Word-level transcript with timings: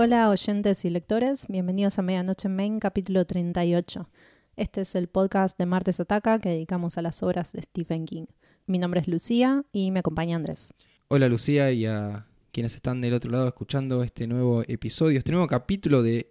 Hola 0.00 0.30
oyentes 0.30 0.84
y 0.84 0.90
lectores, 0.90 1.48
bienvenidos 1.48 1.98
a 1.98 2.02
Medianoche 2.02 2.46
en 2.46 2.54
Main, 2.54 2.78
capítulo 2.78 3.26
38. 3.26 4.08
Este 4.54 4.82
es 4.82 4.94
el 4.94 5.08
podcast 5.08 5.58
de 5.58 5.66
Martes 5.66 5.98
Ataca 5.98 6.38
que 6.38 6.50
dedicamos 6.50 6.96
a 6.98 7.02
las 7.02 7.20
obras 7.24 7.50
de 7.50 7.62
Stephen 7.62 8.06
King. 8.06 8.26
Mi 8.68 8.78
nombre 8.78 9.00
es 9.00 9.08
Lucía 9.08 9.64
y 9.72 9.90
me 9.90 9.98
acompaña 9.98 10.36
Andrés. 10.36 10.72
Hola 11.08 11.26
Lucía 11.28 11.72
y 11.72 11.86
a 11.86 12.28
quienes 12.52 12.76
están 12.76 13.00
del 13.00 13.12
otro 13.12 13.32
lado 13.32 13.48
escuchando 13.48 14.04
este 14.04 14.28
nuevo 14.28 14.62
episodio, 14.68 15.18
este 15.18 15.32
nuevo 15.32 15.48
capítulo 15.48 16.04
de 16.04 16.30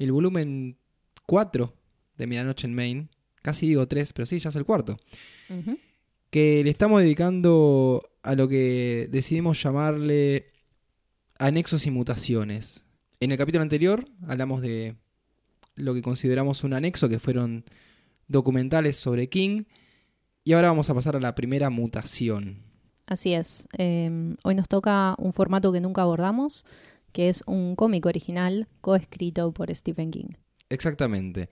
el 0.00 0.10
volumen 0.10 0.76
4 1.24 1.72
de 2.16 2.26
Medianoche 2.26 2.66
en 2.66 2.74
Main. 2.74 3.10
Casi 3.42 3.68
digo 3.68 3.86
3, 3.86 4.12
pero 4.12 4.26
sí, 4.26 4.40
ya 4.40 4.48
es 4.48 4.56
el 4.56 4.64
cuarto. 4.64 4.96
Que 6.30 6.64
le 6.64 6.70
estamos 6.70 7.00
dedicando 7.00 8.02
a 8.24 8.34
lo 8.34 8.48
que 8.48 9.06
decidimos 9.08 9.62
llamarle 9.62 10.46
anexos 11.38 11.86
y 11.86 11.92
mutaciones. 11.92 12.87
En 13.20 13.32
el 13.32 13.38
capítulo 13.38 13.62
anterior 13.62 14.06
hablamos 14.28 14.62
de 14.62 14.96
lo 15.74 15.94
que 15.94 16.02
consideramos 16.02 16.62
un 16.64 16.72
anexo, 16.72 17.08
que 17.08 17.18
fueron 17.18 17.64
documentales 18.28 18.96
sobre 18.96 19.28
King. 19.28 19.64
Y 20.44 20.52
ahora 20.52 20.68
vamos 20.68 20.88
a 20.88 20.94
pasar 20.94 21.16
a 21.16 21.20
la 21.20 21.34
primera 21.34 21.68
mutación. 21.68 22.62
Así 23.06 23.34
es. 23.34 23.66
Eh, 23.76 24.34
hoy 24.44 24.54
nos 24.54 24.68
toca 24.68 25.14
un 25.18 25.32
formato 25.32 25.72
que 25.72 25.80
nunca 25.80 26.02
abordamos, 26.02 26.64
que 27.12 27.28
es 27.28 27.42
un 27.46 27.74
cómic 27.74 28.06
original 28.06 28.68
coescrito 28.80 29.52
por 29.52 29.74
Stephen 29.74 30.10
King. 30.10 30.28
Exactamente. 30.68 31.48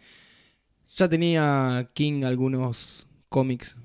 Ya 0.95 1.09
tenía 1.09 1.91
King 1.95 2.25
algunos 2.25 3.09
cómics 3.29 3.77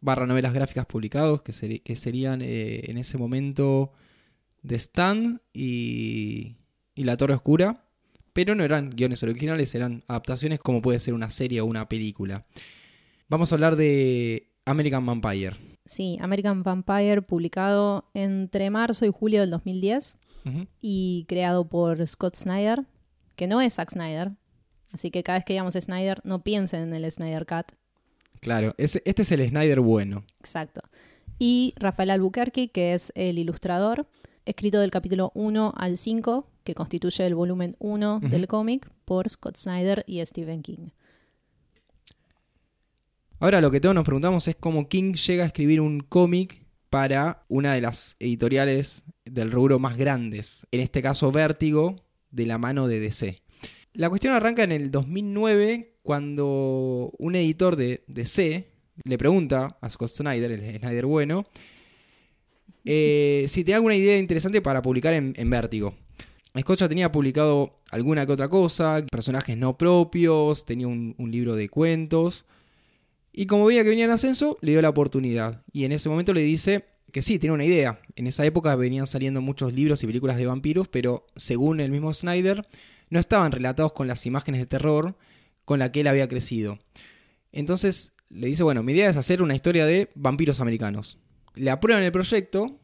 barra 0.00 0.26
novelas 0.26 0.52
gráficas 0.52 0.86
publicados 0.86 1.42
que 1.42 1.52
serían 1.96 2.42
eh, 2.42 2.90
en 2.90 2.98
ese 2.98 3.18
momento 3.18 3.92
The 4.66 4.76
Stand 4.76 5.40
y, 5.52 6.56
y 6.94 7.04
La 7.04 7.16
Torre 7.16 7.34
Oscura, 7.34 7.84
pero 8.32 8.54
no 8.54 8.64
eran 8.64 8.90
guiones 8.90 9.22
originales, 9.22 9.74
eran 9.74 10.04
adaptaciones 10.08 10.58
como 10.60 10.80
puede 10.82 10.98
ser 10.98 11.14
una 11.14 11.30
serie 11.30 11.60
o 11.60 11.66
una 11.66 11.88
película. 11.88 12.44
Vamos 13.28 13.52
a 13.52 13.54
hablar 13.54 13.76
de 13.76 14.50
American 14.64 15.04
Vampire. 15.04 15.56
Sí, 15.84 16.18
American 16.20 16.62
Vampire, 16.62 17.22
publicado 17.22 18.08
entre 18.14 18.70
marzo 18.70 19.04
y 19.04 19.10
julio 19.12 19.40
del 19.40 19.50
2010 19.50 20.18
Ujú. 20.46 20.66
y 20.80 21.24
creado 21.28 21.68
por 21.68 22.06
Scott 22.06 22.36
Snyder, 22.36 22.84
que 23.36 23.46
no 23.46 23.60
es 23.60 23.74
Zack 23.74 23.90
Snyder. 23.90 24.32
Así 24.92 25.10
que 25.10 25.22
cada 25.22 25.38
vez 25.38 25.44
que 25.44 25.54
digamos 25.54 25.74
Snyder, 25.74 26.20
no 26.24 26.42
piensen 26.42 26.82
en 26.82 26.94
el 26.94 27.10
Snyder 27.10 27.46
Cut. 27.46 27.72
Claro, 28.40 28.74
este 28.78 29.02
es 29.22 29.32
el 29.32 29.48
Snyder 29.48 29.80
bueno. 29.80 30.24
Exacto. 30.40 30.82
Y 31.38 31.74
Rafael 31.76 32.10
Albuquerque, 32.10 32.70
que 32.70 32.92
es 32.94 33.12
el 33.14 33.38
ilustrador, 33.38 34.06
escrito 34.44 34.80
del 34.80 34.90
capítulo 34.90 35.32
1 35.34 35.74
al 35.76 35.96
5, 35.96 36.48
que 36.64 36.74
constituye 36.74 37.26
el 37.26 37.34
volumen 37.34 37.76
1 37.78 38.16
Ujú. 38.16 38.28
del 38.28 38.46
cómic, 38.48 38.90
por 39.04 39.28
Scott 39.28 39.56
Snyder 39.56 40.04
y 40.06 40.24
Stephen 40.24 40.62
King. 40.62 40.88
Ahora 43.38 43.60
lo 43.60 43.70
que 43.70 43.80
todos 43.80 43.94
nos 43.94 44.04
preguntamos 44.04 44.46
es 44.46 44.54
cómo 44.54 44.88
King 44.88 45.14
llega 45.14 45.42
a 45.42 45.48
escribir 45.48 45.80
un 45.80 46.00
cómic 46.00 46.64
para 46.90 47.44
una 47.48 47.74
de 47.74 47.80
las 47.80 48.16
editoriales 48.20 49.04
del 49.24 49.50
rubro 49.50 49.78
más 49.78 49.96
grandes, 49.96 50.66
en 50.70 50.80
este 50.80 51.02
caso 51.02 51.32
Vértigo, 51.32 52.04
de 52.30 52.46
la 52.46 52.58
mano 52.58 52.86
de 52.86 53.00
DC. 53.00 53.42
La 53.94 54.08
cuestión 54.08 54.32
arranca 54.32 54.62
en 54.62 54.72
el 54.72 54.90
2009 54.90 55.96
cuando 56.02 57.12
un 57.18 57.34
editor 57.34 57.76
de 57.76 58.04
DC 58.06 58.68
le 59.04 59.18
pregunta 59.18 59.78
a 59.80 59.88
Scott 59.88 60.10
Snyder, 60.10 60.52
el 60.52 60.78
Snyder 60.78 61.06
bueno, 61.06 61.46
eh, 62.84 63.46
si 63.48 63.64
tenía 63.64 63.76
alguna 63.76 63.94
idea 63.96 64.18
interesante 64.18 64.60
para 64.60 64.82
publicar 64.82 65.14
en, 65.14 65.34
en 65.36 65.50
Vértigo. 65.50 65.94
Scott 66.60 66.80
ya 66.80 66.88
tenía 66.88 67.10
publicado 67.10 67.80
alguna 67.90 68.26
que 68.26 68.32
otra 68.32 68.48
cosa, 68.48 69.04
personajes 69.10 69.56
no 69.56 69.78
propios, 69.78 70.66
tenía 70.66 70.86
un- 70.86 71.14
un 71.18 71.30
libro 71.30 71.56
de 71.56 71.68
cuentos. 71.68 72.44
Y 73.32 73.46
como 73.46 73.64
veía 73.64 73.82
que 73.82 73.88
venía 73.88 74.04
en 74.04 74.10
ascenso, 74.10 74.58
le 74.60 74.72
dio 74.72 74.82
la 74.82 74.90
oportunidad. 74.90 75.62
Y 75.72 75.84
en 75.84 75.92
ese 75.92 76.10
momento 76.10 76.34
le 76.34 76.42
dice 76.42 76.84
que 77.10 77.22
sí, 77.22 77.38
tiene 77.38 77.54
una 77.54 77.64
idea. 77.64 78.00
En 78.16 78.26
esa 78.26 78.44
época 78.44 78.76
venían 78.76 79.06
saliendo 79.06 79.40
muchos 79.40 79.72
libros 79.72 80.02
y 80.02 80.06
películas 80.06 80.36
de 80.36 80.44
vampiros, 80.46 80.88
pero 80.88 81.26
según 81.36 81.80
el 81.80 81.90
mismo 81.90 82.12
Snyder, 82.12 82.66
no 83.08 83.18
estaban 83.18 83.52
relatados 83.52 83.92
con 83.92 84.06
las 84.06 84.26
imágenes 84.26 84.60
de 84.60 84.66
terror 84.66 85.16
con 85.64 85.78
la 85.78 85.90
que 85.92 86.00
él 86.00 86.06
había 86.08 86.28
crecido. 86.28 86.78
Entonces 87.52 88.12
le 88.28 88.46
dice, 88.46 88.62
bueno, 88.62 88.82
mi 88.82 88.92
idea 88.92 89.10
es 89.10 89.16
hacer 89.16 89.42
una 89.42 89.54
historia 89.54 89.86
de 89.86 90.10
vampiros 90.14 90.60
americanos. 90.60 91.18
Le 91.54 91.70
aprueban 91.70 92.02
el 92.02 92.12
proyecto 92.12 92.78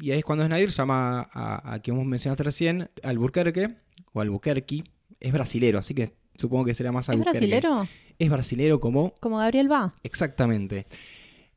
y 0.00 0.10
ahí 0.12 0.18
es 0.18 0.24
cuando 0.24 0.44
Snyder 0.46 0.70
llama 0.70 1.28
a, 1.32 1.72
a 1.74 1.78
quien 1.80 1.96
vos 1.96 2.06
mencionaste 2.06 2.42
recién, 2.44 2.90
Albuquerque, 3.02 3.76
o 4.12 4.20
Albuquerque, 4.20 4.84
es 5.18 5.32
brasilero, 5.32 5.78
así 5.78 5.94
que 5.94 6.12
supongo 6.36 6.64
que 6.64 6.74
será 6.74 6.92
más 6.92 7.06
¿Es 7.06 7.10
Albuquerque. 7.10 7.38
brasilero? 7.38 7.88
Es 8.18 8.30
brasilero 8.30 8.80
como 8.80 9.14
Como 9.20 9.38
Gabriel 9.38 9.70
va. 9.70 9.92
Exactamente. 10.02 10.86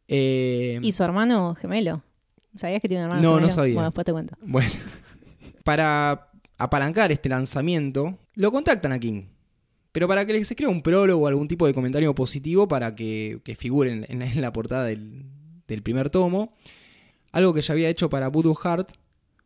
Eh, 0.07 0.79
Y 0.81 0.91
su 0.91 1.03
hermano 1.03 1.55
gemelo. 1.55 2.03
¿Sabías 2.55 2.81
que 2.81 2.87
tiene 2.87 3.03
un 3.05 3.09
hermano 3.11 3.21
No, 3.23 3.29
no 3.31 3.35
gemelo? 3.37 3.53
sabía. 3.53 3.73
Bueno, 3.75 3.89
después 3.89 4.05
te 4.05 4.11
cuento. 4.11 4.35
Bueno, 4.41 4.69
para 5.63 6.29
apalancar 6.57 7.11
este 7.11 7.29
lanzamiento, 7.29 8.17
lo 8.35 8.51
contactan 8.51 8.91
a 8.91 8.99
King. 8.99 9.23
Pero 9.91 10.07
para 10.07 10.25
que 10.25 10.33
les 10.33 10.49
escriba 10.49 10.71
un 10.71 10.81
prólogo 10.81 11.23
o 11.25 11.27
algún 11.27 11.47
tipo 11.47 11.67
de 11.67 11.73
comentario 11.73 12.15
positivo 12.15 12.67
para 12.67 12.95
que, 12.95 13.41
que 13.43 13.55
figuren 13.55 14.05
en, 14.09 14.21
en 14.23 14.41
la 14.41 14.51
portada 14.51 14.85
del, 14.85 15.25
del 15.67 15.81
primer 15.81 16.09
tomo. 16.09 16.55
Algo 17.31 17.53
que 17.53 17.61
ya 17.61 17.73
había 17.73 17.89
hecho 17.89 18.09
para 18.09 18.27
Voodoo 18.27 18.55
Heart, 18.55 18.93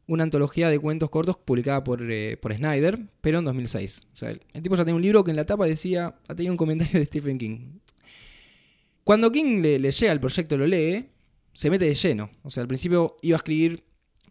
una 0.07 0.23
antología 0.23 0.69
de 0.69 0.79
cuentos 0.79 1.09
cortos 1.09 1.37
publicada 1.37 1.83
por, 1.83 2.01
eh, 2.11 2.37
por 2.37 2.53
Snyder, 2.53 2.99
pero 3.21 3.39
en 3.39 3.45
2006. 3.45 4.01
O 4.13 4.17
sea, 4.17 4.29
el, 4.29 4.41
tipo 4.61 4.75
ya 4.75 4.83
tenía 4.83 4.95
un 4.95 5.01
libro 5.01 5.23
que 5.23 5.31
en 5.31 5.37
la 5.37 5.45
tapa 5.45 5.65
decía, 5.65 6.15
ha 6.27 6.35
tenido 6.35 6.53
un 6.53 6.57
comentario 6.57 6.99
de 6.99 7.05
Stephen 7.05 7.37
King. 7.37 7.79
Cuando 9.03 9.31
King 9.31 9.61
le, 9.61 9.79
le 9.79 9.91
llega 9.91 10.11
el 10.11 10.19
proyecto, 10.19 10.57
lo 10.57 10.67
lee, 10.67 11.09
se 11.53 11.69
mete 11.69 11.85
de 11.85 11.95
lleno. 11.95 12.29
O 12.43 12.49
sea, 12.49 12.61
al 12.61 12.67
principio 12.67 13.17
iba 13.21 13.35
a 13.35 13.37
escribir, 13.37 13.83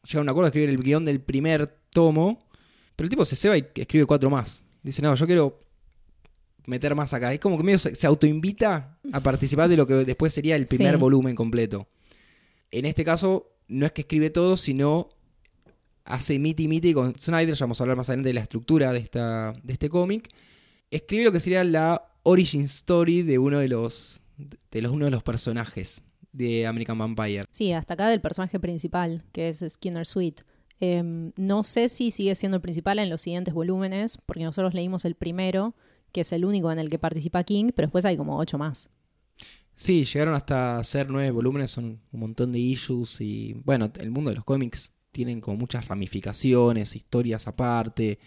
llega 0.04 0.20
a 0.20 0.22
un 0.22 0.28
acuerdo 0.28 0.47
de 0.47 0.48
escribir 0.48 0.70
el 0.70 0.82
guion 0.82 1.04
del 1.04 1.20
primer 1.20 1.78
tomo, 1.91 2.47
pero 2.94 3.06
el 3.06 3.10
tipo 3.10 3.24
se 3.24 3.36
ceba 3.36 3.56
y 3.58 3.66
escribe 3.74 4.06
cuatro 4.06 4.30
más. 4.30 4.64
Dice, 4.82 5.03
no, 5.03 5.14
yo 5.14 5.26
quiero 5.26 5.66
meter 6.66 6.94
más 6.94 7.12
acá. 7.15 7.32
Es 7.32 7.41
como 7.41 7.56
que 7.56 7.62
medio 7.65 7.78
se, 7.78 7.94
se 7.94 8.06
autoinvita 8.06 8.99
a 9.12 9.21
participar 9.21 9.69
de 9.69 9.77
lo 9.77 9.87
que 9.87 9.94
después 10.04 10.32
sería 10.32 10.56
el 10.56 10.66
primer 10.66 10.94
Sí. 10.94 11.00
volumen 11.00 11.34
completo. 11.34 11.88
En 12.71 12.84
este 12.84 13.04
caso, 13.04 13.53
no 13.69 13.87
es 13.87 13.93
que 13.93 14.03
escribe 14.03 14.31
todo, 14.31 14.56
sino 14.56 15.09
hace 16.04 16.38
miti 16.38 16.69
miti 16.69 16.93
con 16.93 17.19
Snyder, 17.19 17.54
ya 17.54 17.65
vamos 17.65 17.81
a 17.81 17.84
hablar 17.84 17.97
más 17.97 18.09
adelante 18.09 18.28
de 18.28 18.34
la 18.34 18.41
estructura 18.43 18.93
de, 18.93 18.99
esta, 19.00 19.53
de 19.62 19.72
este 19.72 19.88
cómic. 19.88 20.28
Escribe 20.91 21.25
lo 21.25 21.32
que 21.32 21.41
sería 21.41 21.65
la 21.65 22.03
origin 22.22 22.62
story 22.62 23.22
de 23.22 23.38
uno 23.38 23.59
de 23.59 23.69
los, 23.69 24.21
de 24.71 24.83
los, 24.83 24.93
uno 24.93 25.04
de 25.06 25.10
los 25.10 25.22
personajes 25.22 26.03
de 26.33 26.66
American 26.66 26.98
Vampire. 26.98 27.44
Sí, 27.50 27.72
hasta 27.72 27.94
acá 27.94 28.09
del 28.09 28.21
personaje 28.21 28.60
principal, 28.60 29.25
que 29.33 29.48
es 29.48 29.65
Skinner 29.69 30.06
Sweet. 30.06 30.43
Em, 30.78 31.33
no 31.37 31.65
sé 31.65 31.88
si 31.88 32.10
sigue 32.10 32.34
siendo 32.34 32.56
el 32.56 32.60
principal 32.60 32.98
en 32.98 33.09
los 33.09 33.22
siguientes 33.22 33.54
volúmenes, 33.54 34.19
porque 34.27 34.44
nosotros 34.44 34.75
leímos 34.75 35.04
el 35.06 35.15
primero, 35.15 35.75
que 36.16 36.22
es 36.22 36.32
el 36.32 36.47
único 36.47 36.72
en 36.72 36.78
el 36.78 36.88
que 36.88 36.99
participa 36.99 37.44
King, 37.44 37.72
pero 37.77 37.88
después 37.88 38.06
hay 38.06 38.16
como 38.16 38.38
ocho 38.38 38.56
más. 38.56 38.88
Sí, 39.75 40.06
llegaron 40.06 40.32
hasta 40.32 40.82
ser 40.82 41.10
nueve 41.10 41.31
volúmenes, 41.31 41.72
son 41.72 42.00
un 42.10 42.21
montón 42.21 42.53
de 42.53 42.59
issues 42.59 43.21
y 43.21 43.53
bueno, 43.53 43.93
el 44.00 44.10
mundo 44.10 44.31
de 44.31 44.37
los 44.37 44.44
cómics 44.47 44.91
tienen 45.12 45.43
como 45.43 45.59
muchas 45.59 45.87
ramificaciones, 45.87 46.97
historias 46.97 47.47
aparte. 47.47 48.19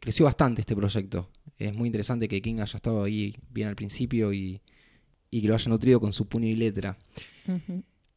Creció 0.00 0.24
bastante 0.24 0.62
este 0.62 0.74
proyecto. 0.74 1.28
Es 1.58 1.74
muy 1.74 1.88
interesante 1.88 2.26
que 2.26 2.40
King 2.40 2.60
haya 2.60 2.76
estado 2.76 3.04
ahí 3.04 3.36
bien 3.50 3.68
al 3.68 3.76
principio 3.76 4.32
y, 4.32 4.62
y 5.30 5.42
que 5.42 5.48
lo 5.48 5.54
haya 5.54 5.68
nutrido 5.68 6.00
con 6.00 6.14
su 6.14 6.26
puño 6.26 6.46
y 6.46 6.56
letra. 6.56 6.96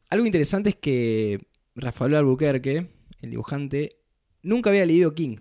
Algo 0.10 0.26
interesante 0.26 0.70
es 0.70 0.76
que 0.76 1.46
Rafael 1.76 2.16
Albuquerque, 2.16 2.88
el 3.20 3.32
dibujante, 3.32 3.98
nunca 4.44 4.70
había 4.70 4.86
leído 4.86 5.14
King. 5.14 5.36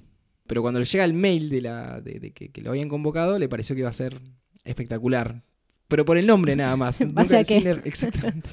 Pero 0.48 0.62
cuando 0.62 0.80
le 0.80 0.86
llega 0.86 1.04
el 1.04 1.14
mail 1.14 1.48
de, 1.48 1.60
la, 1.60 2.00
de, 2.00 2.18
de 2.18 2.32
que, 2.32 2.48
que 2.48 2.60
lo 2.60 2.70
habían 2.70 2.88
convocado, 2.88 3.38
le 3.38 3.48
pareció 3.48 3.76
que 3.76 3.80
iba 3.80 3.88
a 3.88 3.92
ser 3.92 4.20
espectacular. 4.64 5.44
Pero 5.86 6.04
por 6.04 6.18
el 6.18 6.26
nombre 6.26 6.56
nada 6.56 6.76
más. 6.76 7.00
¿En 7.00 7.14
base 7.14 7.36
a 7.36 7.44
qué? 7.44 7.58
exactamente. 7.84 8.50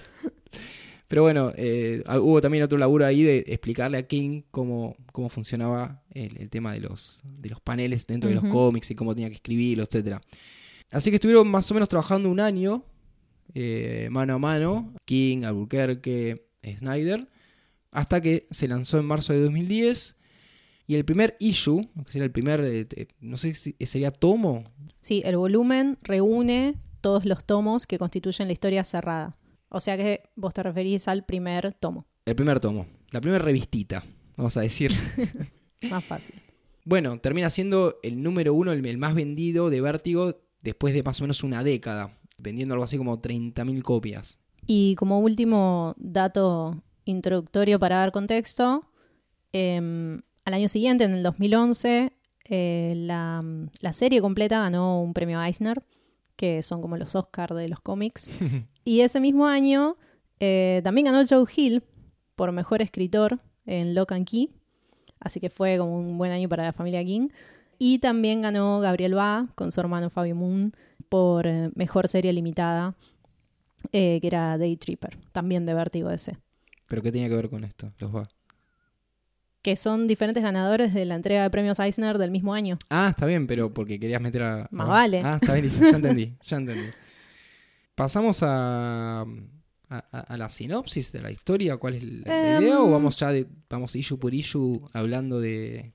Pero 1.07 1.24
bueno, 1.24 1.51
eh, 1.56 2.03
hubo 2.19 2.42
también 2.42 2.63
otro 2.63 2.77
laburo 2.77 3.06
ahí 3.06 3.24
de 3.24 3.45
explicarle 3.47 3.97
a 3.97 4.07
King 4.07 4.44
cómo, 4.51 4.95
cómo 5.12 5.30
funcionaba 5.30 6.03
el, 6.12 6.38
el 6.38 6.50
tema 6.50 6.74
de 6.74 6.81
los, 6.81 7.21
de 7.24 7.50
los 7.50 7.62
paneles 7.62 8.06
dentro 8.06 8.30
de 8.30 8.36
los 8.36 8.45
cómics 8.45 8.92
y 8.92 8.95
cómo 8.95 9.15
tenía 9.15 9.30
que 9.30 9.36
escribirlo, 9.36 9.83
etc. 9.83 10.19
Así 10.92 11.09
que 11.09 11.15
estuvieron 11.15 11.47
más 11.47 11.69
o 11.71 11.74
menos 11.74 11.89
trabajando 11.89 12.30
un 12.30 12.39
año 12.39 12.86
eh, 13.53 14.09
mano 14.12 14.33
a 14.33 14.39
mano, 14.39 14.94
King, 15.06 15.44
Albuquerque, 15.44 16.47
Snyder, 16.77 17.27
hasta 17.92 18.19
que 18.19 18.47
se 18.51 18.68
lanzó 18.68 19.00
en 19.00 19.06
marzo 19.06 19.33
de 19.33 19.39
2010. 19.39 20.15
Y 20.87 20.95
el 20.95 21.05
primer 21.05 21.35
issue, 21.39 21.89
que 22.05 22.11
sería 22.11 22.25
el 22.25 22.31
primer, 22.31 22.61
eh, 22.63 23.07
no 23.19 23.37
sé 23.37 23.53
si 23.53 23.75
sería 23.85 24.11
tomo, 24.11 24.63
Sí, 25.05 25.21
el 25.23 25.37
volumen 25.37 25.99
reúne 26.01 26.81
todos 26.99 27.25
los 27.25 27.45
tomos 27.45 27.85
que 27.85 27.99
constituyen 27.99 28.47
la 28.47 28.53
historia 28.53 28.83
cerrada. 28.83 29.37
O 29.69 29.79
sea 29.79 29.97
que 29.97 30.23
vos 30.35 30.51
te 30.55 30.63
referís 30.63 31.07
al 31.07 31.25
primer 31.25 31.73
tomo. 31.73 32.07
el 32.25 32.35
primer 32.35 32.59
tomo, 32.59 32.87
la 33.11 33.21
primera 33.21 33.43
revistita, 33.43 34.03
vamos 34.35 34.57
a 34.57 34.61
decir. 34.61 34.91
Más 35.91 36.03
fácil. 36.03 36.41
bueno, 36.85 37.19
termina 37.19 37.51
siendo 37.51 37.99
el 38.01 38.23
número 38.23 38.55
uno, 38.55 38.71
el, 38.71 38.83
el 38.83 38.97
más 38.97 39.13
vendido 39.13 39.69
de 39.69 39.81
Vértigo 39.81 40.41
después 40.63 40.95
de 40.95 41.03
más 41.03 41.19
o 41.21 41.23
menos 41.25 41.43
una 41.43 41.63
década, 41.63 42.17
vendiendo 42.39 42.73
algo 42.73 42.85
así 42.85 42.97
como 42.97 43.21
30.000 43.21 43.83
copias. 43.83 44.39
Y 44.65 44.95
como 44.95 45.19
último 45.19 45.93
dato 45.97 46.81
introductorio 47.03 47.77
para 47.77 47.97
dar 47.97 48.11
contexto, 48.11 48.89
em, 49.51 50.23
al 50.45 50.53
año 50.53 50.69
siguiente, 50.69 51.03
en 51.03 51.15
el 51.15 51.24
2011, 51.24 52.13
eh, 52.47 52.94
la, 52.95 53.44
la 53.81 53.94
serie 53.94 54.21
completa 54.21 54.59
ganó 54.59 55.01
un 55.01 55.13
premio 55.13 55.44
Eisner, 55.44 55.83
que 56.36 56.62
son 56.62 56.81
como 56.81 56.97
los 56.97 57.15
Oscars 57.15 57.56
de 57.56 57.68
los 57.68 57.80
cómics. 57.80 58.30
y 58.86 59.01
ese 59.01 59.19
mismo 59.19 59.47
año 59.47 59.97
eh, 60.39 60.81
también 60.83 61.06
ganó 61.06 61.24
Joe 61.27 61.45
Hill 61.53 61.83
por 62.36 62.51
mejor 62.51 62.81
escritor 62.81 63.39
en 63.65 63.95
Lock 63.95 64.12
and 64.12 64.27
Key. 64.27 64.51
Así 65.19 65.39
que 65.39 65.50
fue 65.50 65.77
como 65.77 65.97
un 65.97 66.18
buen 66.18 66.31
año 66.31 66.47
para 66.50 66.63
la 66.63 66.74
familia 66.74 67.03
King. 67.03 67.30
Y 67.77 68.00
también 68.00 68.42
ganó 68.42 68.80
Gabriel 68.80 69.15
Ba 69.15 69.47
con 69.56 69.71
su 69.71 69.80
hermano 69.80 70.09
Fabio 70.09 70.36
Moon 70.36 70.71
por 71.09 71.47
eh, 71.47 71.71
mejor 71.75 72.07
serie 72.07 72.31
limitada, 72.31 72.95
eh, 73.92 74.19
que 74.21 74.27
era 74.27 74.57
Day 74.57 74.77
Tripper, 74.77 75.18
también 75.31 75.65
de 75.65 75.74
Vértigo 75.74 76.09
DC. 76.09 76.38
¿Pero 76.88 77.01
qué 77.01 77.12
tenía 77.12 77.27
que 77.30 77.36
ver 77.36 77.50
con 77.50 77.63
esto, 77.63 77.92
los 78.00 78.12
Ba? 78.12 78.27
Que 79.65 79.75
son 79.75 80.06
diferentes 80.06 80.44
ganadores 80.44 80.94
de 80.94 81.06
la 81.06 81.15
entrega 81.15 81.41
de 81.41 81.50
premios 81.50 81.79
Eisner 81.79 82.19
del 82.19 82.29
mismo 82.29 82.53
año. 82.53 82.77
Ah, 82.91 83.07
está 83.09 83.25
bien, 83.25 83.47
pero 83.47 83.73
porque 83.73 84.00
querías 84.00 84.21
meter 84.21 84.44
a... 84.44 84.67
Más 84.69 84.88
vale. 84.88 85.23
Ah, 85.25 85.39
está 85.41 85.56
bien, 85.56 85.71
ya 85.71 85.89
entendí, 85.89 86.35
ya 86.44 86.57
entendí. 86.57 86.89
Pasamos 87.95 88.44
a, 88.44 89.25
a, 89.89 90.38
la 90.38 90.50
sinopsis 90.50 91.12
de 91.12 91.19
la 91.19 91.31
historia, 91.31 91.77
¿cuál 91.77 91.95
es 91.95 92.03
la, 92.03 92.59
idea? 92.62 92.79
¿O 92.79 92.91
vamos 92.91 93.17
ya 93.17 93.31
de, 93.31 93.47
vamos 93.67 93.95
issue 93.95 94.19
por 94.19 94.35
issue 94.35 94.71
hablando 94.94 95.39
de... 95.39 95.94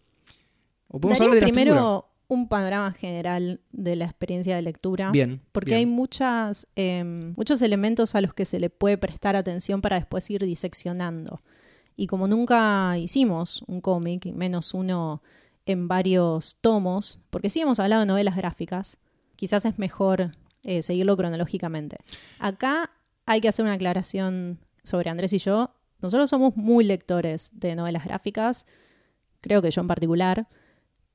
¿O 0.88 1.00
podemos 1.00 1.20
hablar 1.20 1.37
de 1.37 1.43
primero 1.43 2.11
un 2.26 2.49
panorama 2.49 2.90
general 2.90 3.61
de 3.70 3.94
la 3.94 4.06
experiencia 4.06 4.56
de 4.56 4.62
lectura. 4.62 5.12
Bien. 5.12 5.43
Porque 5.52 5.76
bien. 5.76 5.78
hay 5.78 5.87
muchas, 5.87 6.66
em, 6.75 7.34
muchos 7.37 7.62
elementos 7.62 8.16
a 8.16 8.20
los 8.20 8.34
que 8.34 8.44
se 8.46 8.58
le 8.58 8.69
puede 8.69 8.99
prestar 8.99 9.37
atención 9.37 9.81
para 9.81 9.94
después 9.94 10.28
ir 10.28 10.44
diseccionando. 10.44 11.40
Y 11.96 12.06
como 12.06 12.26
nunca 12.28 12.96
hicimos 12.98 13.62
un 13.66 13.81
cómic, 13.81 14.26
menos 14.26 14.75
uno 14.75 15.22
en 15.66 15.88
varios 15.88 16.56
tomos, 16.60 17.20
porque 17.31 17.50
sí 17.50 17.60
hemos 17.60 17.81
hablado 17.81 18.00
de 18.00 18.06
novelas 18.06 18.37
gráficas, 18.37 18.98
quizás 19.37 19.64
es 19.64 19.78
mejor 19.78 20.32
eh, 20.62 20.82
seguirlo 20.82 21.16
cronológicamente. 21.16 21.98
Acá 22.38 22.90
hay 23.26 23.40
que 23.40 23.48
hacer 23.48 23.64
una 23.64 23.75
aclaración 23.75 24.58
sobre 24.82 25.10
Andrés 25.10 25.32
y 25.32 25.38
yo. 25.38 25.70
Nosotros 26.00 26.31
somos 26.31 26.56
muy 26.56 26.84
lectores 26.84 27.50
de 27.54 27.75
novelas 27.75 28.04
gráficas, 28.04 28.66
creo 29.40 29.62
que 29.62 29.70
yo 29.70 29.81
en 29.82 29.88
particular, 29.88 30.48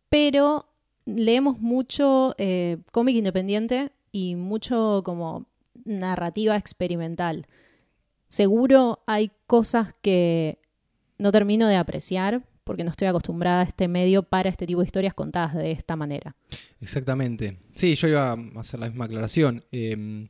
pero 0.09 0.67
leemos 1.05 1.59
mucho 1.59 2.35
eh, 2.37 2.77
cómic 2.91 3.15
independiente 3.15 3.91
y 4.11 4.35
mucho 4.35 5.01
como 5.03 5.47
narrativa 5.83 6.55
experimental. 6.55 7.47
Seguro 8.27 9.03
hay 9.05 9.31
cosas 9.47 9.93
que 10.01 10.59
no 11.17 11.31
termino 11.31 11.67
de 11.67 11.75
apreciar 11.75 12.43
porque 12.63 12.83
no 12.83 12.91
estoy 12.91 13.07
acostumbrada 13.07 13.61
a 13.61 13.63
este 13.63 13.87
medio 13.87 14.23
para 14.23 14.49
este 14.49 14.65
tipo 14.65 14.79
de 14.81 14.85
historias 14.87 15.13
contadas 15.13 15.53
de 15.53 15.71
esta 15.71 15.95
manera. 15.95 16.35
Exactamente. 16.81 17.59
Sí, 17.75 17.93
yo 17.95 18.07
iba 18.07 18.31
a 18.31 18.37
hacer 18.59 18.79
la 18.79 18.87
misma 18.89 19.05
aclaración. 19.05 19.63
Eh, 19.71 20.27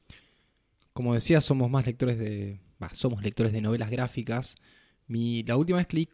como 0.94 1.14
decía, 1.14 1.42
somos 1.42 1.70
más 1.70 1.86
lectores 1.86 2.18
de. 2.18 2.60
bah, 2.80 2.90
somos 2.94 3.22
lectores 3.24 3.52
de 3.54 3.62
novelas 3.62 3.90
gráficas. 3.90 4.56
Mi, 5.08 5.44
la 5.44 5.56
última 5.56 5.78
vez 5.78 5.88
que 5.88 5.98
leí 5.98 6.10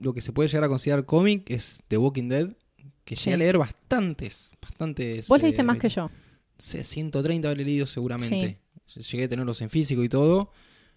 lo 0.00 0.12
que 0.14 0.20
se 0.20 0.32
puede 0.32 0.48
llegar 0.48 0.64
a 0.64 0.68
considerar 0.68 1.04
cómic 1.04 1.50
es 1.50 1.82
The 1.88 1.98
Walking 1.98 2.28
Dead. 2.28 2.56
Que 3.04 3.14
llegué 3.14 3.22
Sí. 3.22 3.32
a 3.32 3.36
leer 3.36 3.58
bastantes. 3.58 4.52
bastantes 4.60 5.28
Vos 5.28 5.40
leíste 5.40 5.60
eh, 5.60 5.64
más 5.64 5.78
que 5.78 5.88
yo. 5.88 6.10
sé, 6.58 6.82
130 6.84 7.48
habré 7.48 7.64
leído 7.64 7.86
seguramente. 7.86 8.58
Llegué 8.94 9.24
a 9.24 9.28
tenerlos 9.28 9.60
en 9.62 9.70
físico 9.70 10.02
y 10.02 10.08
todo. 10.08 10.50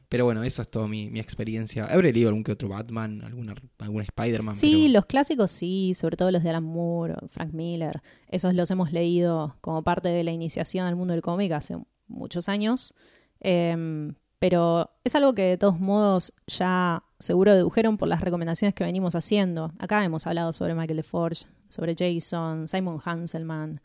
Pero 0.09 0.25
bueno, 0.25 0.43
esa 0.43 0.63
es 0.63 0.69
toda 0.71 0.87
mi, 0.87 1.07
mi 1.11 1.19
experiencia. 1.19 1.85
Habré 1.85 2.11
leído 2.11 2.29
algún 2.29 2.43
que 2.43 2.51
otro 2.51 2.67
Batman, 2.67 3.23
alguna, 3.23 3.53
algún 3.77 4.01
Spider-Man. 4.01 4.55
Sí, 4.55 4.71
pero- 4.85 4.93
los 4.93 5.05
clásicos 5.05 5.51
sí, 5.51 5.93
sobre 5.93 6.17
todo 6.17 6.31
los 6.31 6.41
de 6.43 6.49
Alan 6.49 6.63
Moore, 6.63 7.15
Frank 7.27 7.53
Miller. 7.53 8.01
Esos 8.27 8.55
los 8.55 8.71
hemos 8.71 8.91
leído 8.91 9.55
como 9.61 9.83
parte 9.83 10.09
de 10.09 10.23
la 10.23 10.31
iniciación 10.31 10.87
al 10.87 10.95
mundo 10.95 11.13
del 11.13 11.21
cómic 11.21 11.51
hace 11.51 11.77
muchos 12.07 12.49
años. 12.49 12.95
Em, 13.39 14.15
pero 14.39 14.89
es 15.03 15.13
algo 15.15 15.33
que 15.35 15.43
de 15.43 15.57
todos 15.57 15.79
modos 15.79 16.33
ya 16.47 17.03
seguro 17.19 17.53
dedujeron 17.53 17.97
por 17.97 18.07
las 18.07 18.21
recomendaciones 18.21 18.73
que 18.73 18.83
venimos 18.83 19.13
haciendo. 19.15 19.73
Acá 19.77 20.03
hemos 20.03 20.25
hablado 20.25 20.53
sobre 20.53 20.73
Michael 20.73 20.97
DeForge, 20.97 21.45
sobre 21.67 21.93
Jason, 21.95 22.67
Simon 22.67 22.99
Hanselman. 23.05 23.79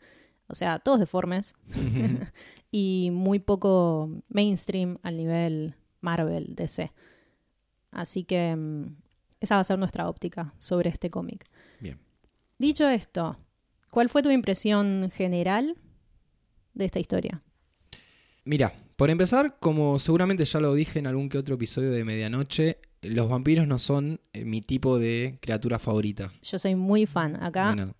O 0.47 0.55
sea, 0.55 0.79
todos 0.79 0.99
deformes 0.99 1.53
y 2.71 3.09
muy 3.11 3.37
poco 3.39 4.09
mainstream 4.29 4.97
al 5.03 5.17
nivel 5.17 5.75
Marvel, 6.05 6.55
DC. 6.55 6.91
Así 7.91 8.23
que 8.23 8.55
mm, 8.55 8.95
esa 9.39 9.55
va 9.55 9.61
a 9.61 9.65
ser 9.65 9.79
nuestra 9.79 10.07
óptica 10.07 10.53
sobre 10.57 10.89
este 10.89 11.09
cómic. 11.09 11.45
Bien. 11.79 11.97
Dicho 12.57 12.87
esto, 12.87 13.37
¿cuál 13.91 14.07
fue 14.09 14.21
tu 14.23 14.29
impresión 14.29 15.09
general 15.13 15.75
de 16.73 16.85
esta 16.85 16.99
historia? 16.99 17.41
Mira, 18.45 18.73
por 18.95 19.09
empezar, 19.09 19.57
como 19.59 19.97
seguramente 19.99 20.45
ya 20.45 20.59
lo 20.59 20.73
dije 20.73 20.99
en 20.99 21.07
algún 21.07 21.29
que 21.29 21.37
otro 21.37 21.55
episodio 21.55 21.91
de 21.91 22.03
Medianoche, 22.03 22.77
los 23.01 23.27
vampiros 23.29 23.67
no 23.67 23.79
son 23.79 24.19
eh, 24.33 24.45
mi 24.45 24.61
tipo 24.61 24.99
de 24.99 25.37
criatura 25.41 25.79
favorita. 25.79 26.31
Yo 26.43 26.57
soy 26.59 26.75
muy 26.75 27.05
fan. 27.05 27.41
Acá, 27.43 27.73
Bueno, 27.73 27.93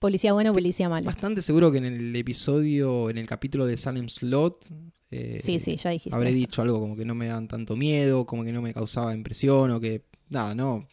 policía 0.00 0.32
bueno, 0.32 0.52
policía 0.52 0.88
malo. 0.88 1.06
bastante 1.06 1.42
seguro 1.42 1.72
que 1.72 1.78
en 1.78 1.84
el 1.86 2.14
episodio, 2.16 3.10
en 3.10 3.18
el 3.18 3.26
capítulo 3.26 3.66
de 3.66 3.76
Salem 3.76 4.08
Slot, 4.08 4.66
eh, 5.10 5.38
Sí, 5.40 5.58
sí, 5.60 5.76
ya 5.76 5.90
dijiste. 5.90 6.14
habré 6.16 6.30
esto. 6.30 6.38
dicho 6.38 6.62
algo 6.62 6.80
como 6.80 6.96
que 6.96 7.04
no 7.04 7.14
me 7.14 7.26
dan 7.26 7.48
tanto 7.48 7.76
miedo, 7.76 8.26
como 8.26 8.44
que 8.44 8.52
no 8.52 8.62
me 8.62 8.72
causaba 8.74 9.14
impresión 9.14 9.70
o 9.70 9.80
que 9.80 10.04
nada, 10.28 10.54
no, 10.54 10.86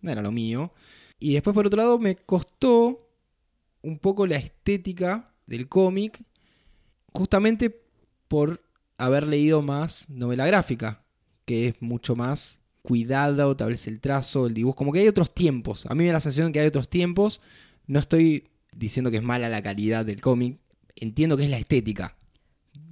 no 0.00 0.10
era 0.10 0.22
lo 0.22 0.32
mío. 0.32 0.72
Y 1.18 1.34
después 1.34 1.54
por 1.54 1.66
otro 1.66 1.76
lado 1.76 1.98
me 1.98 2.16
costó 2.16 3.08
un 3.82 3.98
poco 3.98 4.26
la 4.26 4.36
estética 4.36 5.34
del 5.46 5.68
cómic, 5.68 6.22
justamente 7.12 7.70
por 8.28 8.62
haber 8.98 9.26
leído 9.26 9.62
más 9.62 10.08
novela 10.10 10.46
gráfica, 10.46 11.02
que 11.44 11.68
es 11.68 11.82
mucho 11.82 12.14
más 12.16 12.60
cuidado, 12.82 13.56
tal 13.56 13.70
vez 13.70 13.86
el 13.86 14.00
trazo, 14.00 14.46
el 14.46 14.54
dibujo, 14.54 14.76
como 14.76 14.92
que 14.92 15.00
hay 15.00 15.08
otros 15.08 15.34
tiempos. 15.34 15.86
A 15.86 15.94
mí 15.94 16.00
me 16.04 16.06
da 16.06 16.14
la 16.14 16.20
sensación 16.20 16.52
que 16.52 16.60
hay 16.60 16.66
otros 16.66 16.88
tiempos. 16.88 17.40
No 17.86 17.98
estoy 17.98 18.48
diciendo 18.72 19.10
que 19.10 19.18
es 19.18 19.22
mala 19.22 19.48
la 19.48 19.62
calidad 19.62 20.04
del 20.06 20.20
cómic, 20.20 20.58
entiendo 20.96 21.36
que 21.36 21.44
es 21.44 21.50
la 21.50 21.58
estética, 21.58 22.16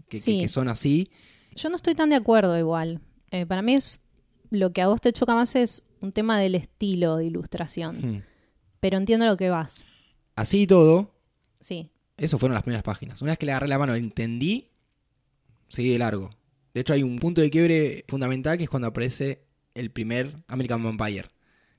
que, 0.09 0.17
Sí. 0.19 0.41
que 0.41 0.49
son 0.49 0.69
así. 0.69 1.11
Yo 1.55 1.69
no 1.71 1.77
estoy 1.77 1.95
tan 1.95 2.11
de 2.11 2.17
acuerdo 2.17 2.59
igual. 2.59 3.01
Eh, 3.31 3.47
para 3.47 3.63
mí 3.63 3.75
es 3.75 4.01
lo 4.51 4.73
que 4.73 4.81
a 4.83 4.89
vos 4.89 5.01
te 5.01 5.13
choca 5.13 5.35
más 5.35 5.55
es 5.57 5.83
un 6.01 6.13
tema 6.13 6.39
del 6.39 6.55
estilo 6.55 7.17
de 7.17 7.27
ilustración. 7.27 7.97
Hmm. 8.17 8.23
Pero 8.81 8.97
entiendo 8.97 9.27
lo 9.27 9.37
que 9.37 9.51
vas. 9.51 9.85
Así 10.37 10.63
y 10.63 10.67
todo, 10.67 11.15
Sí. 11.61 11.91
eso 12.17 12.39
fueron 12.39 12.55
las 12.55 12.63
primeras 12.63 12.85
páginas. 12.85 13.21
Una 13.23 13.33
vez 13.33 13.39
que 13.39 13.47
le 13.47 13.53
agarré 13.53 13.69
la 13.69 13.79
mano, 13.79 13.95
entendí, 13.97 14.71
seguí 15.69 15.91
de 15.91 15.99
largo. 15.99 16.31
De 16.75 16.81
hecho, 16.83 16.93
hay 16.93 17.03
un 17.03 17.19
punto 17.19 17.41
de 17.41 17.51
quiebre 17.51 18.05
fundamental 18.09 18.57
que 18.57 18.65
es 18.65 18.71
cuando 18.71 18.89
aparece 18.89 19.45
el 19.75 19.91
primer 19.91 20.45
American 20.47 20.83
Vampire. 20.83 21.29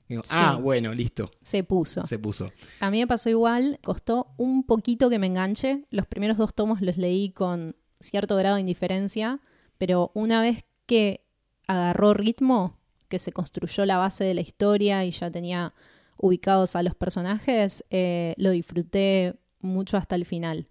Digo, 0.08 0.22
Sí. 0.24 0.34
Ah, 0.36 0.58
bueno, 0.60 0.92
listo, 0.92 1.30
Se 1.40 1.62
puso. 1.64 2.06
se 2.06 2.18
puso. 2.18 2.52
A 2.80 2.90
mí 2.90 2.98
me 2.98 3.06
pasó 3.06 3.30
igual, 3.30 3.78
costó 3.82 4.34
un 4.36 4.64
poquito 4.64 5.08
que 5.08 5.18
me 5.20 5.28
enganche. 5.28 5.86
Los 5.90 6.06
primeros 6.06 6.36
dos 6.36 6.52
tomos 6.54 6.80
los 6.82 6.96
leí 6.98 7.30
con 7.30 7.76
cierto 8.00 8.36
grado 8.36 8.56
de 8.56 8.62
indiferencia, 8.62 9.40
pero 9.78 10.10
una 10.14 10.40
vez 10.42 10.64
que 10.86 11.24
agarró 11.66 12.14
ritmo, 12.14 12.78
que 13.08 13.18
se 13.18 13.32
construyó 13.32 13.86
la 13.86 13.96
base 13.96 14.24
de 14.24 14.34
la 14.34 14.40
historia 14.40 15.04
y 15.04 15.10
ya 15.10 15.30
tenía 15.30 15.74
ubicados 16.16 16.76
a 16.76 16.82
los 16.82 16.94
personajes, 16.94 17.84
eh, 17.90 18.34
lo 18.36 18.50
disfruté 18.50 19.36
mucho 19.60 19.96
hasta 19.96 20.14
el 20.14 20.24
final. 20.24 20.68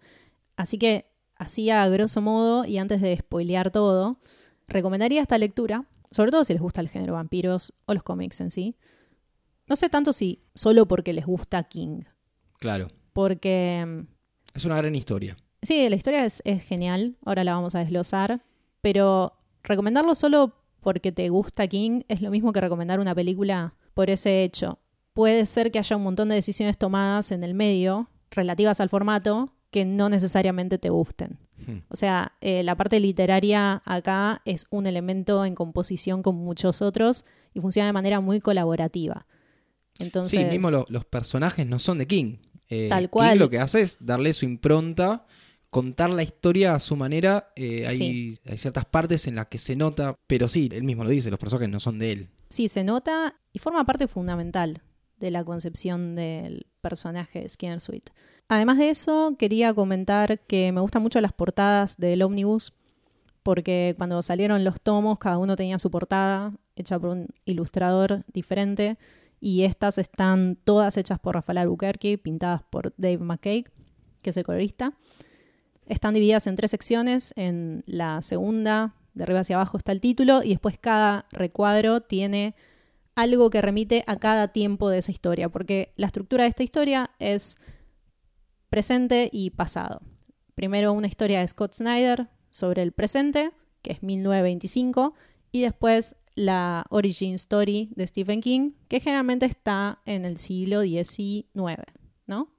Así 0.55 0.77
que, 0.77 1.05
así 1.35 1.69
a 1.69 1.87
grosso 1.87 2.21
modo, 2.21 2.65
y 2.65 2.77
antes 2.77 3.01
de 3.01 3.17
spoilear 3.17 3.71
todo, 3.71 4.19
recomendaría 4.67 5.21
esta 5.21 5.37
lectura, 5.37 5.85
sobre 6.11 6.31
todo 6.31 6.43
si 6.43 6.53
les 6.53 6.61
gusta 6.61 6.81
el 6.81 6.89
género 6.89 7.13
vampiros 7.13 7.73
o 7.85 7.93
los 7.93 8.03
cómics 8.03 8.41
en 8.41 8.51
sí. 8.51 8.75
No 9.67 9.75
sé 9.75 9.89
tanto 9.89 10.13
si 10.13 10.41
solo 10.55 10.87
porque 10.87 11.13
les 11.13 11.25
gusta 11.25 11.63
King, 11.63 12.01
Claro, 12.59 12.89
porque 13.13 13.83
mm, 13.87 14.07
es 14.53 14.65
una 14.65 14.75
gran 14.75 14.93
historia. 14.93 15.37
Sí, 15.61 15.87
la 15.89 15.95
historia 15.95 16.25
es, 16.25 16.41
es 16.45 16.63
genial, 16.63 17.15
ahora 17.25 17.43
la 17.43 17.53
vamos 17.53 17.75
a 17.75 17.79
desglosar, 17.79 18.41
pero 18.81 19.33
recomendarlo 19.63 20.15
solo 20.15 20.55
porque 20.81 21.11
te 21.11 21.29
gusta 21.29 21.67
King 21.67 22.01
es 22.07 22.21
lo 22.21 22.31
mismo 22.31 22.53
que 22.53 22.61
recomendar 22.61 22.99
una 22.99 23.13
película 23.15 23.73
por 23.93 24.09
ese 24.09 24.43
hecho. 24.43 24.79
Puede 25.13 25.45
ser 25.45 25.71
que 25.71 25.79
haya 25.79 25.95
un 25.97 26.03
montón 26.03 26.29
de 26.29 26.35
decisiones 26.35 26.77
tomadas 26.77 27.31
en 27.31 27.43
el 27.43 27.53
medio 27.53 28.09
relativas 28.31 28.79
al 28.79 28.89
formato 28.89 29.53
que 29.71 29.83
no 29.85 30.07
necesariamente 30.09 30.77
te 30.77 30.89
gusten. 30.89 31.37
Hmm. 31.67 31.79
O 31.89 31.95
sea, 31.97 32.31
eh, 32.39 32.63
la 32.63 32.75
parte 32.75 32.99
literaria 33.01 33.81
acá 33.85 34.41
es 34.45 34.65
un 34.69 34.87
elemento 34.87 35.43
en 35.43 35.55
composición 35.55 36.23
con 36.23 36.35
muchos 36.35 36.81
otros 36.81 37.25
y 37.53 37.59
funciona 37.59 37.87
de 37.87 37.93
manera 37.93 38.21
muy 38.21 38.39
colaborativa. 38.39 39.25
Entonces, 39.99 40.39
Sí, 40.39 40.45
mismo 40.45 40.71
lo- 40.71 40.85
los 40.87 41.03
personajes 41.05 41.67
no 41.67 41.77
son 41.79 41.97
de 41.97 42.07
King. 42.07 42.37
Eh, 42.69 42.87
Tal 42.89 43.03
King 43.05 43.09
cual. 43.09 43.39
lo 43.39 43.49
que 43.49 43.59
hace 43.59 43.81
es 43.81 43.97
darle 43.99 44.31
su 44.33 44.45
impronta, 44.45 45.25
contar 45.69 46.09
la 46.09 46.23
historia 46.23 46.75
a 46.75 46.79
su 46.79 46.95
manera. 46.95 47.51
Eh, 47.55 47.85
hay, 47.87 47.95
Sí. 47.97 48.37
hay 48.45 48.57
ciertas 48.57 48.85
partes 48.85 49.27
en 49.27 49.35
las 49.35 49.47
que 49.47 49.57
se 49.57 49.75
nota, 49.75 50.15
pero 50.27 50.47
sí, 50.47 50.69
él 50.71 50.83
mismo 50.83 51.03
lo 51.03 51.09
dice, 51.09 51.29
los 51.29 51.39
personajes 51.39 51.69
no 51.69 51.79
son 51.79 51.99
de 51.99 52.11
él. 52.11 52.29
Sí, 52.49 52.67
se 52.67 52.83
nota 52.83 53.35
y 53.53 53.59
forma 53.59 53.85
parte 53.85 54.07
fundamental 54.07 54.81
de 55.17 55.31
la 55.31 55.43
concepción 55.43 56.15
del 56.15 56.65
personaje 56.81 57.41
de 57.41 57.49
Skinner 57.49 57.79
Sweet. 57.79 58.09
Además 58.47 58.77
de 58.77 58.89
eso, 58.89 59.35
quería 59.37 59.73
comentar 59.73 60.39
que 60.47 60.71
me 60.71 60.81
gustan 60.81 61.03
mucho 61.03 61.21
las 61.21 61.33
portadas 61.33 61.97
del 61.97 62.21
Omnibus, 62.23 62.73
porque 63.43 63.93
cuando 63.97 64.21
salieron 64.21 64.63
los 64.63 64.81
tomos, 64.81 65.19
cada 65.19 65.37
uno 65.37 65.55
tenía 65.55 65.77
su 65.77 65.91
portada 65.91 66.53
hecha 66.75 66.97
por 66.97 67.09
un 67.11 67.27
ilustrador 67.45 68.23
diferente, 68.33 68.97
y 69.41 69.63
estas 69.63 69.97
están 69.97 70.57
todas 70.63 70.97
hechas 70.97 71.19
por 71.19 71.35
Rafael 71.35 71.59
Albuquerque, 71.59 72.17
pintadas 72.17 72.63
por 72.63 72.93
Dave 72.97 73.19
McKay, 73.19 73.65
que 74.21 74.31
es 74.31 74.37
el 74.37 74.43
colorista. 74.43 74.93
Están 75.89 76.13
divididas 76.13 76.47
en 76.47 76.55
tres 76.55 76.71
secciones. 76.71 77.33
En 77.35 77.83
la 77.87 78.21
segunda, 78.21 78.95
de 79.15 79.23
arriba 79.23 79.41
hacia 79.41 79.57
abajo, 79.57 79.77
está 79.77 79.91
el 79.91 79.99
título, 79.99 80.43
y 80.43 80.49
después 80.49 80.77
cada 80.79 81.25
recuadro 81.31 82.01
tiene 82.01 82.55
algo 83.15 83.49
que 83.49 83.61
remite 83.61 84.03
a 84.07 84.15
cada 84.17 84.49
tiempo 84.49 84.89
de 84.89 84.99
esa 84.99 85.11
historia, 85.11 85.49
porque 85.49 85.91
la 85.97 86.07
estructura 86.07 86.43
de 86.43 86.49
esta 86.49 86.63
historia 86.63 87.11
es 87.19 87.57
presente 88.69 89.29
y 89.33 89.49
pasado. 89.49 90.01
Primero 90.55 90.93
una 90.93 91.07
historia 91.07 91.39
de 91.39 91.47
Scott 91.47 91.73
Snyder 91.73 92.29
sobre 92.51 92.83
el 92.83 92.91
presente, 92.91 93.51
que 93.81 93.93
es 93.93 94.03
1925, 94.03 95.15
y 95.51 95.61
después 95.61 96.15
la 96.35 96.85
origin 96.91 97.33
story 97.33 97.91
de 97.95 98.07
Stephen 98.07 98.41
King, 98.41 98.71
que 98.87 98.99
generalmente 98.99 99.47
está 99.47 100.01
en 100.05 100.23
el 100.23 100.37
siglo 100.37 100.83
XIX, 100.83 101.81
¿no? 102.27 102.58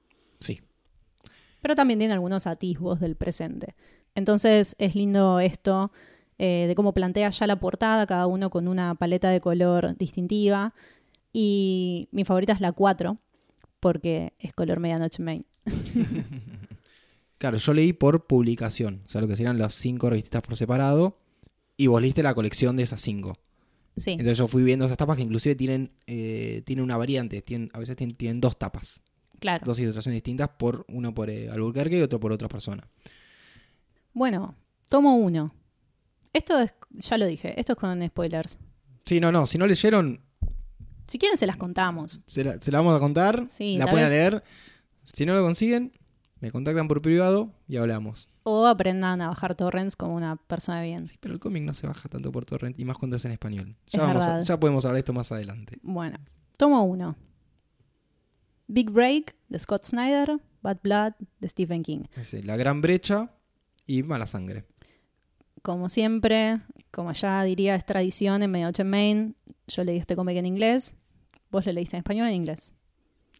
Pero 1.61 1.75
también 1.75 1.99
tiene 1.99 2.13
algunos 2.13 2.47
atisbos 2.47 2.99
del 2.99 3.15
presente. 3.15 3.75
Entonces 4.15 4.75
es 4.79 4.95
lindo 4.95 5.39
esto 5.39 5.91
eh, 6.37 6.65
de 6.67 6.75
cómo 6.75 6.93
plantea 6.93 7.29
ya 7.29 7.47
la 7.47 7.59
portada, 7.59 8.05
cada 8.07 8.27
uno 8.27 8.49
con 8.49 8.67
una 8.67 8.95
paleta 8.95 9.29
de 9.29 9.41
color 9.41 9.95
distintiva. 9.97 10.73
Y 11.31 12.09
mi 12.11 12.25
favorita 12.25 12.53
es 12.53 12.61
la 12.61 12.71
4, 12.71 13.17
porque 13.79 14.33
es 14.39 14.53
color 14.53 14.79
medianoche 14.79 15.23
main. 15.23 15.45
Claro, 17.41 17.57
yo 17.57 17.73
leí 17.73 17.91
por 17.91 18.27
publicación, 18.27 19.01
o 19.03 19.09
sea, 19.09 19.19
lo 19.19 19.27
que 19.27 19.35
serían 19.35 19.57
las 19.57 19.73
cinco 19.73 20.11
revistas 20.11 20.43
por 20.43 20.55
separado, 20.55 21.17
y 21.75 21.87
vos 21.87 21.99
leíste 21.99 22.21
la 22.21 22.35
colección 22.35 22.77
de 22.77 22.83
esas 22.83 23.01
cinco. 23.01 23.39
Sí, 23.97 24.11
Entonces 24.11 24.37
yo 24.37 24.47
fui 24.47 24.61
viendo 24.61 24.85
esas 24.85 24.99
tapas 24.99 25.17
que 25.17 25.23
inclusive 25.23 25.55
tienen, 25.55 25.91
eh, 26.05 26.61
tienen 26.67 26.85
una 26.85 26.97
variante, 26.97 27.41
tienen, 27.41 27.71
a 27.73 27.79
veces 27.79 27.95
tienen, 27.95 28.15
tienen 28.15 28.41
dos 28.41 28.59
tapas, 28.59 29.01
claro. 29.41 29.63
dos 29.65 29.77
ilustraciones 29.79 30.15
distintas, 30.17 30.47
por 30.57 30.85
uno 30.87 31.13
por 31.13 31.29
eh, 31.29 31.49
Albuquerque 31.49 31.97
y 31.97 32.01
otro 32.01 32.17
por 32.21 32.31
otra 32.31 32.47
persona. 32.47 32.87
Bueno, 34.13 34.55
tomo 34.89 35.17
uno. 35.17 35.53
Esto 36.33 36.59
es, 36.59 36.73
ya 36.91 37.17
lo 37.17 37.25
dije, 37.25 37.59
esto 37.59 37.73
es 37.73 37.77
con 37.79 38.05
spoilers. 38.07 38.57
Sí, 39.05 39.19
no, 39.19 39.31
no, 39.31 39.47
si 39.47 39.57
no 39.57 39.67
leyeron, 39.67 40.21
Si 41.07 41.17
quieren 41.19 41.37
se 41.37 41.45
las 41.47 41.57
contamos. 41.57 42.21
se 42.25 42.43
la, 42.43 42.59
se 42.61 42.71
la 42.71 42.77
vamos 42.79 42.95
a 42.95 42.99
contar, 42.99 43.45
Sí, 43.49 43.77
la 43.77 43.87
pueden 43.87 44.05
vez- 44.07 44.11
leer. 44.17 44.43
Si 45.03 45.25
no 45.25 45.33
lo 45.33 45.41
consiguen, 45.41 45.91
me 46.39 46.51
contactan 46.51 46.87
por 46.87 47.01
privado 47.01 47.51
y 47.67 47.77
hablamos. 47.77 48.29
O 48.43 48.65
aprendan 48.65 49.21
a 49.21 49.27
bajar 49.27 49.55
torrents 49.55 49.95
como 49.95 50.15
una 50.15 50.35
persona 50.37 50.79
de 50.81 50.87
bien. 50.87 51.07
Sí, 51.07 51.17
pero 51.19 51.33
el 51.33 51.39
cómic 51.39 51.63
no 51.63 51.73
se 51.73 51.85
baja 51.87 52.07
tanto 52.07 52.31
por 52.31 52.45
torrent 52.45 52.79
y 52.79 52.85
más 52.85 52.97
cuando 52.97 53.17
es 53.17 53.25
en 53.25 53.31
español. 53.33 53.75
Es 53.91 53.99
vamos 53.99 54.23
a- 54.23 54.39
ya 54.39 54.59
podemos 54.59 54.85
hablar 54.85 54.95
de 54.95 54.99
esto 54.99 55.13
más 55.13 55.31
adelante. 55.31 55.79
Bueno, 55.81 56.17
tomo 56.57 56.83
uno. 56.83 57.15
Big 58.71 58.89
Break 58.89 59.35
de 59.49 59.59
Scott 59.59 59.83
Snyder, 59.83 60.39
Bad 60.61 60.77
Blood 60.81 61.13
de 61.41 61.49
Stephen 61.49 61.83
King. 61.83 62.03
Ese, 62.15 62.41
la 62.41 62.55
gran 62.55 62.79
brecha 62.79 63.29
y 63.85 64.01
mala 64.01 64.25
sangre. 64.25 64.63
Como 65.61 65.89
siempre, 65.89 66.61
como 66.89 67.11
ya 67.11 67.43
diría 67.43 67.75
es 67.75 67.85
tradición 67.85 68.43
en 68.43 68.49
Medianoche 68.49 68.85
Main, 68.85 69.35
yo 69.67 69.83
leí 69.83 69.97
este 69.97 70.15
cómic 70.15 70.37
en 70.37 70.45
inglés. 70.45 70.95
¿Vos 71.49 71.65
lo 71.65 71.73
leíste 71.73 71.97
en 71.97 71.99
español 71.99 72.27
o 72.27 72.29
en 72.29 72.35
inglés? 72.35 72.73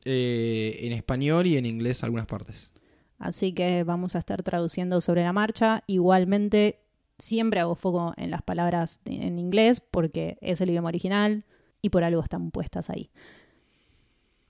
Eh, 0.03 0.79
en 0.81 0.91
español 0.91 1.47
y 1.47 1.55
en 1.55 1.65
inglés 1.65 2.03
algunas 2.03 2.25
partes. 2.25 2.73
Así 3.17 3.53
que 3.53 3.85
vamos 3.85 4.17
a 4.17 4.19
estar 4.19 4.43
traduciendo 4.43 4.99
sobre 4.99 5.23
la 5.23 5.31
marcha. 5.31 5.85
Igualmente, 5.87 6.81
siempre 7.17 7.61
hago 7.61 7.75
foco 7.75 8.13
en 8.17 8.31
las 8.31 8.41
palabras 8.41 8.99
en 9.05 9.39
inglés 9.39 9.79
porque 9.79 10.37
es 10.41 10.59
el 10.59 10.71
idioma 10.71 10.89
original 10.89 11.45
y 11.81 11.89
por 11.89 12.03
algo 12.03 12.21
están 12.21 12.51
puestas 12.51 12.89
ahí. 12.89 13.11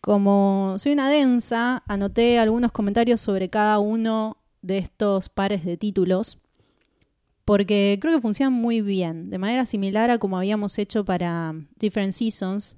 Como 0.02 0.76
soy 0.78 0.94
una 0.94 1.10
densa, 1.10 1.84
anoté 1.88 2.40
algunos 2.40 2.72
comentarios 2.72 3.22
sobre 3.22 3.50
cada 3.50 3.80
uno 3.80 4.38
de 4.62 4.80
estos 4.80 5.30
pares 5.30 5.64
de 5.64 5.78
títulos 5.78 6.40
porque 7.46 7.98
creo 8.00 8.14
que 8.14 8.22
funcionan 8.22 8.54
muy 8.54 8.82
bien, 8.82 9.30
de 9.30 9.38
manera 9.38 9.66
similar 9.66 10.10
a 10.10 10.20
como 10.20 10.38
habíamos 10.38 10.78
hecho 10.78 11.04
para 11.04 11.54
Different 11.78 12.14
Seasons, 12.14 12.78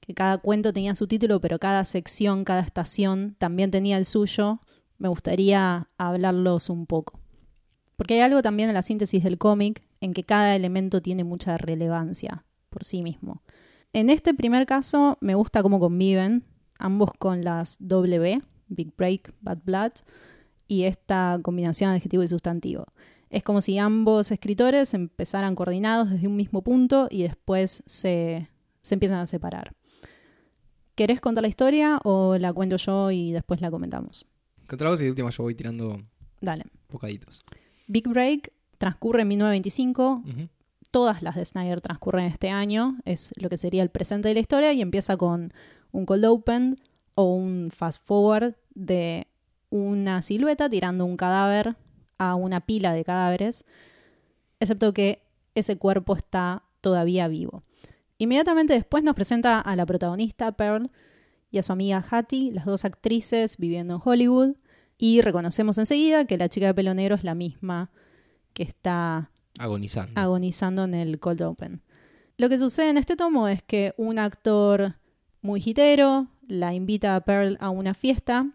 que 0.00 0.14
cada 0.14 0.38
cuento 0.38 0.72
tenía 0.72 0.94
su 0.94 1.06
título, 1.06 1.40
pero 1.40 1.58
cada 1.58 1.84
sección, 1.84 2.44
cada 2.44 2.60
estación 2.60 3.34
también 3.38 3.70
tenía 3.70 3.98
el 3.98 4.04
suyo 4.04 4.60
me 5.00 5.08
gustaría 5.08 5.88
hablarlos 5.96 6.68
un 6.68 6.86
poco. 6.86 7.18
Porque 7.96 8.14
hay 8.14 8.20
algo 8.20 8.42
también 8.42 8.68
en 8.68 8.74
la 8.74 8.82
síntesis 8.82 9.24
del 9.24 9.38
cómic 9.38 9.82
en 10.00 10.12
que 10.12 10.24
cada 10.24 10.54
elemento 10.54 11.02
tiene 11.02 11.24
mucha 11.24 11.56
relevancia 11.58 12.44
por 12.68 12.84
sí 12.84 13.02
mismo. 13.02 13.42
En 13.92 14.08
este 14.08 14.34
primer 14.34 14.66
caso 14.66 15.18
me 15.20 15.34
gusta 15.34 15.62
cómo 15.62 15.80
conviven, 15.80 16.44
ambos 16.78 17.10
con 17.18 17.42
las 17.42 17.76
W, 17.80 18.40
Big 18.68 18.92
Break, 18.96 19.34
Bad 19.40 19.58
Blood, 19.64 19.92
y 20.68 20.84
esta 20.84 21.40
combinación 21.42 21.90
de 21.90 21.96
adjetivo 21.96 22.22
y 22.22 22.28
sustantivo. 22.28 22.86
Es 23.28 23.42
como 23.42 23.60
si 23.60 23.78
ambos 23.78 24.30
escritores 24.30 24.94
empezaran 24.94 25.56
coordinados 25.56 26.10
desde 26.10 26.28
un 26.28 26.36
mismo 26.36 26.62
punto 26.62 27.08
y 27.10 27.22
después 27.22 27.82
se, 27.86 28.48
se 28.80 28.94
empiezan 28.94 29.18
a 29.18 29.26
separar. 29.26 29.74
¿Querés 30.94 31.20
contar 31.20 31.42
la 31.42 31.48
historia 31.48 32.00
o 32.04 32.36
la 32.38 32.52
cuento 32.52 32.76
yo 32.76 33.10
y 33.10 33.32
después 33.32 33.60
la 33.60 33.70
comentamos? 33.70 34.26
Contragos 34.66 35.00
y 35.00 35.04
de 35.04 35.10
última 35.10 35.30
yo 35.30 35.42
voy 35.42 35.54
tirando 35.54 36.00
Dale. 36.40 36.64
bocaditos. 36.88 37.42
Big 37.88 38.06
Break 38.08 38.52
transcurre 38.78 39.22
en 39.22 39.28
1925. 39.28 40.22
Ujú. 40.24 40.48
Todas 40.90 41.22
las 41.22 41.36
de 41.36 41.44
Snyder 41.44 41.80
transcurren 41.80 42.26
este 42.26 42.50
año. 42.50 42.98
Es 43.04 43.32
lo 43.36 43.48
que 43.48 43.56
sería 43.56 43.82
el 43.82 43.90
presente 43.90 44.28
de 44.28 44.34
la 44.34 44.40
historia 44.40 44.72
y 44.72 44.82
empieza 44.82 45.16
con 45.16 45.52
un 45.92 46.06
cold 46.06 46.24
open 46.24 46.80
o 47.14 47.34
un 47.34 47.70
fast 47.70 48.04
forward 48.04 48.54
de 48.74 49.26
una 49.70 50.22
silueta 50.22 50.68
tirando 50.68 51.04
un 51.04 51.16
cadáver 51.16 51.76
a 52.18 52.34
una 52.34 52.60
pila 52.60 52.92
de 52.92 53.04
cadáveres, 53.04 53.64
excepto 54.58 54.92
que 54.92 55.22
ese 55.54 55.78
cuerpo 55.78 56.14
está 56.14 56.64
todavía 56.80 57.28
vivo. 57.28 57.62
Inmediatamente 58.18 58.74
después 58.74 59.02
nos 59.02 59.14
presenta 59.14 59.60
a 59.60 59.76
la 59.76 59.86
protagonista, 59.86 60.52
Pearl, 60.52 60.90
y 61.50 61.58
a 61.58 61.62
su 61.62 61.72
amiga 61.72 62.04
Hattie, 62.08 62.52
las 62.52 62.66
dos 62.66 62.84
actrices 62.84 63.56
viviendo 63.56 63.94
en 63.94 64.00
Hollywood, 64.04 64.56
y 64.98 65.22
reconocemos 65.22 65.78
enseguida 65.78 66.26
que 66.26 66.36
la 66.36 66.50
chica 66.50 66.66
de 66.66 66.74
pelo 66.74 66.92
negro 66.92 67.14
es 67.14 67.24
la 67.24 67.34
misma 67.34 67.90
que 68.52 68.62
está 68.62 69.29
Agonizando. 69.60 70.20
agonizando 70.20 70.84
en 70.84 70.94
el 70.94 71.20
cold 71.20 71.42
open. 71.42 71.82
Lo 72.36 72.48
que 72.48 72.58
sucede 72.58 72.88
en 72.88 72.96
este 72.96 73.16
tomo 73.16 73.48
es 73.48 73.62
que 73.62 73.94
un 73.98 74.18
actor 74.18 74.96
muy 75.42 75.62
hitero 75.64 76.28
la 76.46 76.74
invita 76.74 77.14
a 77.14 77.20
Pearl 77.20 77.56
a 77.60 77.70
una 77.70 77.94
fiesta 77.94 78.46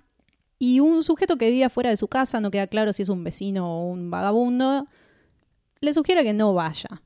y 0.58 0.80
un 0.80 1.04
sujeto 1.04 1.38
que 1.38 1.48
vivía 1.48 1.70
fuera 1.70 1.90
de 1.90 1.98
su 1.98 2.08
casa, 2.08 2.40
no 2.40 2.52
queda 2.52 2.68
claro 2.68 2.94
si 2.94 3.04
es 3.04 3.10
un 3.10 3.24
vecino 3.24 3.72
o 3.72 3.90
un 3.90 4.10
vagabundo, 4.10 4.88
le 5.82 5.94
sugiere 5.94 6.24
que 6.24 6.34
no 6.34 6.54
vaya. 6.54 7.02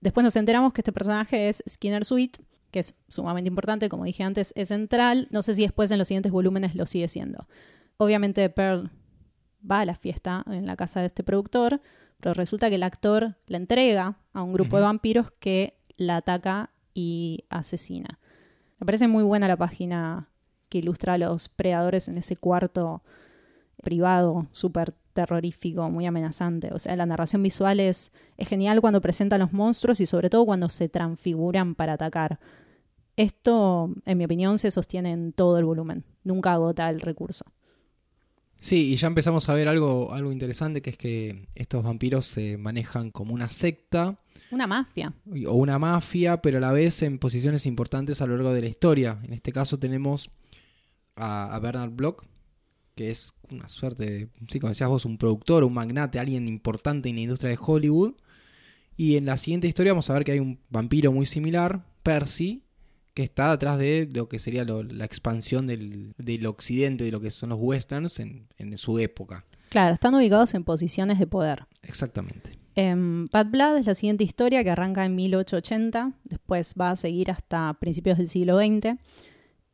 Después 0.00 0.24
nos 0.24 0.36
enteramos 0.36 0.72
que 0.72 0.80
este 0.80 0.92
personaje 0.92 1.48
es 1.48 1.62
Skinner 1.68 2.04
Sweet, 2.04 2.38
que 2.70 2.80
es 2.80 2.96
sumamente 3.08 3.48
importante, 3.48 3.88
como 3.88 4.04
dije 4.04 4.24
antes, 4.24 4.52
es 4.56 4.68
central. 4.68 5.28
No 5.30 5.42
sé 5.42 5.54
si 5.54 5.62
después 5.62 5.90
en 5.90 5.98
los 5.98 6.08
siguientes 6.08 6.32
volúmenes 6.32 6.74
lo 6.74 6.86
sigue 6.86 7.08
siendo. 7.08 7.46
Obviamente 7.98 8.50
Pearl 8.50 8.90
va 9.70 9.80
a 9.80 9.84
la 9.84 9.94
fiesta 9.94 10.44
en 10.46 10.66
la 10.66 10.76
casa 10.76 11.00
de 11.00 11.06
este 11.06 11.22
productor, 11.22 11.80
pero 12.20 12.34
resulta 12.34 12.68
que 12.68 12.76
el 12.76 12.82
actor 12.82 13.36
la 13.46 13.56
entrega 13.56 14.16
a 14.32 14.42
un 14.42 14.52
grupo 14.52 14.76
de 14.76 14.82
vampiros 14.82 15.30
que 15.38 15.78
la 15.96 16.16
ataca 16.16 16.70
y 16.94 17.44
asesina. 17.48 18.18
Me 18.78 18.86
parece 18.86 19.08
muy 19.08 19.24
buena 19.24 19.48
la 19.48 19.56
página 19.56 20.28
que 20.68 20.78
ilustra 20.78 21.14
a 21.14 21.18
los 21.18 21.48
predadores 21.48 22.08
en 22.08 22.18
ese 22.18 22.36
cuarto 22.36 23.02
privado, 23.82 24.46
súper 24.52 24.94
terrorífico, 25.12 25.88
muy 25.90 26.06
amenazante. 26.06 26.70
O 26.72 26.78
sea, 26.78 26.96
la 26.96 27.06
narración 27.06 27.42
visual 27.42 27.80
es, 27.80 28.12
es 28.36 28.48
genial 28.48 28.80
cuando 28.80 29.00
presenta 29.00 29.36
a 29.36 29.38
los 29.38 29.52
monstruos 29.52 30.00
y 30.00 30.06
sobre 30.06 30.30
todo 30.30 30.44
cuando 30.44 30.68
se 30.68 30.88
transfiguran 30.88 31.74
para 31.74 31.94
atacar. 31.94 32.40
Esto, 33.16 33.90
en 34.04 34.18
mi 34.18 34.24
opinión, 34.24 34.58
se 34.58 34.70
sostiene 34.70 35.12
en 35.12 35.32
todo 35.32 35.58
el 35.58 35.64
volumen. 35.64 36.04
Nunca 36.24 36.52
agota 36.52 36.90
el 36.90 37.00
recurso. 37.00 37.44
Sí, 38.64 38.94
y 38.94 38.96
ya 38.96 39.08
empezamos 39.08 39.46
a 39.50 39.54
ver 39.54 39.68
algo, 39.68 40.14
algo 40.14 40.32
interesante, 40.32 40.80
que 40.80 40.88
es 40.88 40.96
que 40.96 41.48
estos 41.54 41.84
vampiros 41.84 42.24
se 42.24 42.56
manejan 42.56 43.10
como 43.10 43.34
una 43.34 43.50
secta 43.50 44.18
Una 44.50 44.66
mafia. 44.66 45.12
o 45.46 45.52
una 45.52 45.78
mafia, 45.78 46.40
pero 46.40 46.56
a 46.56 46.60
la 46.62 46.72
vez 46.72 47.02
en 47.02 47.18
posiciones 47.18 47.66
importantes 47.66 48.22
a 48.22 48.26
lo 48.26 48.36
largo 48.36 48.54
de 48.54 48.62
la 48.62 48.68
historia. 48.68 49.20
En 49.22 49.34
este 49.34 49.52
caso 49.52 49.78
tenemos 49.78 50.30
a, 51.14 51.54
a 51.54 51.58
Bernard 51.58 51.90
Bloch, 51.90 52.24
que 52.94 53.10
es 53.10 53.34
una 53.50 53.68
suerte 53.68 54.04
de, 54.06 54.28
sí, 54.48 54.60
como 54.60 54.70
decías 54.70 54.88
vos, 54.88 55.04
un 55.04 55.18
productor, 55.18 55.62
un 55.62 55.74
magnate, 55.74 56.18
alguien 56.18 56.48
importante 56.48 57.10
en 57.10 57.16
la 57.16 57.20
industria 57.20 57.50
de 57.50 57.58
Hollywood. 57.60 58.14
Y 58.96 59.16
en 59.16 59.26
la 59.26 59.36
siguiente 59.36 59.68
historia 59.68 59.92
vamos 59.92 60.08
a 60.08 60.14
ver 60.14 60.24
que 60.24 60.32
hay 60.32 60.40
un 60.40 60.58
vampiro 60.70 61.12
muy 61.12 61.26
similar, 61.26 61.84
Percy, 62.02 62.63
que 63.14 63.22
está 63.22 63.52
detrás 63.52 63.78
de 63.78 64.08
lo 64.12 64.28
que 64.28 64.38
sería 64.38 64.64
lo- 64.64 64.82
la 64.82 65.04
expansión 65.04 65.66
del, 65.66 66.14
del 66.18 66.46
occidente, 66.46 67.04
de 67.04 67.10
lo 67.12 67.20
que 67.20 67.30
son 67.30 67.50
los 67.50 67.60
westerns 67.60 68.18
en, 68.20 68.48
en 68.58 68.76
su 68.76 68.98
época. 68.98 69.44
Claro, 69.70 69.94
están 69.94 70.14
ubicados 70.14 70.54
en 70.54 70.64
posiciones 70.64 71.18
de 71.18 71.26
poder. 71.26 71.66
Exactamente. 71.82 72.58
Em, 72.76 73.26
Bad 73.28 73.46
Blood 73.46 73.76
es 73.78 73.86
la 73.86 73.94
siguiente 73.94 74.24
historia 74.24 74.64
que 74.64 74.70
arranca 74.70 75.04
en 75.04 75.14
1880, 75.14 76.12
después 76.24 76.74
va 76.80 76.90
a 76.90 76.96
seguir 76.96 77.30
hasta 77.30 77.72
principios 77.80 78.18
del 78.18 78.28
siglo 78.28 78.58
XX 78.58 78.96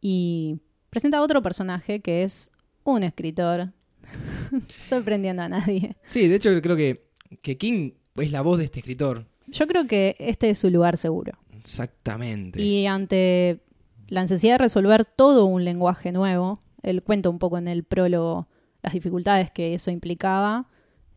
y 0.03 0.59
presenta 0.91 1.23
otro 1.23 1.43
personaje 1.43 2.01
que 2.01 2.23
es 2.23 2.51
un 2.85 3.03
escritor, 3.03 3.73
sorprendiendo 4.81 5.43
a 5.43 5.49
nadie. 5.49 5.97
Sí, 6.07 6.29
de 6.29 6.35
hecho 6.37 6.51
creo 6.63 6.77
que, 6.77 7.09
que 7.43 7.57
King 7.57 7.93
es 8.17 8.33
la 8.33 8.43
voz 8.43 8.59
de 8.59 8.65
este 8.65 8.81
escritor. 8.81 9.27
Yo 9.47 9.67
creo 9.67 9.87
que 9.87 10.17
este 10.19 10.51
es 10.51 10.59
su 10.59 10.71
lugar 10.71 10.97
seguro. 10.97 11.39
Exactamente. 11.61 12.63
Y 12.63 12.87
ante 12.87 13.61
la 14.09 14.23
necesidad 14.23 14.55
de 14.55 14.59
resolver 14.59 15.05
todo 15.05 15.45
un 15.45 15.65
lenguaje 15.65 16.13
nuevo, 16.13 16.61
él 16.83 17.03
cuenta 17.03 17.29
un 17.29 17.39
poco 17.39 17.59
en 17.59 17.69
el 17.69 17.85
prólogo 17.85 18.49
las 18.83 18.93
dificultades 18.93 19.51
que 19.51 19.75
eso 19.75 19.91
implicaba, 19.91 20.67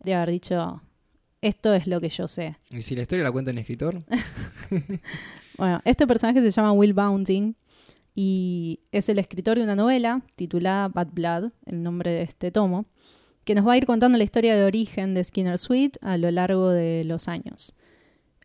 de 0.03 0.13
haber 0.13 0.31
dicho, 0.31 0.81
esto 1.41 1.73
es 1.73 1.87
lo 1.87 2.01
que 2.01 2.09
yo 2.09 2.27
sé. 2.27 2.57
¿Y 2.69 2.81
si 2.81 2.95
la 2.95 3.03
historia 3.03 3.23
la 3.23 3.31
cuenta 3.31 3.51
el 3.51 3.57
escritor? 3.57 4.03
Bueno, 5.57 5.81
este 5.85 6.07
personaje 6.07 6.41
se 6.41 6.49
llama 6.49 6.71
Will 6.71 6.93
Bounting 6.93 7.55
y 8.15 8.79
es 8.91 9.07
el 9.09 9.19
escritor 9.19 9.57
de 9.57 9.63
una 9.63 9.75
novela 9.75 10.21
titulada 10.35 10.87
Bad 10.87 11.09
Blood, 11.11 11.51
el 11.65 11.83
nombre 11.83 12.11
de 12.11 12.23
este 12.23 12.51
tomo, 12.51 12.85
que 13.43 13.55
nos 13.55 13.67
va 13.67 13.73
a 13.73 13.77
ir 13.77 13.85
contando 13.85 14.17
la 14.17 14.23
historia 14.23 14.55
de 14.55 14.63
origen 14.63 15.13
de 15.13 15.23
Skinner 15.23 15.57
Sweet 15.57 15.97
a 16.01 16.17
lo 16.17 16.31
largo 16.31 16.69
de 16.69 17.03
los 17.03 17.27
años. 17.27 17.73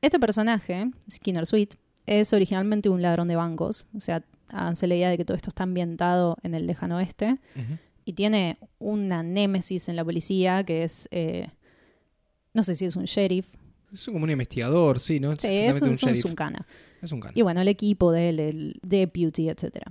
Este 0.00 0.18
personaje, 0.18 0.90
Skinner 1.10 1.46
Sweet, 1.46 1.76
es 2.08 2.32
originalmente 2.32 2.88
un 2.88 3.02
ladrón 3.02 3.28
de 3.28 3.36
bancos, 3.36 3.86
o 3.94 4.00
sea, 4.00 4.24
háganse 4.48 4.86
la 4.86 4.96
idea 4.96 5.10
de 5.10 5.16
que 5.18 5.24
todo 5.24 5.36
esto 5.36 5.50
está 5.50 5.64
ambientado 5.64 6.36
en 6.42 6.54
el 6.54 6.66
lejano 6.66 6.96
oeste 6.96 7.38
y 8.04 8.14
tiene 8.14 8.58
una 8.78 9.22
némesis 9.22 9.88
en 9.88 9.96
la 9.96 10.04
policía 10.04 10.64
que 10.64 10.84
es, 10.84 11.08
eh, 11.10 11.48
no 12.54 12.62
sé 12.62 12.74
si 12.74 12.86
es 12.86 12.96
un 12.96 13.04
sheriff, 13.04 13.54
Es 13.92 14.06
como 14.06 14.24
un 14.24 14.30
investigador, 14.30 15.00
sí, 15.00 15.20
¿no? 15.20 15.36
sí, 15.36 15.48
es 15.48 15.82
un, 15.82 15.90
es 15.90 16.02
un 16.02 16.08
sheriff. 16.08 16.22
suncana. 16.22 16.66
Es 17.02 17.12
un 17.12 17.20
can. 17.20 17.32
Y 17.34 17.42
bueno, 17.42 17.60
el 17.60 17.68
equipo 17.68 18.10
de 18.10 18.30
él, 18.30 18.40
el 18.40 18.80
deputy, 18.82 19.50
etc. 19.50 19.82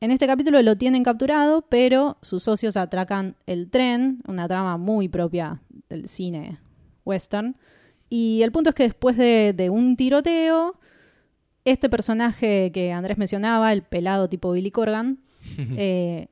En 0.00 0.10
este 0.12 0.26
capítulo 0.26 0.62
lo 0.62 0.76
tienen 0.76 1.02
capturado, 1.02 1.62
pero 1.62 2.18
sus 2.22 2.44
socios 2.44 2.76
atracan 2.76 3.34
el 3.46 3.68
tren, 3.70 4.20
una 4.28 4.46
trama 4.46 4.76
muy 4.76 5.08
propia 5.08 5.60
del 5.88 6.06
cine 6.06 6.58
western. 7.04 7.56
Y 8.08 8.42
el 8.42 8.52
punto 8.52 8.70
es 8.70 8.76
que 8.76 8.84
después 8.84 9.16
de, 9.16 9.52
de 9.56 9.70
un 9.70 9.96
tiroteo, 9.96 10.77
este 11.70 11.88
personaje 11.88 12.70
que 12.72 12.92
Andrés 12.92 13.18
mencionaba, 13.18 13.72
el 13.72 13.82
pelado 13.82 14.28
tipo 14.28 14.52
Billy 14.52 14.70
Corgan, 14.70 15.18
eh, 15.58 16.28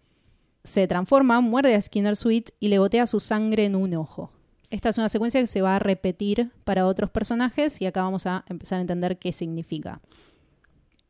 se 0.63 0.87
transforma, 0.87 1.41
muerde 1.41 1.75
a 1.75 1.81
Skinner 1.83 2.17
Sweet 2.17 2.51
y 2.61 2.69
le 2.69 2.79
gotea 2.79 3.07
su 3.07 3.21
sangre 3.21 3.65
en 3.65 3.77
un 3.77 3.95
ojo. 3.95 4.31
Esta 4.69 4.89
es 4.89 4.99
una 4.99 5.09
secuencia 5.09 5.41
que 5.41 5.47
se 5.47 5.63
va 5.63 5.77
a 5.77 5.79
repetir 5.79 6.51
para 6.65 6.87
otros 6.87 7.11
personajes 7.11 7.81
y 7.81 7.87
acá 7.87 8.03
vamos 8.03 8.27
a 8.27 8.45
empezar 8.49 8.79
a 8.79 8.81
entender 8.81 9.17
qué 9.19 9.33
significa. 9.33 10.01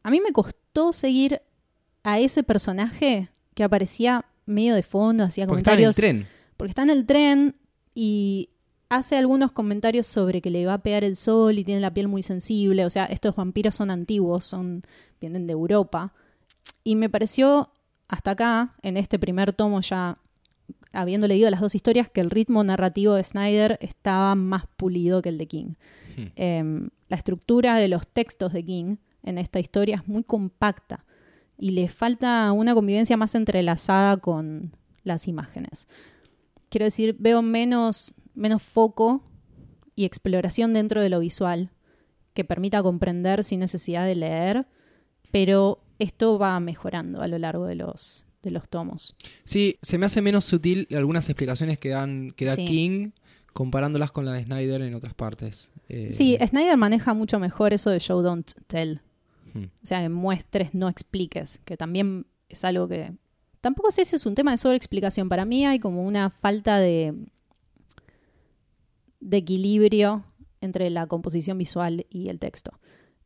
A 0.02 0.10
mí 0.10 0.20
me 0.20 0.32
costó 0.32 0.92
seguir 0.92 1.40
a 2.04 2.20
ese 2.20 2.42
personaje 2.42 3.28
que 3.54 3.64
aparecía 3.64 4.26
medio 4.44 4.74
de 4.74 4.82
fondo, 4.82 5.24
hacía 5.24 5.46
Porque 5.46 5.60
está 5.60 5.72
en 5.72 5.78
el 5.78 5.84
comentarios 5.86 5.96
tren. 5.96 6.28
porque 6.56 6.70
está 6.70 6.82
en 6.82 6.90
el 6.90 7.06
tren 7.06 7.56
y 7.94 8.50
hace 8.88 9.16
algunos 9.16 9.52
comentarios 9.52 10.06
sobre 10.06 10.40
que 10.40 10.50
le 10.50 10.66
va 10.66 10.74
a 10.74 10.82
pegar 10.82 11.04
el 11.04 11.16
sol 11.16 11.58
y 11.58 11.64
tiene 11.64 11.80
la 11.80 11.92
piel 11.92 12.08
muy 12.08 12.22
sensible. 12.22 12.84
O 12.84 12.90
sea, 12.90 13.06
estos 13.06 13.34
vampiros 13.36 13.74
son 13.74 13.90
antiguos, 13.90 14.44
son 14.44 14.82
vienen 15.20 15.46
de 15.46 15.52
Europa. 15.52 16.12
Y 16.84 16.96
me 16.96 17.08
pareció 17.08 17.70
hasta 18.08 18.32
acá, 18.32 18.74
en 18.82 18.96
este 18.96 19.18
primer 19.18 19.52
tomo 19.52 19.80
ya 19.80 20.18
habiendo 20.92 21.26
leído 21.28 21.50
las 21.50 21.60
dos 21.60 21.74
historias, 21.74 22.08
que 22.08 22.20
el 22.20 22.30
ritmo 22.30 22.64
narrativo 22.64 23.14
de 23.14 23.22
Snyder 23.22 23.78
estaba 23.82 24.34
más 24.34 24.64
pulido 24.76 25.20
que 25.20 25.28
el 25.28 25.38
de 25.38 25.46
King. 25.46 25.74
Hmm. 26.16 26.26
Em, 26.36 26.88
la 27.08 27.16
estructura 27.16 27.76
de 27.76 27.88
los 27.88 28.06
textos 28.06 28.52
de 28.52 28.64
King 28.64 28.96
en 29.22 29.38
esta 29.38 29.60
historia 29.60 29.96
es 29.96 30.08
muy 30.08 30.22
compacta 30.22 31.04
y 31.58 31.70
le 31.70 31.88
falta 31.88 32.50
una 32.52 32.74
convivencia 32.74 33.16
más 33.16 33.34
entrelazada 33.34 34.16
con 34.16 34.72
las 35.04 35.28
imágenes. 35.28 35.86
Quiero 36.68 36.84
decir, 36.84 37.16
veo 37.18 37.42
menos, 37.42 38.14
menos 38.36 38.62
foco 38.62 39.22
y 39.96 40.04
exploración 40.04 40.72
dentro 40.72 41.00
de 41.00 41.08
lo 41.08 41.20
visual 41.20 41.70
que 42.34 42.44
permita 42.44 42.82
comprender 42.82 43.42
sin 43.42 43.60
necesidad 43.60 44.06
de 44.06 44.14
leer, 44.14 44.66
pero 45.32 45.82
esto 45.98 46.38
va 46.38 46.60
mejorando 46.60 47.22
a 47.22 47.28
lo 47.28 47.38
largo 47.38 47.64
de 47.64 47.74
los, 47.76 48.26
de 48.42 48.50
los 48.50 48.68
tomos. 48.68 49.16
Sí, 49.44 49.78
se 49.80 49.96
me 49.98 50.06
hace 50.06 50.20
menos 50.20 50.44
sutil 50.44 50.86
algunas 50.94 51.28
explicaciones 51.30 51.78
que, 51.78 51.88
dan, 51.88 52.30
que 52.32 52.44
da 52.44 52.54
Sí. 52.54 52.66
King 52.66 53.10
comparándolas 53.54 54.12
con 54.12 54.26
la 54.26 54.32
de 54.32 54.44
Snyder 54.44 54.82
en 54.82 54.94
otras 54.94 55.14
partes. 55.14 55.70
Eh, 55.88 56.10
Sí, 56.12 56.36
Snyder 56.46 56.76
maneja 56.76 57.14
mucho 57.14 57.38
mejor 57.40 57.72
eso 57.72 57.88
de 57.88 58.00
show 58.00 58.20
don't 58.20 58.50
tell. 58.66 59.00
hmm. 59.54 59.64
O 59.64 59.86
sea, 59.86 60.02
que 60.02 60.10
muestres, 60.10 60.74
no 60.74 60.90
expliques, 60.90 61.60
que 61.64 61.78
también 61.78 62.26
es 62.50 62.64
algo 62.64 62.86
que... 62.86 63.14
Tampoco 63.62 63.90
sé 63.90 64.04
si 64.04 64.14
es 64.14 64.26
un 64.26 64.34
tema 64.34 64.50
de 64.50 64.58
sobreexplicación. 64.58 65.30
Para 65.30 65.46
mí 65.46 65.64
hay 65.64 65.78
como 65.78 66.04
una 66.04 66.28
falta 66.28 66.78
de, 66.78 67.14
de 69.26 69.38
equilibrio 69.38 70.24
entre 70.60 70.88
la 70.88 71.08
composición 71.08 71.58
visual 71.58 72.06
y 72.10 72.28
el 72.28 72.38
texto. 72.38 72.78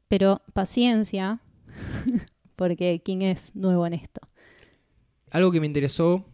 Pero 0.09 0.41
paciencia, 0.55 1.41
porque 2.57 3.03
King 3.05 3.21
es 3.21 3.55
nuevo 3.55 3.87
en 3.87 3.93
esto. 3.93 4.23
Algo 5.31 5.53
que 5.53 5.61
me 5.61 5.67
interesó 5.67 6.25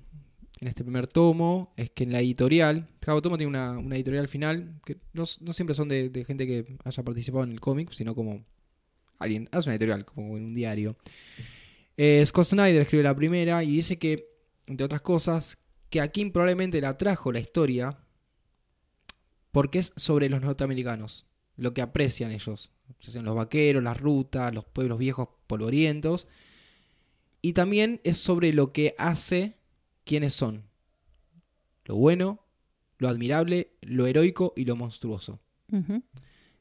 en 0.61 0.69
este 0.69 0.85
primer 0.85 1.09
tomo 1.09 1.73
es 1.77 1.91
que 1.91 2.05
en 2.05 2.13
la 2.13 2.21
editorial, 2.21 2.89
cada 3.01 3.21
tomo 3.21 3.37
tiene 3.37 3.51
una, 3.51 3.97
editorial 3.97 4.29
final, 4.29 4.81
que 4.85 4.99
no, 5.13 5.27
siempre 5.27 5.75
son 5.75 5.89
de, 5.89 6.11
de 6.11 6.25
gente 6.25 6.47
que 6.47 6.79
haya 6.85 7.03
participado 7.03 7.43
en 7.43 7.51
el 7.51 7.61
cómic, 7.61 7.91
sino 7.93 8.15
como 8.15 8.45
alguien 9.19 9.49
hace 9.51 9.69
una 9.69 9.75
editorial, 9.75 10.05
como 10.05 10.37
en 10.37 10.45
un 10.45 10.55
diario. 10.55 10.97
Eh, 11.97 12.25
Scott 12.25 12.47
Snyder 12.47 12.83
escribe 12.83 13.03
la 13.03 13.17
primera 13.17 13.65
y 13.65 13.73
dice 13.73 13.99
que, 13.99 14.29
entre 14.67 14.85
otras 14.85 15.03
cosas, 15.03 15.59
que 15.91 16.01
a 16.01 16.09
King 16.09 16.31
probablemente 16.31 16.81
la 16.81 16.97
trajo 16.97 17.33
la 17.33 17.41
historia 17.41 17.99
porque 19.57 19.79
es 19.79 19.95
sobre 19.97 20.29
los 20.29 20.43
norteamericanos, 20.43 21.25
lo 21.57 21.73
que 21.73 21.81
aprecian 21.81 22.31
ellos, 22.31 22.73
ya 23.01 23.11
sean 23.11 23.25
los 23.25 23.35
vaqueros, 23.35 23.83
las 23.83 23.99
rutas, 23.99 24.55
los 24.55 24.67
pueblos 24.67 24.99
viejos 24.99 25.29
polvorientos, 25.47 26.29
y 27.41 27.55
también 27.55 28.03
es 28.05 28.19
sobre 28.19 28.53
lo 28.53 28.75
que 28.75 28.95
hace 28.99 29.57
quiénes 30.05 30.35
son, 30.35 30.65
lo 31.87 31.97
bueno, 31.97 32.45
lo 32.99 33.09
admirable, 33.09 33.73
lo 33.81 34.07
heroico 34.07 34.53
y 34.57 34.67
lo 34.67 34.77
monstruoso. 34.77 35.41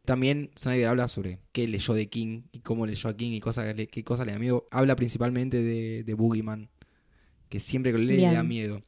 También 0.05 0.51
Snyder 0.57 0.87
habla 0.87 1.09
sobre 1.09 1.41
qué 1.51 1.67
leyó 1.67 1.95
de 1.95 2.07
King 2.07 2.43
y 2.53 2.59
cómo 2.59 2.85
leyó 2.85 3.09
a 3.09 3.17
King 3.17 3.31
y 3.31 3.41
cosa, 3.41 3.73
qué 3.75 4.03
cosas 4.05 4.25
le 4.25 4.31
da 4.31 4.39
miedo. 4.39 4.69
Habla 4.71 4.95
principalmente 4.95 5.61
de, 5.61 6.05
de 6.05 6.13
Boogeyman, 6.13 6.69
que 7.49 7.59
siempre 7.59 7.91
que 7.91 7.97
le 7.97 8.21
da 8.21 8.43
miedo. 8.43 8.83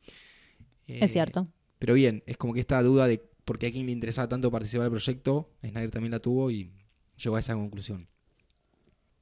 Eh, 0.87 0.99
Es 1.01 1.11
cierto. 1.11 1.49
Pero 1.77 1.93
bien, 1.93 2.23
es 2.25 2.37
como 2.37 2.53
que 2.53 2.61
esta 2.61 2.81
duda 2.81 3.05
de 3.05 3.27
por 3.47 3.57
qué 3.57 3.67
a 3.67 3.71
King 3.71 3.85
le 3.85 3.93
interesaba 3.93 4.27
tanto 4.27 4.51
participar 4.51 4.83
del 4.83 4.91
proyecto, 4.91 5.49
Snyder 5.61 5.89
también 5.89 6.11
la 6.11 6.19
tuvo 6.19 6.51
y 6.51 6.73
llegó 7.15 7.37
a 7.37 7.39
esa 7.39 7.55
conclusión. 7.55 8.09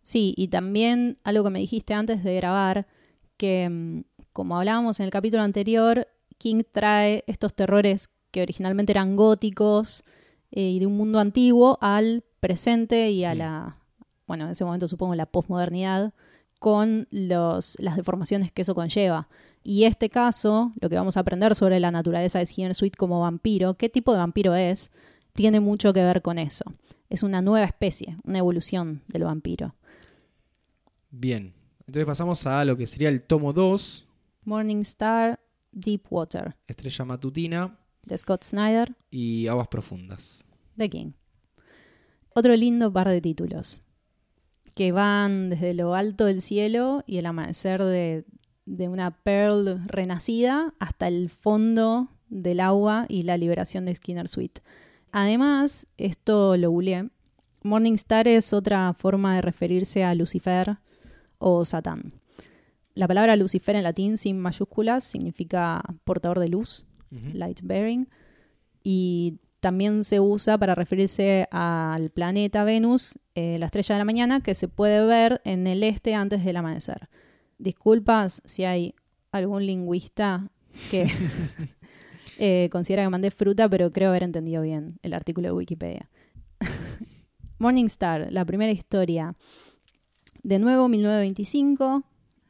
Sí, 0.01 0.33
y 0.35 0.47
también 0.47 1.19
algo 1.23 1.43
que 1.43 1.51
me 1.51 1.59
dijiste 1.59 1.93
antes 1.93 2.23
de 2.23 2.35
grabar, 2.35 2.88
que 3.38 3.69
mm, 3.69 4.01
como 4.33 4.57
hablábamos 4.57 4.99
en 4.99 5.05
el 5.05 5.11
capítulo 5.11 5.43
anterior, 5.43 6.07
King 6.39 6.63
trae 6.69 7.23
estos 7.27 7.53
terrores 7.53 8.09
que 8.31 8.41
originalmente 8.41 8.91
eran 8.91 9.15
góticos 9.15 10.03
eh, 10.51 10.71
y 10.71 10.79
de 10.79 10.88
un 10.88 10.97
mundo 10.97 11.19
antiguo 11.19 11.77
al 11.79 12.23
presente 12.39 13.11
y 13.11 13.25
a 13.25 13.35
la, 13.35 13.77
bueno, 14.25 14.45
en 14.45 14.51
ese 14.51 14.65
momento 14.65 14.88
supongo 14.88 15.13
la 15.13 15.27
posmodernidad, 15.27 16.13
con 16.57 17.07
los, 17.11 17.77
las 17.79 17.95
deformaciones 17.95 18.51
que 18.51 18.63
eso 18.63 18.73
conlleva. 18.73 19.29
Y 19.67 19.86
este 19.86 20.12
caso, 20.12 20.73
lo 20.80 20.89
que 20.89 20.95
vamos 20.95 21.17
a 21.17 21.21
aprender 21.21 21.56
sobre 21.56 21.80
la 21.80 21.89
naturaleza 21.89 22.38
de 22.38 22.45
Skinner 22.45 22.75
Sweet 22.75 22.95
como 22.95 23.21
vampiro, 23.21 23.73
qué 23.73 23.89
tipo 23.89 24.12
de 24.12 24.19
vampiro 24.19 24.54
es, 24.54 24.91
tiene 25.34 25.60
mucho 25.60 25.91
que 25.91 26.04
ver 26.04 26.21
con 26.21 26.38
eso. 26.38 26.65
Es 27.10 27.23
una 27.23 27.41
nueva 27.41 27.65
especie, 27.65 28.15
una 28.23 28.38
evolución 28.38 29.01
del 29.08 29.23
vampiro. 29.23 29.73
Bien, 31.10 31.51
entonces 31.80 32.06
pasamos 32.06 32.45
a 32.45 32.63
lo 32.63 32.78
que 32.78 32.86
sería 32.86 33.10
el 33.10 33.23
tomo 33.23 33.54
2, 33.54 34.06
Morning 34.43 34.82
Star, 34.82 35.39
Deep 35.71 36.04
Water, 36.12 36.56
Estrella 36.67 37.04
Matutina 37.06 37.80
de 38.04 38.17
Scott 38.19 38.43
Snyder, 38.43 38.95
y 39.10 39.47
Aguas 39.47 39.67
Profundas. 39.67 40.45
de 40.75 40.89
King. 40.91 41.12
Otro 42.36 42.56
lindo 42.56 42.93
par 42.93 43.10
de 43.10 43.19
títulos 43.19 43.82
que 44.75 44.91
van 44.91 45.49
desde 45.49 45.73
lo 45.73 45.95
alto 45.95 46.25
del 46.25 46.41
cielo 46.41 47.04
y 47.08 47.17
el 47.17 47.25
amanecer 47.25 47.82
de 47.82 48.25
de 48.65 48.89
una 48.89 49.12
Pearl 49.12 49.82
renacida 49.88 50.73
hasta 50.80 51.08
el 51.08 51.30
fondo 51.30 52.10
del 52.30 52.60
agua 52.60 53.06
y 53.10 53.23
la 53.23 53.38
liberación 53.38 53.86
de 53.86 53.95
Skinner 53.95 54.28
Sweet. 54.28 54.60
Además, 55.12 55.88
esto 55.97 56.58
lo 56.58 56.71
googleé, 56.71 57.10
Morningstar 57.65 58.28
es 58.28 58.54
otra 58.54 58.93
forma 58.93 59.36
de 59.36 59.41
referirse 59.41 60.04
a 60.04 60.13
Lucifer 60.13 60.78
o 61.39 61.65
Satán. 61.65 62.13
La 62.93 63.08
palabra 63.08 63.36
Lucifer 63.36 63.75
en 63.75 63.82
latín 63.82 64.19
sin 64.19 64.39
mayúsculas 64.39 65.04
significa 65.04 65.82
portador 66.04 66.39
de 66.39 66.47
luz, 66.47 66.86
light 67.34 67.62
bearing, 67.63 68.08
y 68.84 69.39
también 69.62 70.04
se 70.04 70.19
usa 70.19 70.60
para 70.60 70.75
referirse 70.75 71.47
al 71.49 72.12
planeta 72.12 72.63
Venus, 72.63 73.17
eh, 73.34 73.58
la 73.58 73.65
estrella 73.65 73.95
de 73.95 73.99
la 73.99 74.06
mañana, 74.06 74.41
que 74.41 74.54
se 74.54 74.67
puede 74.67 75.04
ver 75.08 75.41
en 75.43 75.65
el 75.65 75.82
este 75.82 76.13
antes 76.13 76.45
del 76.45 76.58
amanecer. 76.58 77.10
Disculpas 77.57 78.41
si 78.45 78.65
hay 78.65 78.95
algún 79.31 79.65
lingüista 79.65 80.49
que 80.91 81.07
eh, 82.37 82.69
considera 82.71 83.03
que 83.03 83.09
mandé 83.09 83.31
fruta, 83.31 83.69
pero 83.69 83.91
creo 83.91 84.09
haber 84.09 84.23
entendido 84.23 84.61
bien 84.61 84.99
el 85.03 85.13
artículo 85.13 85.49
de 85.49 85.53
Wikipedia. 85.53 86.09
Morningstar, 87.57 88.31
la 88.31 88.45
primera 88.45 88.71
historia. 88.71 89.35
De 90.43 90.59
nuevo, 90.59 90.87
1925, 90.87 92.03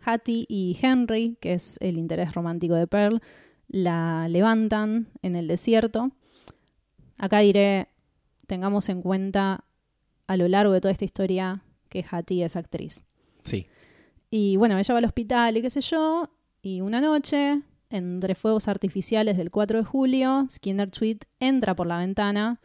Hattie 0.03 0.45
y 0.49 0.77
Henry, 0.81 1.37
que 1.39 1.53
es 1.53 1.77
el 1.79 1.97
interés 1.97 2.33
romántico 2.33 2.75
de 2.75 2.87
Pearl, 2.87 3.21
la 3.67 4.27
levantan 4.29 5.07
en 5.21 5.35
el 5.35 5.47
desierto. 5.47 6.11
Acá 7.17 7.39
diré, 7.39 7.87
tengamos 8.47 8.89
en 8.89 9.01
cuenta 9.01 9.63
a 10.27 10.37
lo 10.37 10.47
largo 10.47 10.73
de 10.73 10.81
toda 10.81 10.91
esta 10.91 11.05
historia 11.05 11.63
que 11.89 12.05
Hattie 12.09 12.43
es 12.43 12.55
actriz. 12.55 13.03
Sí. 13.43 13.67
Y 14.37 14.57
bueno, 14.57 14.77
ella 14.77 14.93
va 14.93 14.97
al 14.97 15.05
hospital 15.05 15.55
y 15.55 15.61
qué 15.61 15.69
sé 15.69 15.79
yo, 15.79 16.29
y 16.61 16.81
una 16.81 16.99
noche, 16.99 17.61
entre 17.89 18.35
fuegos 18.35 18.67
artificiales 18.67 19.37
del 19.37 19.49
4 19.49 19.77
de 19.77 19.85
julio, 19.85 20.45
Skinner 20.51 20.91
Tweet 20.91 21.19
entra 21.39 21.73
por 21.73 21.87
la 21.87 21.99
ventana 21.99 22.59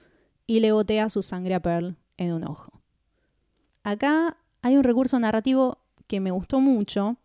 y 0.49 0.59
le 0.59 0.73
gotea 0.73 1.09
su 1.09 1.23
sangre 1.23 1.55
a 1.55 1.61
Pearl 1.61 1.95
en 2.17 2.33
un 2.33 2.43
ojo. 2.43 2.83
Acá 3.85 4.37
hay 4.63 4.77
un 4.77 4.83
recurso 4.83 5.17
narrativo 5.21 5.79
que 6.09 6.19
me 6.19 6.33
gustó 6.33 6.59
mucho, 6.59 7.19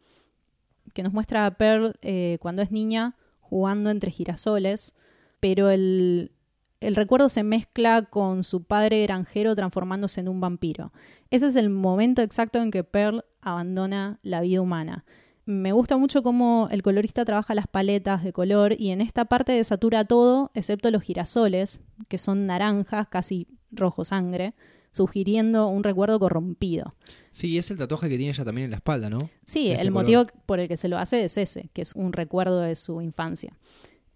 que 0.93 1.01
nos 1.01 1.11
muestra 1.11 1.47
a 1.47 1.57
Pearl 1.57 1.95
eh, 2.03 2.37
cuando 2.39 2.61
es 2.61 2.69
niña 2.69 3.15
jugando 3.41 3.89
entre 3.89 4.11
girasoles, 4.11 4.93
pero 5.39 5.71
el, 5.71 6.31
el 6.79 6.95
recuerdo 6.95 7.29
se 7.29 7.43
mezcla 7.43 8.03
con 8.03 8.43
su 8.43 8.63
padre 8.63 9.01
granjero 9.03 9.55
transformándose 9.55 10.21
en 10.21 10.29
un 10.29 10.39
vampiro. 10.39 10.91
Ese 11.31 11.47
es 11.47 11.55
el 11.55 11.69
momento 11.69 12.21
exacto 12.21 12.61
en 12.61 12.71
que 12.71 12.83
Pearl 12.83 13.23
abandona 13.41 14.19
la 14.21 14.41
vida 14.41 14.61
humana. 14.61 15.05
Me 15.45 15.71
gusta 15.71 15.97
mucho 15.97 16.23
cómo 16.23 16.67
el 16.71 16.81
colorista 16.81 17.23
trabaja 17.23 17.53
las 17.53 17.67
paletas 17.67 18.23
de 18.23 18.33
color 18.33 18.75
y 18.79 18.89
en 18.89 18.99
esta 18.99 19.25
parte 19.25 19.51
desatura 19.51 20.05
todo 20.05 20.51
excepto 20.55 20.89
los 20.89 21.03
girasoles, 21.03 21.81
que 22.07 22.17
son 22.17 22.47
naranjas, 22.47 23.07
casi 23.07 23.47
rojo 23.71 24.03
sangre 24.03 24.55
sugiriendo 24.95 25.67
un 25.67 25.83
recuerdo 25.83 26.17
corrompido. 26.19 26.95
Sí, 27.31 27.57
es 27.57 27.69
el 27.69 27.77
tatuaje 27.77 28.07
que 28.07 28.15
tiene 28.15 28.31
ella 28.31 28.45
también 28.45 28.65
en 28.65 28.71
la 28.71 28.77
espalda, 28.77 29.09
¿no? 29.09 29.29
Sí, 29.45 29.69
el 29.71 29.91
motivo 29.91 30.25
por 30.45 30.61
el 30.61 30.69
que 30.69 30.77
se 30.77 30.87
lo 30.87 30.97
hace 30.97 31.25
es 31.25 31.37
ese, 31.37 31.69
que 31.73 31.81
es 31.81 31.93
un 31.95 32.13
recuerdo 32.13 32.61
de 32.61 32.75
su 32.75 33.01
infancia. 33.01 33.57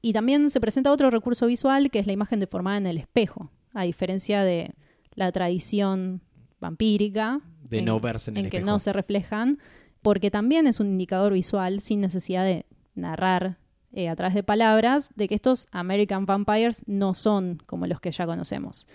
Y 0.01 0.13
también 0.13 0.49
se 0.49 0.61
presenta 0.61 0.91
otro 0.91 1.09
recurso 1.09 1.45
visual 1.47 1.91
que 1.91 1.99
es 1.99 2.07
la 2.07 2.13
imagen 2.13 2.39
deformada 2.39 2.77
en 2.77 2.87
el 2.87 2.97
espejo, 2.97 3.51
a 3.73 3.83
diferencia 3.83 4.43
de 4.43 4.73
la 5.13 5.31
tradición 5.31 6.21
vampírica. 6.59 7.41
De 7.63 7.81
no 7.81 7.99
verse 7.99 8.31
en, 8.31 8.37
el 8.37 8.45
en 8.45 8.49
que 8.49 8.61
no 8.61 8.79
se 8.79 8.93
reflejan, 8.93 9.59
porque 10.01 10.31
también 10.31 10.67
es 10.67 10.79
un 10.79 10.87
indicador 10.87 11.33
visual 11.33 11.81
sin 11.81 12.01
necesidad 12.01 12.43
de 12.43 12.65
narrar 12.95 13.57
eh, 13.91 14.07
a 14.07 14.15
través 14.15 14.35
de 14.35 14.43
palabras 14.43 15.11
de 15.15 15.27
que 15.27 15.35
estos 15.35 15.67
American 15.71 16.25
Vampires 16.25 16.83
no 16.85 17.15
son 17.15 17.61
como 17.65 17.87
los 17.87 17.99
que 17.99 18.11
ya 18.11 18.25
conocemos. 18.25 18.87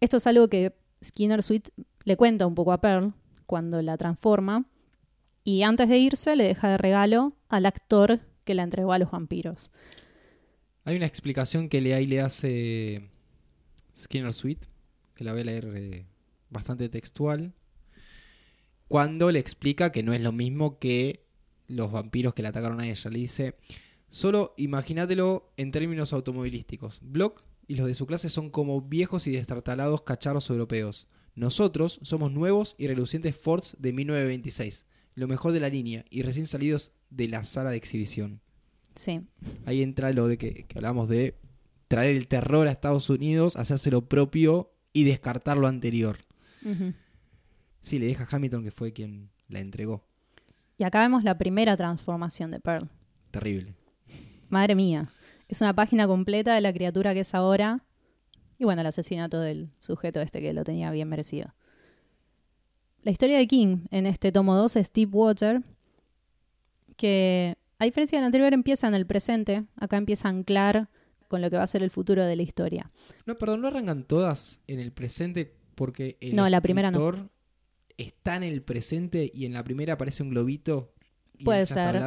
Esto 0.00 0.16
es 0.16 0.26
algo 0.26 0.48
que 0.48 0.74
Skinner 1.02 1.42
Sweet 1.42 1.68
le 2.04 2.16
cuenta 2.16 2.46
un 2.46 2.54
poco 2.54 2.72
a 2.72 2.80
Pearl 2.80 3.12
cuando 3.46 3.80
la 3.82 3.96
transforma 3.96 4.64
y 5.44 5.62
antes 5.62 5.88
de 5.88 5.98
irse 5.98 6.36
le 6.36 6.44
deja 6.44 6.68
de 6.68 6.78
regalo 6.78 7.34
al 7.48 7.66
actor 7.66 8.20
que 8.44 8.54
la 8.54 8.62
entregó 8.62 8.92
a 8.92 8.98
los 8.98 9.10
vampiros. 9.10 9.70
Hay 10.84 10.96
una 10.96 11.06
explicación 11.06 11.68
que 11.68 11.80
le, 11.80 12.04
le 12.06 12.20
hace 12.20 13.08
Skinner 13.96 14.32
Sweet, 14.32 14.66
que 15.14 15.22
la 15.22 15.32
voy 15.32 15.42
a 15.42 15.44
leer 15.44 15.72
eh, 15.74 16.06
bastante 16.50 16.88
textual, 16.88 17.54
cuando 18.88 19.30
le 19.30 19.38
explica 19.38 19.92
que 19.92 20.02
no 20.02 20.12
es 20.12 20.20
lo 20.20 20.32
mismo 20.32 20.78
que 20.78 21.24
los 21.68 21.92
vampiros 21.92 22.34
que 22.34 22.42
le 22.42 22.48
atacaron 22.48 22.80
a 22.80 22.88
ella. 22.88 23.10
Le 23.10 23.18
dice, 23.20 23.54
solo 24.10 24.54
imagínatelo 24.56 25.52
en 25.56 25.70
términos 25.70 26.12
automovilísticos. 26.12 27.00
Block 27.00 27.44
y 27.66 27.76
los 27.76 27.86
de 27.86 27.94
su 27.94 28.06
clase 28.06 28.28
son 28.28 28.50
como 28.50 28.82
viejos 28.82 29.26
y 29.26 29.30
destartalados 29.30 30.02
cacharros 30.02 30.50
europeos. 30.50 31.06
Nosotros 31.34 32.00
somos 32.02 32.32
nuevos 32.32 32.74
y 32.76 32.88
relucientes 32.88 33.36
Fords 33.36 33.76
de 33.78 33.92
1926, 33.94 34.84
lo 35.14 35.28
mejor 35.28 35.52
de 35.52 35.60
la 35.60 35.70
línea 35.70 36.04
y 36.10 36.22
recién 36.22 36.46
salidos 36.46 36.92
de 37.08 37.28
la 37.28 37.44
sala 37.44 37.70
de 37.70 37.78
exhibición. 37.78 38.41
Sí. 38.94 39.20
Ahí 39.64 39.82
entra 39.82 40.12
lo 40.12 40.28
de 40.28 40.38
que, 40.38 40.66
hablamos 40.74 41.08
de 41.08 41.36
traer 41.88 42.16
el 42.16 42.28
terror 42.28 42.68
a 42.68 42.72
Estados 42.72 43.10
Unidos, 43.10 43.56
hacerse 43.56 43.90
lo 43.90 44.08
propio 44.08 44.72
y 44.92 45.04
descartar 45.04 45.56
lo 45.56 45.66
anterior. 45.66 46.18
Sí, 47.80 47.98
le 47.98 48.06
deja 48.06 48.24
a 48.24 48.28
Hamilton 48.30 48.64
que 48.64 48.70
fue 48.70 48.92
quien 48.92 49.30
la 49.48 49.60
entregó. 49.60 50.04
Y 50.78 50.84
acá 50.84 51.00
vemos 51.00 51.24
la 51.24 51.36
primera 51.36 51.76
transformación 51.76 52.50
de 52.50 52.60
Pearl. 52.60 52.88
Terrible. 53.30 53.74
Madre 54.48 54.74
mía. 54.74 55.10
Es 55.48 55.60
una 55.60 55.74
página 55.74 56.06
completa 56.06 56.54
de 56.54 56.60
la 56.60 56.72
criatura 56.72 57.14
que 57.14 57.20
es 57.20 57.34
ahora. 57.34 57.84
Y 58.58 58.64
bueno, 58.64 58.80
el 58.80 58.86
asesinato 58.86 59.40
del 59.40 59.70
sujeto 59.78 60.20
este 60.20 60.40
que 60.40 60.52
lo 60.52 60.64
tenía 60.64 60.90
bien 60.90 61.08
merecido. 61.08 61.54
La 63.02 63.10
historia 63.10 63.36
de 63.36 63.46
King 63.46 63.86
en 63.90 64.06
este 64.06 64.30
tomo 64.30 64.54
2 64.54 64.76
es 64.76 64.92
Deep 64.92 65.14
Water, 65.14 65.62
que 66.96 67.56
a 67.82 67.84
diferencia 67.84 68.16
del 68.18 68.26
anterior 68.26 68.54
empieza 68.54 68.86
en 68.86 68.94
el 68.94 69.06
presente, 69.06 69.64
acá 69.74 69.96
empieza 69.96 70.28
a 70.28 70.30
anclar 70.30 70.88
con 71.26 71.42
lo 71.42 71.50
que 71.50 71.56
va 71.56 71.64
a 71.64 71.66
ser 71.66 71.82
el 71.82 71.90
futuro 71.90 72.24
de 72.24 72.36
la 72.36 72.42
historia. 72.42 72.92
No, 73.26 73.34
perdón, 73.34 73.60
no 73.60 73.68
arrancan 73.68 74.04
todas 74.04 74.60
en 74.68 74.78
el 74.78 74.92
presente 74.92 75.56
porque 75.74 76.16
el 76.20 76.36
no, 76.36 76.48
la 76.48 76.60
primera 76.60 76.92
no. 76.92 77.28
está 77.96 78.36
en 78.36 78.44
el 78.44 78.62
presente 78.62 79.32
y 79.34 79.46
en 79.46 79.52
la 79.52 79.64
primera 79.64 79.94
aparece 79.94 80.22
un 80.22 80.30
globito 80.30 80.94
y 81.36 81.44
Puede 81.44 81.66
ser. 81.66 82.00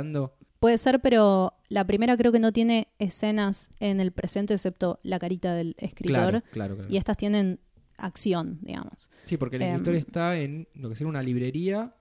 Puede 0.62 0.78
ser, 0.78 1.02
pero 1.02 1.54
la 1.68 1.86
primera 1.86 2.16
creo 2.16 2.32
que 2.32 2.40
no 2.40 2.54
tiene 2.54 2.88
escenas 2.98 3.70
en 3.82 4.00
el 4.00 4.14
presente 4.14 4.54
excepto 4.54 5.02
la 5.04 5.20
carita 5.20 5.56
del 5.56 5.76
escritor. 5.78 6.42
Claro, 6.54 6.78
claro, 6.78 6.78
Y 6.90 6.96
estas 6.96 7.18
tienen 7.18 7.60
acción, 7.98 8.60
digamos. 8.62 9.12
Sí, 9.26 9.36
porque 9.36 9.58
el 9.58 9.64
escritor 9.64 9.94
em, 9.96 10.00
está 10.00 10.40
en 10.40 10.70
lo 10.74 10.88
que 10.88 10.96
sería 10.96 11.10
una 11.10 11.22
librería 11.22 11.94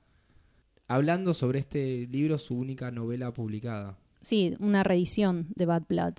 hablando 0.89 1.35
sobre 1.35 1.61
este 1.61 2.07
libro, 2.07 2.39
su 2.39 2.57
única 2.57 2.91
novela 2.91 3.33
publicada. 3.33 3.97
Sí, 4.21 4.57
una 4.59 4.83
reedición 4.83 5.49
de 5.55 5.67
Bad 5.67 5.85
Blood. 5.89 6.15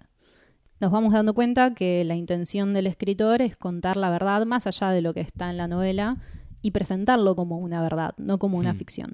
Nos 0.80 0.92
vamos 0.92 1.14
dando 1.14 1.34
cuenta 1.34 1.74
que 1.74 2.04
la 2.04 2.16
intención 2.16 2.74
del 2.74 2.88
escritor 2.88 3.42
es 3.42 3.58
contar 3.58 3.98
la 3.98 4.10
verdad 4.10 4.46
más 4.46 4.68
allá 4.68 4.92
de 4.92 5.02
lo 5.02 5.14
que 5.14 5.22
está 5.22 5.50
en 5.50 5.58
la 5.58 5.68
novela 5.68 6.18
y 6.62 6.72
presentarlo 6.72 7.36
como 7.36 7.58
una 7.58 7.82
verdad, 7.82 8.14
no 8.18 8.40
como 8.40 8.58
una 8.58 8.74
hmm. 8.74 8.78
ficción. 8.78 9.14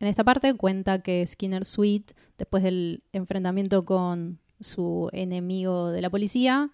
En 0.00 0.08
esta 0.08 0.24
parte 0.24 0.52
cuenta 0.54 1.00
que 1.00 1.26
Skinner 1.26 1.64
Sweet, 1.64 2.12
después 2.36 2.62
del 2.62 3.02
enfrentamiento 3.12 3.84
con 3.84 4.38
su 4.60 5.08
enemigo 5.12 5.90
de 5.90 6.02
la 6.02 6.10
policía, 6.10 6.70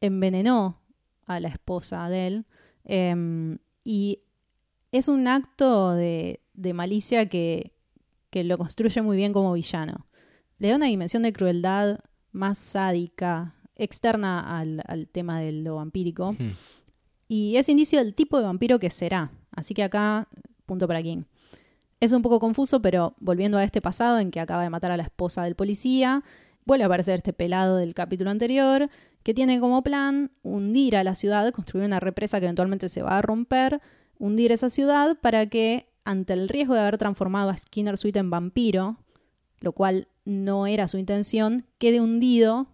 envenenó 0.00 0.80
a 1.26 1.40
la 1.40 1.48
esposa 1.48 2.08
de 2.08 2.26
él. 2.26 2.46
Em, 2.84 3.58
y 3.84 4.20
es 4.92 5.08
un 5.08 5.28
acto 5.28 5.94
de, 5.94 6.40
malicia 6.74 7.28
que, 7.28 7.72
lo 8.32 8.58
construye 8.58 9.02
muy 9.02 9.16
bien 9.16 9.32
como 9.32 9.52
villano. 9.52 10.06
Le 10.58 10.68
da 10.68 10.76
una 10.76 10.86
dimensión 10.86 11.22
de 11.22 11.32
crueldad 11.32 12.00
más 12.32 12.58
sádica, 12.58 13.54
externa 13.76 14.58
al, 14.58 15.08
tema 15.10 15.40
de 15.40 15.52
lo 15.52 15.76
vampírico. 15.76 16.32
Hmm. 16.32 16.52
Y 17.28 17.56
es 17.56 17.68
indicio 17.68 17.98
del 17.98 18.14
tipo 18.14 18.38
de 18.38 18.44
vampiro 18.44 18.78
que 18.78 18.90
será. 18.90 19.30
Así 19.50 19.74
que 19.74 19.82
acá, 19.82 20.28
punto 20.66 20.86
para 20.86 21.02
King. 21.02 21.24
Es 22.00 22.12
un 22.12 22.22
poco 22.22 22.38
confuso, 22.38 22.80
pero 22.80 23.14
volviendo 23.18 23.58
a 23.58 23.64
este 23.64 23.80
pasado 23.80 24.18
en 24.20 24.30
que 24.30 24.40
acaba 24.40 24.62
de 24.62 24.70
matar 24.70 24.92
a 24.92 24.96
la 24.96 25.02
esposa 25.02 25.42
del 25.42 25.56
policía, 25.56 26.22
vuelve 26.64 26.84
a 26.84 26.86
aparecer 26.86 27.16
este 27.16 27.32
pelado 27.32 27.76
del 27.76 27.94
capítulo 27.94 28.30
anterior, 28.30 28.88
que 29.22 29.34
tiene 29.34 29.58
como 29.58 29.82
plan 29.82 30.30
hundir 30.42 30.96
a 30.96 31.02
la 31.02 31.14
ciudad, 31.14 31.52
construir 31.52 31.86
una 31.86 31.98
represa 31.98 32.38
que 32.38 32.46
eventualmente 32.46 32.88
se 32.88 33.02
va 33.02 33.18
a 33.18 33.22
romper, 33.22 33.80
hundir 34.18 34.52
esa 34.52 34.70
ciudad 34.70 35.18
para 35.20 35.46
que, 35.46 35.87
ante 36.08 36.32
el 36.32 36.48
riesgo 36.48 36.72
de 36.72 36.80
haber 36.80 36.96
transformado 36.96 37.50
a 37.50 37.56
Skinner 37.58 37.98
Sweet 37.98 38.16
en 38.16 38.30
vampiro, 38.30 38.96
lo 39.60 39.72
cual 39.72 40.08
no 40.24 40.66
era 40.66 40.88
su 40.88 40.96
intención, 40.96 41.66
quede 41.76 42.00
hundido 42.00 42.66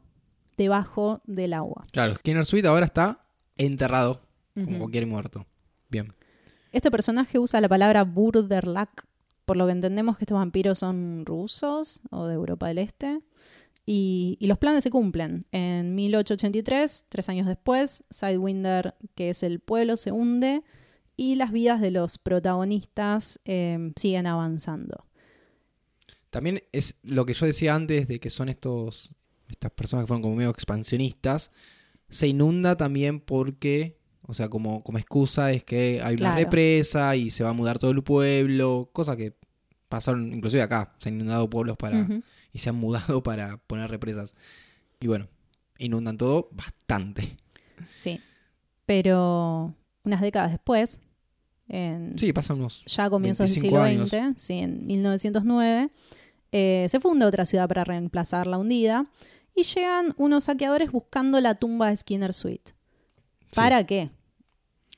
debajo 0.56 1.20
del 1.24 1.52
agua. 1.52 1.84
Claro, 1.90 2.14
Skinner 2.14 2.44
Sweet 2.44 2.64
ahora 2.66 2.86
está 2.86 3.26
enterrado, 3.56 4.22
como 4.54 4.78
cualquier 4.78 5.08
muerto. 5.08 5.46
Bien. 5.90 6.12
Este 6.70 6.92
personaje 6.92 7.40
usa 7.40 7.60
la 7.60 7.68
palabra 7.68 8.04
burderlack 8.04 9.04
por 9.44 9.56
lo 9.56 9.66
que 9.66 9.72
entendemos 9.72 10.16
que 10.16 10.24
estos 10.24 10.38
vampiros 10.38 10.78
son 10.78 11.26
rusos 11.26 12.02
o 12.10 12.26
de 12.26 12.34
Europa 12.34 12.68
del 12.68 12.78
Este. 12.78 13.20
Y, 13.84 14.38
y 14.40 14.46
los 14.46 14.58
planes 14.58 14.84
se 14.84 14.90
cumplen. 14.90 15.44
En 15.50 15.96
1883, 15.96 17.06
tres 17.08 17.28
años 17.28 17.48
después, 17.48 18.04
Sidewinder, 18.10 18.94
que 19.16 19.30
es 19.30 19.42
el 19.42 19.58
pueblo, 19.58 19.96
se 19.96 20.12
hunde 20.12 20.62
y 21.16 21.36
las 21.36 21.52
vidas 21.52 21.80
de 21.80 21.90
los 21.90 22.18
protagonistas 22.18 23.40
eh, 23.44 23.92
siguen 23.96 24.26
avanzando. 24.26 25.06
También 26.30 26.62
es 26.72 26.96
lo 27.02 27.24
que 27.26 27.34
yo 27.34 27.46
decía 27.46 27.74
antes 27.74 28.08
de 28.08 28.18
que 28.18 28.30
son 28.30 28.48
estos 28.48 29.14
estas 29.48 29.70
personas 29.72 30.04
que 30.04 30.08
fueron 30.08 30.22
como 30.22 30.36
medio 30.36 30.50
expansionistas. 30.50 31.50
Se 32.08 32.26
inunda 32.26 32.76
también 32.76 33.20
porque, 33.20 33.98
o 34.22 34.34
sea, 34.34 34.48
como, 34.48 34.82
como 34.82 34.98
excusa 34.98 35.52
es 35.52 35.64
que 35.64 36.00
hay 36.02 36.16
una 36.16 36.34
represa 36.34 37.16
y 37.16 37.30
se 37.30 37.44
va 37.44 37.50
a 37.50 37.54
mudar 37.54 37.78
todo 37.78 37.90
el 37.90 38.02
pueblo, 38.02 38.90
cosa 38.92 39.16
que 39.16 39.34
pasaron 39.88 40.34
inclusive 40.34 40.62
acá. 40.62 40.94
Se 40.98 41.08
han 41.08 41.16
inundado 41.16 41.48
pueblos 41.48 41.76
para 41.76 42.06
y 42.52 42.58
se 42.58 42.70
han 42.70 42.76
mudado 42.76 43.22
para 43.22 43.56
poner 43.58 43.90
represas. 43.90 44.34
Y 45.00 45.06
bueno, 45.06 45.28
inundan 45.78 46.16
todo 46.16 46.48
bastante. 46.52 47.36
Sí. 47.94 48.20
Pero 48.86 49.74
unas 50.04 50.20
décadas 50.20 50.52
después, 50.52 51.00
en, 51.68 52.18
Sí, 52.18 52.32
unos 52.50 52.84
ya 52.84 53.04
a 53.04 53.10
comienzos 53.10 53.50
del 53.50 53.62
25 53.62 53.66
siglo 53.66 53.82
años. 53.82 54.10
XX, 54.10 54.42
sí, 54.42 54.58
en 54.58 54.86
1909, 54.86 55.90
eh, 56.52 56.86
se 56.88 57.00
funda 57.00 57.26
otra 57.26 57.46
ciudad 57.46 57.66
para 57.68 57.84
reemplazar 57.84 58.46
la 58.46 58.58
hundida 58.58 59.06
y 59.54 59.62
llegan 59.62 60.14
unos 60.16 60.44
saqueadores 60.44 60.92
buscando 60.92 61.40
la 61.40 61.54
tumba 61.54 61.88
de 61.88 61.96
Skinner 61.96 62.34
Sweet. 62.34 62.68
Sí. 62.68 62.74
¿Para 63.54 63.84
qué? 63.84 64.10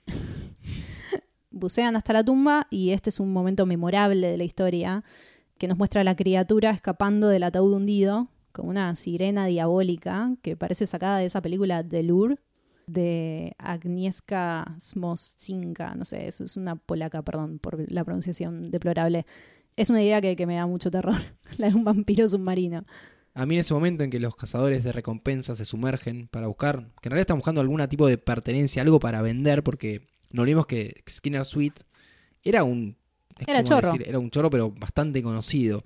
Bucean 1.50 1.96
hasta 1.96 2.12
la 2.12 2.24
tumba 2.24 2.66
y 2.70 2.90
este 2.90 3.10
es 3.10 3.20
un 3.20 3.32
momento 3.32 3.64
memorable 3.66 4.26
de 4.26 4.36
la 4.36 4.44
historia 4.44 5.04
que 5.58 5.68
nos 5.68 5.78
muestra 5.78 6.02
a 6.02 6.04
la 6.04 6.16
criatura 6.16 6.70
escapando 6.70 7.28
del 7.28 7.44
ataúd 7.44 7.74
hundido 7.74 8.28
con 8.52 8.68
una 8.68 8.94
sirena 8.96 9.46
diabólica 9.46 10.34
que 10.42 10.56
parece 10.56 10.86
sacada 10.86 11.18
de 11.18 11.26
esa 11.26 11.40
película 11.40 11.82
Lure 11.82 12.38
de 12.86 13.54
Agnieszka 13.58 14.76
Smoczynska, 14.80 15.94
no 15.94 16.04
sé, 16.04 16.26
eso 16.28 16.44
es 16.44 16.56
una 16.56 16.76
polaca, 16.76 17.22
perdón 17.22 17.58
por 17.58 17.90
la 17.90 18.04
pronunciación 18.04 18.70
deplorable. 18.70 19.26
Es 19.76 19.90
una 19.90 20.02
idea 20.02 20.20
que, 20.20 20.36
que 20.36 20.46
me 20.46 20.54
da 20.54 20.66
mucho 20.66 20.90
terror, 20.90 21.16
la 21.58 21.68
de 21.68 21.74
un 21.74 21.84
vampiro 21.84 22.28
submarino. 22.28 22.84
A 23.34 23.44
mí 23.44 23.54
en 23.56 23.60
ese 23.60 23.74
momento 23.74 24.02
en 24.04 24.10
que 24.10 24.18
los 24.20 24.34
cazadores 24.36 24.82
de 24.82 24.92
recompensa 24.92 25.54
se 25.56 25.64
sumergen 25.66 26.28
para 26.28 26.46
buscar, 26.46 26.86
que 27.02 27.08
en 27.08 27.10
realidad 27.10 27.22
están 27.22 27.38
buscando 27.38 27.60
algún 27.60 27.86
tipo 27.88 28.06
de 28.06 28.16
pertenencia, 28.16 28.80
algo 28.82 28.98
para 28.98 29.20
vender, 29.20 29.62
porque 29.62 30.06
no 30.32 30.42
olvidemos 30.42 30.66
que 30.66 31.02
Skinner 31.08 31.44
Sweet 31.44 31.74
era 32.42 32.64
un... 32.64 32.96
Era 33.46 33.62
chorro. 33.62 33.92
era 34.02 34.18
un 34.18 34.30
chorro, 34.30 34.48
pero 34.48 34.70
bastante 34.70 35.22
conocido. 35.22 35.82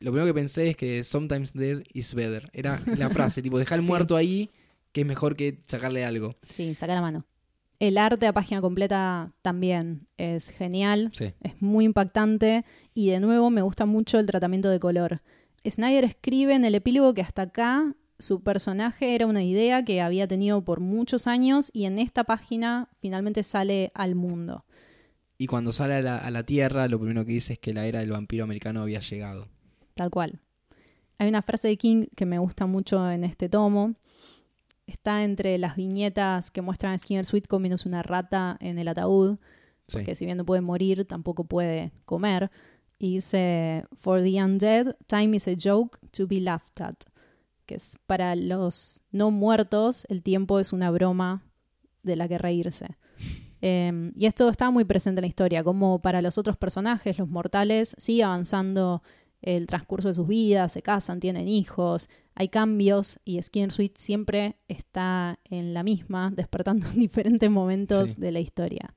Lo 0.00 0.10
primero 0.12 0.26
que 0.26 0.34
pensé 0.34 0.68
es 0.70 0.76
que 0.76 1.02
sometimes 1.02 1.54
dead 1.54 1.82
is 1.94 2.12
better. 2.12 2.50
Era 2.52 2.82
la 2.98 3.08
frase, 3.10 3.40
tipo, 3.40 3.58
dejar 3.58 3.78
el 3.78 3.84
Sí. 3.84 3.88
muerto 3.90 4.14
ahí, 4.16 4.50
que 4.92 5.02
es 5.02 5.06
mejor 5.06 5.36
que 5.36 5.60
sacarle 5.66 6.04
algo. 6.04 6.36
Sí, 6.42 6.74
saca 6.74 6.94
la 6.94 7.00
mano. 7.00 7.24
El 7.80 7.96
arte 7.96 8.26
a 8.26 8.32
página 8.32 8.60
completa 8.60 9.32
también 9.42 10.08
es 10.16 10.50
genial, 10.50 11.10
Sí. 11.12 11.32
es 11.42 11.62
muy 11.62 11.84
impactante 11.84 12.64
y 12.92 13.10
de 13.10 13.20
nuevo 13.20 13.50
me 13.50 13.62
gusta 13.62 13.86
mucho 13.86 14.18
el 14.18 14.26
tratamiento 14.26 14.68
de 14.68 14.80
color. 14.80 15.22
Snyder 15.68 16.04
escribe 16.04 16.54
en 16.54 16.64
el 16.64 16.74
epílogo 16.74 17.14
que 17.14 17.22
hasta 17.22 17.42
acá 17.42 17.94
su 18.18 18.42
personaje 18.42 19.14
era 19.14 19.26
una 19.26 19.44
idea 19.44 19.84
que 19.84 20.00
había 20.00 20.26
tenido 20.26 20.64
por 20.64 20.80
muchos 20.80 21.28
años 21.28 21.70
y 21.72 21.84
en 21.84 22.00
esta 22.00 22.24
página 22.24 22.88
finalmente 23.00 23.44
sale 23.44 23.92
al 23.94 24.16
mundo. 24.16 24.64
Y 25.36 25.46
cuando 25.46 25.72
sale 25.72 25.94
a 25.94 26.02
la, 26.02 26.18
a 26.18 26.30
la 26.32 26.42
Tierra, 26.42 26.88
lo 26.88 26.98
primero 26.98 27.24
que 27.24 27.30
dice 27.30 27.52
es 27.52 27.58
que 27.60 27.72
la 27.72 27.86
era 27.86 28.00
del 28.00 28.10
vampiro 28.10 28.42
americano 28.42 28.82
había 28.82 28.98
llegado. 28.98 29.46
Tal 29.94 30.10
cual. 30.10 30.40
Hay 31.18 31.28
una 31.28 31.42
frase 31.42 31.68
de 31.68 31.76
King 31.76 32.06
que 32.16 32.26
me 32.26 32.38
gusta 32.40 32.66
mucho 32.66 33.08
en 33.08 33.22
este 33.22 33.48
tomo. 33.48 33.94
Está 34.88 35.22
entre 35.22 35.58
las 35.58 35.76
viñetas 35.76 36.50
que 36.50 36.62
muestran 36.62 36.94
a 36.94 36.98
Skinner 36.98 37.24
Sweet 37.24 37.46
comiéndose 37.46 37.86
una 37.88 38.02
rata 38.02 38.56
en 38.60 38.78
el 38.78 38.88
ataúd, 38.88 39.36
Sí. 39.86 39.92
porque 39.98 40.14
si 40.14 40.24
bien 40.24 40.36
no 40.38 40.44
puede 40.44 40.60
morir, 40.62 41.04
tampoco 41.06 41.44
puede 41.44 41.92
comer. 42.04 42.50
Y 42.98 43.14
dice, 43.14 43.84
For 43.92 44.22
the 44.22 44.42
undead, 44.42 44.96
time 45.06 45.36
is 45.36 45.46
a 45.46 45.54
joke 45.62 45.98
to 46.10 46.26
be 46.26 46.40
laughed 46.40 46.80
at. 46.80 46.96
Que 47.66 47.74
es 47.76 47.96
para 48.06 48.34
los 48.34 49.02
no 49.12 49.30
muertos, 49.30 50.04
el 50.08 50.22
tiempo 50.22 50.58
es 50.58 50.72
una 50.72 50.90
broma 50.90 51.42
de 52.02 52.16
la 52.16 52.26
que 52.28 52.38
reírse. 52.38 52.96
Eh, 53.60 54.12
y 54.14 54.26
esto 54.26 54.48
está 54.50 54.70
muy 54.70 54.84
presente 54.84 55.18
en 55.18 55.22
la 55.22 55.26
historia, 55.26 55.64
como 55.64 56.00
para 56.00 56.22
los 56.22 56.38
otros 56.38 56.56
personajes, 56.56 57.18
los 57.18 57.28
mortales, 57.28 57.92
sigue 57.98 58.22
avanzando 58.22 59.02
el 59.42 59.66
transcurso 59.66 60.06
de 60.06 60.14
sus 60.14 60.28
vidas, 60.28 60.70
se 60.72 60.80
casan, 60.80 61.18
tienen 61.18 61.48
hijos, 61.48 62.08
hay 62.40 62.48
cambios 62.50 63.18
y 63.24 63.42
Skinner 63.42 63.72
Sweet 63.72 63.96
siempre 63.96 64.56
está 64.68 65.40
en 65.44 65.74
la 65.74 65.82
misma, 65.82 66.30
despertando 66.36 66.86
en 66.88 67.00
diferentes 67.00 67.50
momentos 67.50 68.10
Sí. 68.10 68.20
de 68.20 68.30
la 68.32 68.38
historia. 68.40 68.94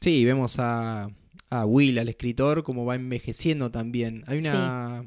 Sí, 0.00 0.24
vemos 0.24 0.58
a, 0.58 1.08
a 1.50 1.66
Will, 1.66 1.98
al 2.00 2.08
escritor, 2.08 2.64
como 2.64 2.84
va 2.84 2.96
envejeciendo 2.96 3.70
también. 3.70 4.24
Hay 4.26 4.38
una... 4.38 5.04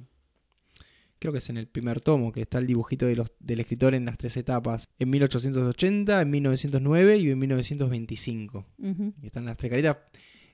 Creo 1.20 1.32
que 1.34 1.40
es 1.40 1.50
en 1.50 1.58
el 1.58 1.68
primer 1.68 2.00
tomo, 2.02 2.32
que 2.32 2.42
está 2.42 2.58
el 2.60 2.68
dibujito 2.68 3.06
de 3.06 3.16
los, 3.16 3.32
del 3.40 3.60
escritor 3.62 3.96
en 3.96 4.06
las 4.06 4.18
tres 4.18 4.36
etapas. 4.38 4.90
En 5.00 5.10
1880, 5.10 6.22
en 6.22 6.30
1909 6.32 7.18
y 7.18 7.30
en 7.32 7.40
1925. 7.40 8.66
Ujú. 8.78 9.14
Y 9.22 9.26
están 9.28 9.46
las 9.46 9.58
tres 9.58 9.70
caritas. 9.72 9.98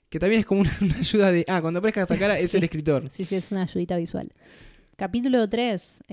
Que 0.09 0.19
también 0.19 0.39
es 0.39 0.45
como 0.45 0.61
una, 0.61 0.75
una 0.81 0.97
ayuda 0.97 1.31
de... 1.31 1.43
Ah, 1.47 1.61
cuando 1.61 1.79
aparezca 1.79 2.01
esta 2.03 2.17
cara 2.17 2.39
es 2.39 2.53
el 2.55 2.63
escritor. 2.63 3.07
Sí, 3.11 3.25
sí, 3.25 3.35
es 3.35 3.51
una 3.51 3.63
ayudita 3.63 3.97
visual. 3.97 4.29
Capítulo 4.99 5.47
3, 5.47 6.03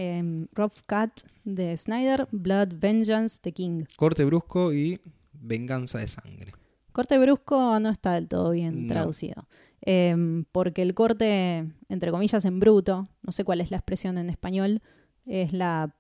Rough 0.53 0.75
Cut 0.87 1.29
de 1.43 1.77
Snyder, 1.77 2.29
Blood 2.31 2.75
Vengeance 2.79 3.41
de 3.43 3.51
King. 3.51 3.85
Corte 3.97 4.25
brusco 4.25 4.73
y 4.73 5.01
venganza 5.33 5.99
de 5.99 6.07
sangre. 6.07 6.53
Corte 6.93 7.19
brusco 7.19 7.81
no 7.81 7.91
está 7.91 8.13
del 8.15 8.29
todo 8.29 8.53
bien 8.53 8.87
No. 8.87 8.93
traducido. 8.93 9.49
Eh, 9.83 10.15
porque 10.53 10.83
el 10.83 10.95
corte, 10.95 11.67
entre 11.89 12.13
comillas, 12.13 12.45
en 12.45 12.61
bruto, 12.61 13.09
no 13.23 13.33
sé 13.33 13.43
cuál 13.43 13.61
es 13.61 13.73
la 13.73 13.79
expresión 13.79 14.19
en 14.19 14.31
español, 14.31 14.81
es 15.25 15.53
la 15.53 15.97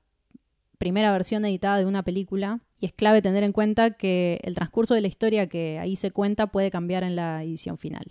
primera 0.78 1.10
versión 1.10 1.44
editada 1.44 1.78
de 1.78 1.86
una 1.86 2.04
película 2.04 2.60
y 2.78 2.86
es 2.86 2.92
clave 2.92 3.20
tener 3.20 3.42
en 3.42 3.50
cuenta 3.50 3.90
que 3.94 4.38
el 4.44 4.54
transcurso 4.54 4.94
de 4.94 5.00
la 5.00 5.08
historia 5.08 5.48
que 5.48 5.80
ahí 5.80 5.96
se 5.96 6.12
cuenta 6.12 6.52
puede 6.52 6.70
cambiar 6.70 7.02
en 7.02 7.16
la 7.16 7.42
edición 7.42 7.78
final. 7.78 8.06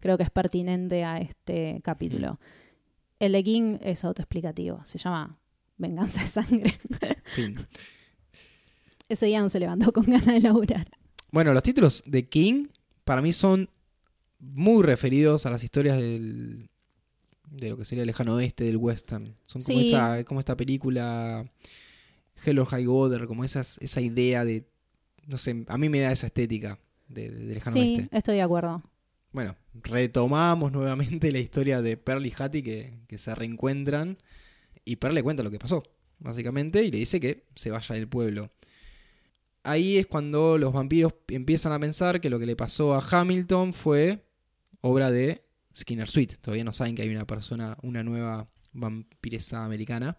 Creo 0.00 0.16
que 0.16 0.24
es 0.24 0.30
pertinente 0.30 1.04
a 1.04 1.18
este 1.18 1.80
capítulo. 1.84 2.40
El 3.18 3.32
de 3.32 3.42
King 3.44 3.78
es 3.82 4.04
autoexplicativo, 4.04 4.80
se 4.84 4.98
llama 4.98 5.38
Venganza 5.76 6.22
de 6.22 6.28
Sangre. 6.28 6.78
Fin. 7.24 7.56
Ese 9.08 9.26
día 9.26 9.40
no 9.40 9.48
se 9.48 9.58
levantó 9.60 9.92
con 9.92 10.04
ganas 10.04 10.26
de 10.26 10.40
laburar. 10.40 10.88
Bueno, 11.30 11.52
los 11.52 11.62
títulos 11.62 12.02
de 12.06 12.28
King 12.28 12.66
para 13.04 13.22
mí 13.22 13.32
son 13.32 13.68
muy 14.38 14.82
referidos 14.84 15.46
a 15.46 15.50
las 15.50 15.64
historias 15.64 15.96
del, 15.98 16.68
de 17.50 17.70
lo 17.70 17.76
que 17.76 17.84
sería 17.84 18.02
el 18.02 18.06
lejano 18.06 18.34
oeste 18.34 18.64
del 18.64 18.76
western. 18.76 19.34
Son 19.44 19.60
como, 19.62 19.78
Sí. 19.80 19.88
esa, 19.88 20.24
como 20.24 20.40
esta 20.40 20.56
película 20.56 21.50
Hell 22.44 22.58
or 22.58 22.66
High 22.66 22.86
Water, 22.86 23.26
como 23.26 23.44
esas, 23.44 23.78
esa 23.78 24.00
idea 24.00 24.44
de, 24.44 24.68
no 25.26 25.36
sé, 25.38 25.64
a 25.66 25.76
mí 25.78 25.88
me 25.88 26.00
da 26.00 26.12
esa 26.12 26.26
estética 26.28 26.78
de, 27.08 27.30
de 27.30 27.54
lejano 27.54 27.72
Sí, 27.74 27.96
oeste. 27.98 28.16
estoy 28.16 28.36
de 28.36 28.42
acuerdo. 28.42 28.82
Bueno, 29.32 29.56
retomamos 29.74 30.72
nuevamente 30.72 31.30
la 31.32 31.38
historia 31.38 31.82
de 31.82 31.96
Pearl 31.96 32.24
y 32.26 32.32
Hattie 32.36 32.62
que, 32.62 32.98
que 33.06 33.18
se 33.18 33.34
reencuentran 33.34 34.18
y 34.84 34.96
Pearl 34.96 35.14
le 35.14 35.22
cuenta 35.22 35.42
lo 35.42 35.50
que 35.50 35.58
pasó, 35.58 35.82
básicamente, 36.18 36.82
y 36.82 36.90
le 36.90 36.98
dice 36.98 37.20
que 37.20 37.46
se 37.54 37.70
vaya 37.70 37.94
del 37.94 38.08
pueblo. 38.08 38.50
Ahí 39.62 39.98
es 39.98 40.06
cuando 40.06 40.56
los 40.56 40.72
vampiros 40.72 41.12
empiezan 41.28 41.72
a 41.72 41.78
pensar 41.78 42.22
que 42.22 42.30
lo 42.30 42.38
que 42.38 42.46
le 42.46 42.56
pasó 42.56 42.94
a 42.94 43.04
Hamilton 43.06 43.74
fue 43.74 44.24
obra 44.80 45.10
de 45.10 45.44
Skinner 45.76 46.08
Sweet. 46.08 46.38
Todavía 46.40 46.64
no 46.64 46.72
saben 46.72 46.94
que 46.94 47.02
hay 47.02 47.10
una 47.10 47.26
persona, 47.26 47.76
una 47.82 48.02
nueva 48.02 48.48
vampiresa 48.72 49.64
americana. 49.64 50.16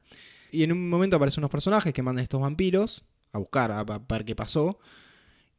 Y 0.52 0.64
en 0.64 0.72
un 0.72 0.88
momento 0.88 1.16
aparecen 1.16 1.42
unos 1.42 1.52
personajes 1.52 1.94
que 1.94 2.04
mandan 2.04 2.22
a 2.22 2.24
estos 2.24 2.42
vampiros 2.42 3.06
a 3.32 3.40
buscar, 3.40 3.72
a, 3.72 3.80
a 3.80 4.00
ver 4.08 4.26
qué 4.26 4.36
pasó. 4.36 4.80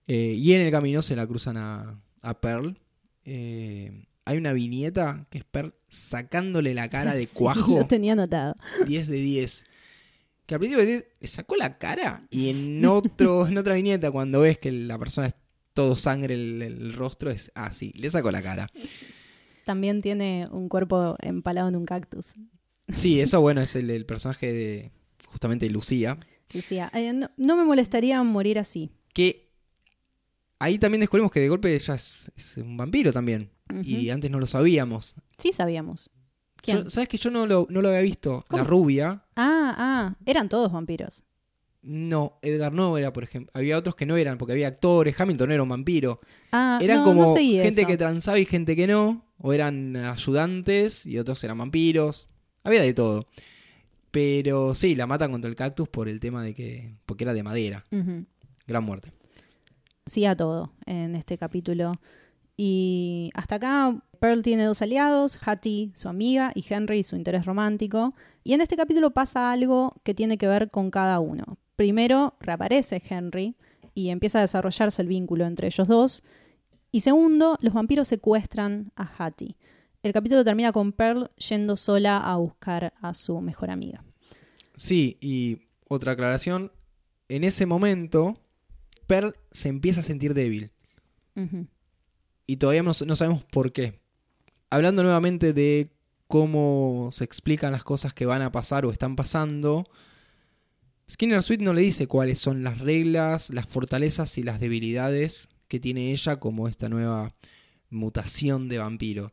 Eh, 0.06 0.34
y 0.38 0.52
en 0.52 0.60
el 0.60 0.70
camino 0.70 1.02
se 1.02 1.16
la 1.16 1.26
cruzan 1.26 1.56
a, 1.56 2.00
a 2.22 2.40
Pearl. 2.40 2.78
Eh, 3.24 4.04
hay 4.24 4.36
una 4.36 4.52
viñeta 4.52 5.26
que 5.30 5.38
es 5.38 5.44
Pearl 5.44 5.74
sacándole 5.88 6.74
la 6.74 6.88
cara 6.88 7.14
de 7.14 7.26
Sí, 7.26 7.34
cuajo. 7.36 7.78
lo 7.78 7.84
tenía 7.86 8.12
anotado. 8.12 8.54
10 8.86 9.08
de 9.08 9.16
10. 9.16 9.64
Que 10.46 10.54
al 10.54 10.60
principio 10.60 10.84
le 11.20 11.28
sacó 11.28 11.56
la 11.56 11.78
cara 11.78 12.26
y 12.30 12.48
en 12.50 12.84
otro 12.86 13.46
en 13.46 13.58
otra 13.58 13.74
viñeta 13.74 14.10
cuando 14.10 14.40
ves 14.40 14.58
que 14.58 14.72
la 14.72 14.98
persona 14.98 15.28
es 15.28 15.34
todo 15.74 15.96
sangre 15.96 16.34
el, 16.34 16.60
el 16.62 16.92
rostro 16.94 17.30
es 17.30 17.52
ah 17.54 17.72
sí, 17.72 17.92
le 17.96 18.10
sacó 18.10 18.30
la 18.30 18.42
cara. 18.42 18.68
También 19.64 20.00
tiene 20.00 20.48
un 20.50 20.68
cuerpo 20.68 21.16
empalado 21.20 21.68
en 21.68 21.76
un 21.76 21.84
cactus. 21.84 22.34
Sí, 22.88 23.20
eso 23.20 23.40
bueno 23.40 23.60
es 23.60 23.76
el, 23.76 23.88
el 23.90 24.04
personaje 24.06 24.52
de 24.52 24.90
justamente 25.26 25.68
Lucía, 25.70 26.16
Decía, 26.52 26.90
"Eh, 26.92 27.12
no, 27.12 27.30
no 27.36 27.56
me 27.56 27.62
molestaría 27.64 28.20
morir 28.24 28.58
así. 28.58 28.90
que 29.14 29.49
ahí 30.60 30.78
también 30.78 31.00
descubrimos 31.00 31.32
que 31.32 31.40
de 31.40 31.48
golpe 31.48 31.74
ella 31.74 31.94
es, 31.94 32.30
es 32.36 32.56
un 32.58 32.76
vampiro 32.76 33.12
también. 33.12 33.50
Y 33.82 34.10
antes 34.10 34.30
no 34.30 34.38
lo 34.38 34.46
sabíamos. 34.46 35.14
Sí 35.38 35.52
sabíamos. 35.52 36.10
¿Quién? 36.62 36.84
Yo- 36.84 36.90
¿Sabes 36.90 37.08
que 37.08 37.16
yo 37.18 37.30
no 37.30 37.46
lo, 37.46 37.66
no 37.70 37.80
lo 37.80 37.88
había 37.88 38.00
visto? 38.02 38.44
¿Cómo? 38.48 38.62
La 38.62 38.68
rubia. 38.68 39.24
Ah, 39.36 39.74
ah, 39.78 40.14
eran 40.26 40.48
todos 40.48 40.70
vampiros. 40.72 41.24
No, 41.82 42.38
Edgar 42.42 42.72
no 42.74 42.98
era, 42.98 43.12
por 43.12 43.22
ejemplo. 43.24 43.50
Había 43.54 43.78
otros 43.78 43.94
que 43.96 44.04
no 44.06 44.16
eran, 44.18 44.36
porque 44.36 44.52
había 44.52 44.68
actores. 44.68 45.18
Hamilton 45.18 45.52
era 45.52 45.62
un 45.62 45.68
vampiro. 45.70 46.18
Ah, 46.52 46.78
Eran 46.82 46.98
no, 46.98 47.04
como 47.04 47.22
no 47.24 47.34
gente 47.34 47.68
eso. 47.68 47.86
que 47.86 47.96
transaba 47.96 48.38
y 48.38 48.44
gente 48.44 48.76
que 48.76 48.86
no. 48.86 49.24
O 49.38 49.52
eran 49.54 49.96
ayudantes 49.96 51.06
y 51.06 51.16
otros 51.18 51.42
eran 51.44 51.56
vampiros. 51.56 52.28
Había 52.64 52.82
de 52.82 52.92
todo. 52.92 53.26
Pero 54.10 54.74
sí, 54.74 54.94
la 54.96 55.06
matan 55.06 55.30
contra 55.30 55.48
el 55.48 55.56
cactus 55.56 55.88
por 55.88 56.08
el 56.08 56.20
tema 56.20 56.42
de 56.42 56.54
que. 56.54 56.92
porque 57.06 57.24
era 57.24 57.32
de 57.34 57.42
madera. 57.42 57.84
Gran 58.66 58.84
muerte. 58.84 59.12
Sí 60.10 60.24
a 60.24 60.34
todo 60.34 60.72
en 60.86 61.14
este 61.14 61.38
capítulo. 61.38 61.92
Y 62.56 63.30
hasta 63.34 63.54
acá 63.54 64.02
Pearl 64.18 64.42
tiene 64.42 64.64
dos 64.64 64.82
aliados, 64.82 65.38
Hattie, 65.40 65.92
su 65.94 66.08
amiga, 66.08 66.50
y 66.56 66.64
Henry, 66.68 67.04
su 67.04 67.14
interés 67.14 67.46
romántico. 67.46 68.12
Y 68.42 68.54
en 68.54 68.60
este 68.60 68.74
capítulo 68.74 69.12
pasa 69.12 69.52
algo 69.52 69.94
que 70.02 70.12
tiene 70.12 70.36
que 70.36 70.48
ver 70.48 70.68
con 70.68 70.90
cada 70.90 71.20
uno. 71.20 71.58
Primero, 71.76 72.34
reaparece 72.40 73.00
Henry 73.08 73.54
y 73.94 74.08
empieza 74.08 74.38
a 74.38 74.40
desarrollarse 74.40 75.00
el 75.00 75.06
vínculo 75.06 75.46
entre 75.46 75.68
ellos 75.68 75.86
dos. 75.86 76.24
Y 76.90 77.02
segundo, 77.02 77.56
los 77.60 77.72
vampiros 77.72 78.08
secuestran 78.08 78.90
a 78.96 79.08
Hattie. 79.16 79.54
El 80.02 80.12
capítulo 80.12 80.44
termina 80.44 80.72
con 80.72 80.90
Pearl 80.90 81.30
yendo 81.36 81.76
sola 81.76 82.16
a 82.16 82.34
buscar 82.34 82.94
a 83.00 83.14
su 83.14 83.40
mejor 83.40 83.70
amiga. 83.70 84.02
Sí, 84.76 85.18
y 85.20 85.68
otra 85.86 86.14
aclaración. 86.14 86.72
En 87.28 87.44
ese 87.44 87.64
momento, 87.64 88.40
Pearl 89.10 89.34
se 89.50 89.68
empieza 89.68 90.00
a 90.00 90.02
sentir 90.04 90.34
débil. 90.34 90.70
Y 92.46 92.56
todavía 92.58 92.82
no, 92.84 92.92
no 93.06 93.16
sabemos 93.16 93.44
por 93.44 93.72
qué. 93.72 93.98
Hablando 94.70 95.02
nuevamente 95.02 95.52
de 95.52 95.90
cómo 96.28 97.08
se 97.12 97.24
explican 97.24 97.72
las 97.72 97.82
cosas 97.82 98.14
que 98.14 98.24
van 98.26 98.40
a 98.42 98.52
pasar 98.52 98.86
o 98.86 98.92
están 98.92 99.16
pasando, 99.16 99.84
Skinner 101.10 101.42
Sweet 101.42 101.60
no 101.60 101.72
le 101.72 101.82
dice 101.82 102.06
cuáles 102.06 102.38
son 102.38 102.62
las 102.62 102.78
reglas, 102.78 103.50
las 103.52 103.66
fortalezas 103.66 104.38
y 104.38 104.44
las 104.44 104.60
debilidades 104.60 105.48
que 105.66 105.80
tiene 105.80 106.12
ella 106.12 106.38
como 106.38 106.68
esta 106.68 106.88
nueva 106.88 107.34
mutación 107.88 108.68
de 108.68 108.78
vampiro. 108.78 109.32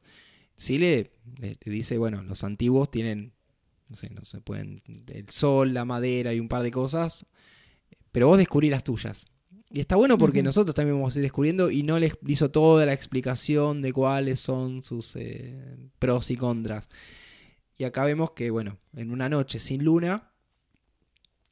Sí 0.55 0.79
le, 0.79 1.11
le- 1.39 1.57
le 1.63 1.71
dice, 1.71 1.99
bueno, 1.99 2.23
los 2.23 2.43
antiguos 2.43 2.89
tienen, 2.89 3.33
no 3.89 3.95
sé, 3.95 4.09
no 4.09 4.23
se 4.25 4.41
pueden, 4.41 4.81
el 5.07 5.29
sol, 5.29 5.73
la 5.75 5.85
madera 5.85 6.33
y 6.33 6.39
un 6.39 6.47
par 6.47 6.63
de 6.63 6.71
cosas, 6.71 7.27
pero 8.11 8.27
vos 8.27 8.39
descubrí 8.39 8.71
las 8.71 8.83
tuyas. 8.83 9.27
Y 9.69 9.81
está 9.81 9.95
bueno 9.95 10.17
porque 10.17 10.41
nosotros 10.43 10.73
también 10.73 10.97
vamos 10.97 11.15
a 11.15 11.19
ir 11.19 11.23
descubriendo 11.23 11.69
y 11.69 11.83
no 11.83 11.99
les 11.99 12.17
hizo 12.25 12.49
toda 12.51 12.85
la 12.85 12.93
explicación 12.93 13.81
de 13.81 13.91
cuáles 13.91 14.39
son 14.39 14.81
sus 14.81 15.15
eh, 15.15 15.77
pros 15.99 16.31
y 16.31 16.37
contras. 16.37 16.87
Y 17.77 17.83
acá 17.83 18.05
vemos 18.05 18.31
que, 18.31 18.49
bueno, 18.49 18.77
en 18.95 19.11
una 19.11 19.29
noche 19.29 19.59
sin 19.59 19.83
luna, 19.83 20.31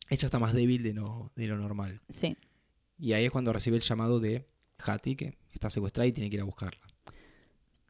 ella 0.10 0.25
está 0.25 0.39
más 0.39 0.54
débil 0.54 0.82
de, 0.82 0.93
no, 0.93 1.32
de 1.36 1.47
lo 1.47 1.58
normal. 1.58 2.01
Sí. 2.10 2.38
Y 2.97 3.13
ahí 3.13 3.25
es 3.25 3.32
cuando 3.32 3.51
recibe 3.51 3.78
el 3.78 3.84
llamado 3.84 4.19
de 4.19 4.47
Hattie, 4.80 5.15
que 5.15 5.38
está 5.54 5.69
secuestrada 5.69 6.08
y 6.08 6.13
tiene 6.13 6.30
que 6.30 6.38
ir 6.38 6.41
a 6.41 6.45
buscarla. 6.45 6.82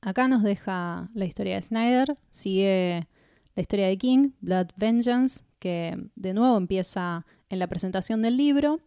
Acá 0.01 0.27
nos 0.27 0.43
deja 0.43 1.09
la 1.13 1.25
historia 1.25 1.55
de 1.55 1.61
Snyder, 1.61 2.17
sigue 2.29 3.07
la 3.55 3.61
historia 3.61 3.87
de 3.87 3.97
King, 3.97 4.31
Blood 4.41 4.67
Vengeance, 4.75 5.43
que 5.59 5.97
de 6.15 6.33
nuevo 6.33 6.57
empieza 6.57 7.25
en 7.49 7.59
la 7.59 7.67
presentación 7.67 8.21
del 8.21 8.37
libro. 8.37 8.81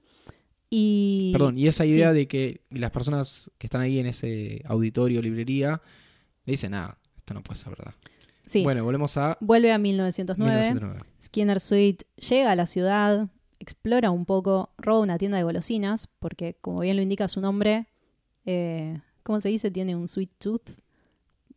Y 0.71 1.31
Perdón, 1.33 1.57
y 1.59 1.67
esa 1.67 1.87
idea 1.87 2.11
sí. 2.13 2.19
de 2.19 2.29
que 2.29 2.61
las 2.71 2.91
personas 2.91 3.51
que 3.59 3.67
están 3.67 3.81
ahí 3.81 3.99
en 3.99 4.07
ese 4.07 4.63
auditorio, 4.67 5.23
librería, 5.23 5.81
le 6.45 6.51
dicen, 6.53 6.73
nada, 6.73 6.99
esto 7.17 7.33
no 7.35 7.43
puede 7.43 7.59
ser 7.59 7.71
verdad. 7.71 7.95
sí, 8.45 8.63
Bueno, 8.63 8.85
volvemos 8.85 9.17
a 9.17 9.39
vuelve 9.41 9.73
a 9.73 9.79
1909. 9.79 10.55
1909. 10.61 11.01
Skinner 11.23 11.61
Sweet 11.61 12.03
llega 12.17 12.51
a 12.53 12.57
la 12.57 12.67
ciudad, 12.67 13.29
explora 13.59 14.11
un 14.11 14.25
poco, 14.27 14.71
roba 14.79 15.01
una 15.01 15.17
tienda 15.19 15.39
de 15.39 15.45
golosinas, 15.45 16.09
porque 16.19 16.57
como 16.61 16.81
bien 16.81 16.97
lo 16.97 17.03
indica 17.03 17.29
su 17.29 17.41
nombre, 17.41 17.87
eh, 18.45 19.01
¿cómo 19.23 19.41
se 19.41 19.49
dice? 19.49 19.71
Tiene 19.71 19.97
un 19.97 20.07
sweet 20.07 20.31
tooth. 20.39 20.69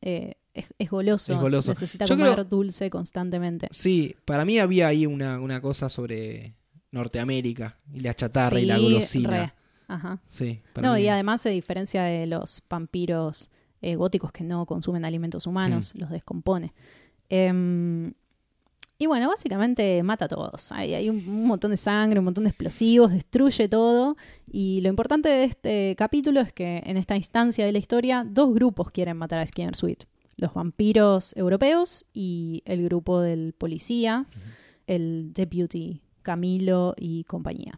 Eh, 0.02 0.36
es, 0.54 0.66
es 0.80 0.90
goloso, 0.90 1.34
Es 1.34 1.40
goloso. 1.40 1.72
necesita 1.72 2.06
Yo 2.06 2.16
comer 2.18 2.34
creo- 2.34 2.44
dulce 2.46 2.90
constantemente. 2.90 3.68
Sí, 3.72 4.16
para 4.26 4.44
mí 4.46 4.58
había 4.60 4.88
ahí 4.88 5.06
una, 5.06 5.40
una 5.40 5.62
cosa 5.62 5.90
sobre 5.90 6.56
Norteamérica 6.92 7.78
y 7.94 8.00
la 8.02 8.14
chatarra 8.14 8.60
y 8.60 8.66
la 8.66 8.78
golosina. 8.78 9.30
re. 9.30 9.54
Ajá. 9.88 10.22
Sí, 10.28 10.62
No, 10.82 10.94
mí- 10.96 11.02
y 11.02 11.08
además 11.10 11.42
se 11.42 11.50
diferencia 11.50 12.04
de 12.04 12.26
los 12.28 12.62
vampiros 12.70 13.50
eh, 13.82 13.96
góticos 13.96 14.32
que 14.32 14.44
no 14.44 14.66
consumen 14.66 15.04
alimentos 15.06 15.48
humanos, 15.48 15.94
los 15.96 16.10
descompone. 16.12 16.74
Em, 17.30 18.14
y 19.00 19.08
bueno, 19.08 19.28
básicamente 19.30 20.04
mata 20.04 20.26
a 20.26 20.28
todos. 20.28 20.72
Hay, 20.72 20.94
hay 20.94 21.10
un, 21.10 21.18
un 21.28 21.48
montón 21.48 21.72
de 21.72 21.78
sangre, 21.78 22.20
un 22.20 22.26
montón 22.26 22.44
de 22.44 22.52
explosivos, 22.52 23.12
destruye 23.12 23.68
todo. 23.68 24.16
Y 24.52 24.82
lo 24.82 24.90
importante 24.90 25.28
de 25.30 25.46
este 25.46 25.96
capítulo 25.98 26.40
es 26.42 26.54
que 26.54 26.84
en 26.86 26.98
esta 26.98 27.16
instancia 27.16 27.66
de 27.66 27.72
la 27.72 27.80
historia, 27.80 28.24
dos 28.30 28.54
grupos 28.54 28.92
quieren 28.92 29.18
matar 29.18 29.40
a 29.40 29.48
Skinner 29.48 29.76
Sweet. 29.76 30.04
Los 30.38 30.54
vampiros 30.54 31.36
europeos 31.36 32.06
y 32.14 32.62
el 32.66 32.84
grupo 32.84 33.20
del 33.22 33.54
policía, 33.54 34.28
el 34.88 35.32
deputy 35.34 36.02
Camilo 36.22 36.96
y 36.98 37.24
compañía 37.26 37.78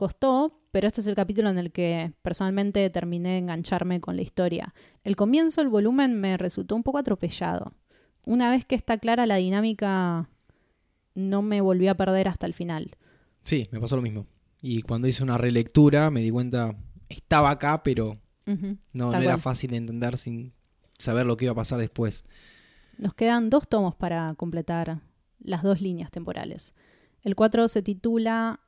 costó, 0.00 0.58
pero 0.70 0.86
este 0.86 1.02
es 1.02 1.06
el 1.08 1.14
capítulo 1.14 1.50
en 1.50 1.58
el 1.58 1.72
que 1.72 2.14
personalmente 2.22 2.88
terminé 2.88 3.32
de 3.32 3.36
engancharme 3.36 4.00
con 4.00 4.16
la 4.16 4.22
historia. 4.22 4.72
El 5.04 5.14
comienzo 5.14 5.60
del 5.60 5.68
volumen 5.68 6.18
me 6.18 6.38
resultó 6.38 6.74
un 6.74 6.82
poco 6.82 6.96
atropellado. 6.96 7.74
Una 8.24 8.48
vez 8.48 8.64
que 8.64 8.76
está 8.76 8.96
clara 8.96 9.26
la 9.26 9.36
dinámica, 9.36 10.30
no 11.14 11.42
me 11.42 11.60
volví 11.60 11.86
a 11.86 11.98
perder 11.98 12.28
hasta 12.28 12.46
el 12.46 12.54
final. 12.54 12.96
Sí, 13.44 13.68
me 13.72 13.78
pasó 13.78 13.94
lo 13.96 14.00
mismo. 14.00 14.24
Y 14.62 14.80
cuando 14.80 15.06
hice 15.06 15.22
una 15.22 15.36
relectura 15.36 16.08
me 16.10 16.22
di 16.22 16.30
cuenta, 16.30 16.74
estaba 17.10 17.50
acá, 17.50 17.82
pero 17.82 18.16
no, 18.94 19.12
era 19.12 19.36
fácil 19.36 19.72
de 19.72 19.76
entender 19.76 20.16
sin 20.16 20.54
saber 20.96 21.26
lo 21.26 21.36
que 21.36 21.44
iba 21.44 21.52
a 21.52 21.56
pasar 21.56 21.78
después. 21.78 22.24
Nos 22.96 23.12
quedan 23.12 23.50
dos 23.50 23.68
tomos 23.68 23.94
para 23.96 24.32
completar 24.36 25.00
las 25.40 25.62
dos 25.62 25.82
líneas 25.82 26.10
temporales. 26.10 26.74
El 27.22 27.36
4 27.36 27.68
se 27.68 27.82
titula 27.82 28.60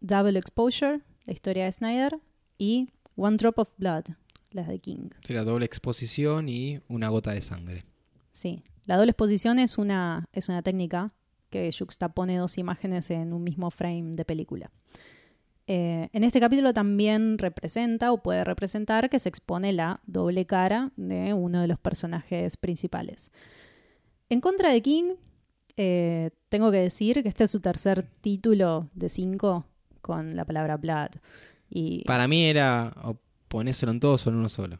Double 0.00 0.38
Exposure, 0.38 1.00
la 1.24 1.32
historia 1.32 1.64
de 1.64 1.72
Snyder, 1.72 2.18
y 2.58 2.90
One 3.16 3.38
Drop 3.38 3.58
of 3.58 3.74
Blood, 3.78 4.04
la 4.50 4.64
de 4.64 4.78
King. 4.78 5.08
Sería 5.24 5.44
doble 5.44 5.64
exposición 5.64 6.48
y 6.48 6.80
una 6.88 7.08
gota 7.08 7.32
de 7.32 7.40
sangre. 7.40 7.84
Sí, 8.32 8.62
la 8.84 8.96
doble 8.96 9.12
exposición 9.12 9.58
es 9.58 9.78
una, 9.78 10.28
es 10.32 10.48
una 10.48 10.62
técnica 10.62 11.12
que 11.50 11.70
juxtapone 11.76 12.38
dos 12.38 12.58
imágenes 12.58 13.10
en 13.10 13.32
un 13.32 13.42
mismo 13.42 13.70
frame 13.70 14.16
de 14.16 14.24
película. 14.24 14.70
Eh, 15.66 16.08
en 16.12 16.24
este 16.24 16.40
capítulo 16.40 16.74
también 16.74 17.38
representa 17.38 18.12
o 18.12 18.22
puede 18.22 18.44
representar 18.44 19.08
que 19.08 19.18
se 19.18 19.28
expone 19.28 19.72
la 19.72 20.00
doble 20.06 20.44
cara 20.44 20.92
de 20.96 21.34
uno 21.34 21.60
de 21.60 21.68
los 21.68 21.78
personajes 21.78 22.56
principales. 22.56 23.30
En 24.28 24.40
contra 24.40 24.70
de 24.70 24.82
King, 24.82 25.14
eh, 25.76 26.30
tengo 26.48 26.70
que 26.70 26.78
decir 26.78 27.22
que 27.22 27.28
este 27.28 27.44
es 27.44 27.50
su 27.50 27.60
tercer 27.60 28.02
título 28.20 28.88
de 28.94 29.08
cinco 29.08 29.66
con 30.00 30.36
la 30.36 30.44
palabra 30.44 30.76
Blood. 30.76 31.10
Y 31.70 32.04
Para 32.04 32.28
mí 32.28 32.44
era 32.44 32.92
o 33.02 33.16
ponéselo 33.48 33.92
en 33.92 34.00
todos 34.00 34.26
o 34.26 34.30
en 34.30 34.36
uno 34.36 34.48
solo. 34.48 34.78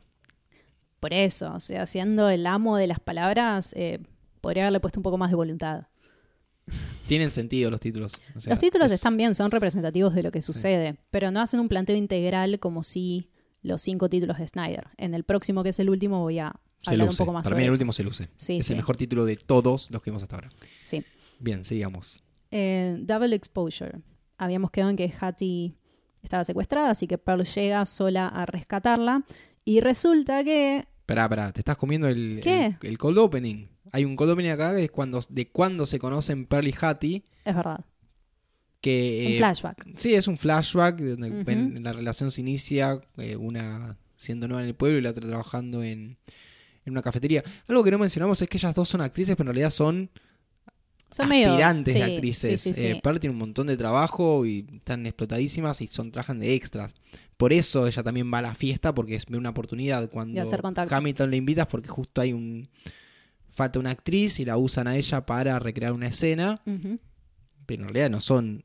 por 1.00 1.12
eso, 1.12 1.54
o 1.54 1.60
sea, 1.60 1.86
siendo 1.86 2.28
el 2.28 2.46
amo 2.46 2.76
de 2.76 2.86
las 2.86 3.00
palabras, 3.00 3.72
eh, 3.76 3.98
podría 4.40 4.64
haberle 4.64 4.80
puesto 4.80 4.98
un 5.00 5.02
poco 5.04 5.18
más 5.18 5.30
de 5.30 5.36
voluntad. 5.36 5.86
Tienen 7.08 7.30
sentido 7.30 7.70
los 7.70 7.80
títulos. 7.80 8.12
o 8.36 8.40
sea, 8.40 8.50
Los 8.52 8.60
títulos 8.60 8.86
es- 8.88 8.92
están 8.94 9.16
bien, 9.16 9.34
son 9.34 9.50
representativos 9.50 10.14
de 10.14 10.22
lo 10.22 10.30
que 10.30 10.42
sucede, 10.42 10.96
pero 11.10 11.30
no 11.30 11.40
hacen 11.40 11.60
un 11.60 11.68
planteo 11.68 11.96
integral 11.96 12.58
como 12.60 12.82
si 12.84 13.30
los 13.62 13.80
cinco 13.82 14.08
títulos 14.08 14.38
de 14.38 14.46
Snyder. 14.46 14.88
En 14.96 15.14
el 15.14 15.24
próximo, 15.24 15.62
que 15.62 15.70
es 15.70 15.78
el 15.80 15.90
último, 15.90 16.20
voy 16.20 16.38
a 16.40 16.54
Se 16.82 16.90
hablar 16.90 17.06
luce. 17.08 17.22
un 17.22 17.26
poco 17.26 17.32
más 17.34 17.44
Para 17.44 17.54
sobre 17.54 17.60
mí 17.60 17.64
el 17.64 17.68
eso. 17.68 17.74
último 17.74 17.92
se 17.92 18.02
luce. 18.04 18.28
Sí, 18.36 18.58
es 18.58 18.66
sí. 18.66 18.72
el 18.72 18.76
mejor 18.76 18.96
título 18.96 19.24
de 19.24 19.36
todos 19.36 19.90
los 19.90 20.02
que 20.02 20.10
vimos 20.10 20.22
hasta 20.22 20.36
ahora. 20.36 20.50
Sí. 20.84 21.04
Bien, 21.38 21.64
sigamos. 21.64 22.22
Eh, 22.50 22.96
Double 23.00 23.34
Exposure. 23.34 24.00
Habíamos 24.38 24.70
quedado 24.70 24.90
en 24.90 24.96
que 24.96 25.12
Hattie 25.20 25.74
estaba 26.22 26.44
secuestrada, 26.44 26.90
así 26.90 27.06
que 27.06 27.18
Pearl 27.18 27.44
llega 27.44 27.86
sola 27.86 28.28
a 28.28 28.46
rescatarla. 28.46 29.24
Y 29.64 29.80
resulta 29.80 30.42
que. 30.44 30.86
Pará, 31.06 31.28
pará, 31.28 31.52
te 31.52 31.60
estás 31.60 31.76
comiendo 31.76 32.08
el, 32.08 32.40
¿Qué? 32.42 32.66
el, 32.80 32.88
el 32.88 32.98
cold 32.98 33.18
opening. 33.18 33.66
Hay 33.92 34.04
un 34.04 34.16
cold 34.16 34.30
opening 34.32 34.50
acá 34.50 34.74
que 34.74 34.84
es 34.84 34.90
cuando, 34.90 35.20
de 35.28 35.48
cuando 35.50 35.86
se 35.86 35.98
conocen 35.98 36.46
Pearl 36.46 36.66
y 36.66 36.74
Hattie. 36.80 37.22
Es 37.44 37.54
verdad. 37.54 37.84
Que, 38.80 39.24
Un 39.26 39.32
eh, 39.34 39.38
flashback. 39.38 39.96
Sí, 39.96 40.14
es 40.14 40.26
un 40.26 40.36
flashback 40.38 40.98
donde 41.00 41.80
la 41.80 41.92
relación 41.92 42.30
se 42.32 42.40
inicia, 42.40 43.00
eh, 43.16 43.36
una 43.36 43.96
siendo 44.16 44.48
nueva 44.48 44.62
en 44.62 44.68
el 44.68 44.74
pueblo 44.74 44.98
y 44.98 45.02
la 45.02 45.10
otra 45.10 45.26
trabajando 45.28 45.82
en, 45.84 46.16
en 46.84 46.92
una 46.92 47.02
cafetería. 47.02 47.42
Algo 47.68 47.82
que 47.84 47.90
no 47.90 47.98
mencionamos 47.98 48.40
es 48.42 48.48
que 48.48 48.56
ellas 48.58 48.74
dos 48.74 48.88
son 48.88 49.00
actrices, 49.00 49.36
pero 49.36 49.50
en 49.50 49.54
realidad 49.56 49.70
son 49.70 50.10
Son 51.10 51.28
medio- 51.28 51.48
aspirantes 51.50 51.94
de 51.94 52.04
sí, 52.06 52.12
actrices. 52.12 52.60
sí, 52.60 52.74
sí. 52.74 52.86
Eh, 52.86 53.00
Pearl 53.02 53.20
tiene 53.20 53.32
un 53.32 53.38
montón 53.38 53.66
de 53.66 53.76
trabajo 53.76 54.46
y 54.46 54.66
están 54.74 55.06
explotadísimas 55.06 55.80
y 55.82 55.86
son 55.86 56.10
trabajan 56.10 56.40
de 56.40 56.54
extras. 56.54 56.94
Por 57.36 57.52
eso 57.52 57.86
ella 57.86 58.02
también 58.02 58.32
va 58.32 58.38
a 58.38 58.42
la 58.42 58.54
fiesta 58.54 58.94
porque 58.94 59.14
es 59.16 59.26
ve 59.26 59.36
una 59.36 59.50
oportunidad 59.50 60.08
cuando 60.10 60.34
De 60.34 60.40
hacer. 60.40 60.60
Hamilton 60.90 61.30
le 61.30 61.36
invitas 61.36 61.66
porque 61.66 61.88
justo 61.88 62.20
hay 62.20 62.32
un 62.32 62.68
falta 63.54 63.78
una 63.78 63.90
actriz 63.90 64.40
y 64.40 64.44
la 64.46 64.56
usan 64.56 64.86
a 64.88 64.96
ella 64.96 65.26
para 65.26 65.58
recrear 65.58 65.92
una 65.92 66.06
escena, 66.08 66.62
pero 67.66 67.82
en 67.82 67.88
realidad 67.88 68.08
no 68.10 68.20
son 68.20 68.64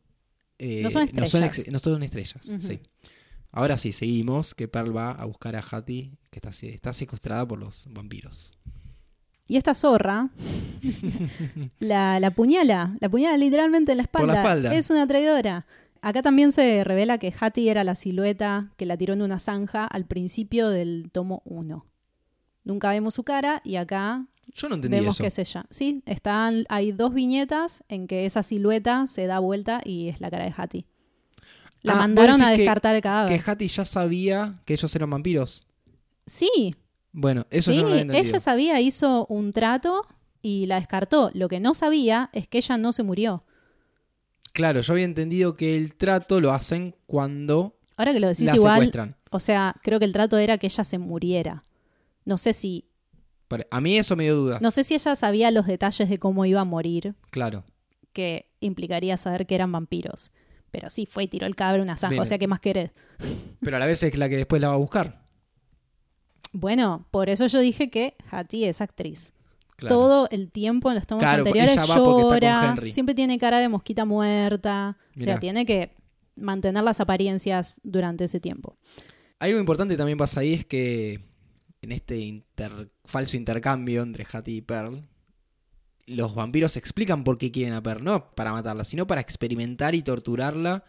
eh, 0.60 0.82
No 0.82 0.90
son 0.90 1.04
estrellas. 1.04 1.68
no 1.70 1.80
son 1.80 2.04
estrellas, 2.04 2.42
sí. 2.60 2.80
Ahora 3.52 3.78
sí, 3.78 3.92
seguimos 3.92 4.54
que 4.54 4.68
Pearl 4.68 4.96
va 4.96 5.12
a 5.12 5.26
buscar 5.26 5.56
a 5.56 5.64
Hattie 5.70 6.12
que 6.30 6.40
está, 6.40 6.50
está 6.68 6.94
secuestrada 6.94 7.48
por 7.48 7.58
los 7.60 7.88
vampiros. 7.90 8.54
Y 9.48 9.56
esta 9.56 9.74
zorra 9.74 10.30
la, 11.80 12.20
la 12.20 12.32
puñala, 12.32 12.98
la 13.00 13.10
puñala 13.10 13.38
literalmente 13.38 13.92
en 13.94 14.00
la 14.00 14.04
Por 14.04 14.22
espalda. 14.22 14.34
la 14.34 14.40
espalda. 14.42 14.76
Es 14.76 14.90
una 14.90 15.08
traidora. 15.08 15.66
Acá 16.02 16.22
también 16.22 16.52
se 16.52 16.84
revela 16.84 17.18
que 17.18 17.34
Hattie 17.38 17.72
era 17.72 17.84
la 17.84 17.96
silueta 17.96 18.72
que 18.78 18.86
la 18.86 18.98
tiró 18.98 19.14
en 19.14 19.22
una 19.22 19.40
zanja 19.40 19.86
al 19.86 20.06
principio 20.06 20.70
del 20.70 21.10
tomo 21.12 21.42
1. 21.46 21.86
Nunca 22.66 22.90
vemos 22.90 23.14
su 23.16 23.24
cara 23.24 23.62
y 23.64 23.78
acá 23.78 24.26
Yo 24.54 24.70
no 24.70 24.76
entendí 24.76 24.98
vemos 25.00 25.16
eso. 25.16 25.24
que 25.24 25.28
es 25.28 25.40
ella. 25.40 25.66
Sí, 25.70 26.04
están, 26.06 26.66
hay 26.70 26.92
dos 26.92 27.14
viñetas 27.14 27.84
en 27.88 28.08
que 28.08 28.26
esa 28.26 28.44
silueta 28.44 29.08
se 29.08 29.26
da 29.26 29.40
vuelta 29.40 29.82
y 29.84 30.10
es 30.10 30.20
la 30.22 30.30
cara 30.30 30.44
de 30.46 30.54
Hattie. 30.56 30.86
La 31.84 31.94
Ah, 31.94 31.98
mandaron 31.98 32.42
a 32.42 32.52
que- 32.52 32.58
descartar 32.60 32.96
el 32.96 33.02
cadáver. 33.02 33.42
Que 33.42 33.52
Hattie 33.52 33.68
ya 33.68 33.86
sabía 33.86 34.56
que 34.66 34.74
ellos 34.74 34.94
eran 34.96 35.10
vampiros. 35.10 35.66
Sí, 36.26 36.76
Bueno, 37.14 37.46
eso 37.50 37.72
sí, 37.72 37.78
yo 37.78 37.84
no 37.84 37.88
lo 37.90 37.94
había 37.94 38.02
entendido. 38.04 38.30
ella 38.30 38.40
sabía, 38.40 38.82
hizo 38.82 39.26
un 39.28 39.54
trato 39.54 40.06
y 40.42 40.66
la 40.66 40.76
descartó. 40.80 41.32
Lo 41.34 41.48
que 41.48 41.60
no 41.60 41.74
sabía 41.74 42.30
es 42.34 42.48
que 42.48 42.58
ella 42.60 42.78
no 42.78 42.92
se 42.92 43.04
murió. 43.04 43.44
Claro, 44.54 44.82
yo 44.82 44.94
había 44.94 45.06
entendido 45.06 45.56
que 45.56 45.76
el 45.78 45.96
trato 45.96 46.42
lo 46.42 46.52
hacen 46.52 46.96
cuando 47.06 47.78
Ahora 47.96 48.14
que 48.14 48.20
lo 48.20 48.28
decís 48.28 48.48
la 48.48 48.56
igual, 48.56 48.76
secuestran. 48.80 49.16
o 49.32 49.40
sea, 49.40 49.76
creo 49.84 50.00
que 50.00 50.06
el 50.06 50.14
trato 50.14 50.38
era 50.38 50.58
que 50.58 50.68
ella 50.68 50.84
se 50.84 50.98
muriera. 50.98 51.64
No 52.26 52.38
sé 52.38 52.54
si, 52.54 52.90
A 53.72 53.80
mí 53.82 53.98
eso 53.98 54.16
me 54.16 54.24
dio 54.26 54.36
duda. 54.36 54.60
no 54.62 54.72
sé 54.72 54.84
si 54.84 54.94
ella 54.96 55.16
sabía 55.16 55.52
los 55.52 55.66
detalles 55.68 56.10
de 56.10 56.18
cómo 56.20 56.46
iba 56.46 56.62
a 56.62 56.66
morir, 56.66 57.16
Claro. 57.32 57.64
que 58.14 58.52
implicaría 58.60 59.16
saber 59.18 59.46
que 59.48 59.56
eran 59.56 59.72
vampiros. 59.72 60.32
Pero 60.72 60.90
sí, 60.90 61.06
fue 61.06 61.24
y 61.24 61.28
tiró 61.28 61.48
el 61.48 61.56
a 61.58 61.74
una 61.82 61.98
zanja. 61.98 62.12
Bien. 62.12 62.24
O 62.24 62.26
sea, 62.26 62.38
¿qué 62.38 62.48
más 62.48 62.60
querés? 62.60 62.92
Pero 63.62 63.78
a 63.78 63.80
la 63.80 63.86
vez 63.86 64.04
es 64.04 64.18
la 64.18 64.30
que 64.30 64.38
después 64.38 64.62
la 64.62 64.68
va 64.70 64.74
a 64.76 64.78
buscar. 64.78 65.24
Bueno, 66.54 67.08
por 67.12 67.30
eso 67.30 67.46
yo 67.48 67.60
dije 67.60 67.90
que 67.90 68.16
Hattie 68.32 68.70
es 68.70 68.82
actriz. 68.82 69.34
Claro. 69.76 69.96
Todo 69.96 70.28
el 70.32 70.52
tiempo 70.52 70.90
en 70.90 70.96
los 70.96 71.06
tomos 71.06 71.24
Claro, 71.24 71.40
anteriores 71.46 71.78
llora, 71.88 72.76
siempre 72.88 73.14
tiene 73.14 73.38
cara 73.38 73.60
de 73.60 73.70
mosquita 73.70 74.06
muerta. 74.06 74.98
O 75.20 75.24
sea, 75.24 75.40
tiene 75.40 75.66
que 75.66 75.94
mantener 76.36 76.84
las 76.84 77.00
apariencias 77.00 77.80
durante 77.84 78.24
ese 78.26 78.40
tiempo. 78.40 78.78
Algo 79.40 79.60
importante 79.60 79.96
también 79.96 80.18
pasa 80.18 80.40
ahí 80.40 80.54
es 80.54 80.66
que 80.66 81.20
en 81.82 81.92
este 81.92 82.18
inter- 82.18 82.92
falso 83.06 83.38
intercambio 83.38 84.02
entre 84.02 84.26
Hattie 84.32 84.56
y 84.56 84.62
Pearl, 84.62 85.08
los 86.08 86.34
vampiros 86.34 86.78
explican 86.78 87.24
por 87.24 87.38
qué 87.38 87.52
quieren 87.52 87.74
a 87.74 87.84
Pearl, 87.84 88.04
no 88.04 88.32
para 88.32 88.54
matarla, 88.54 88.84
sino 88.84 89.06
para 89.06 89.22
experimentar 89.22 89.94
y 89.94 90.02
torturarla 90.02 90.86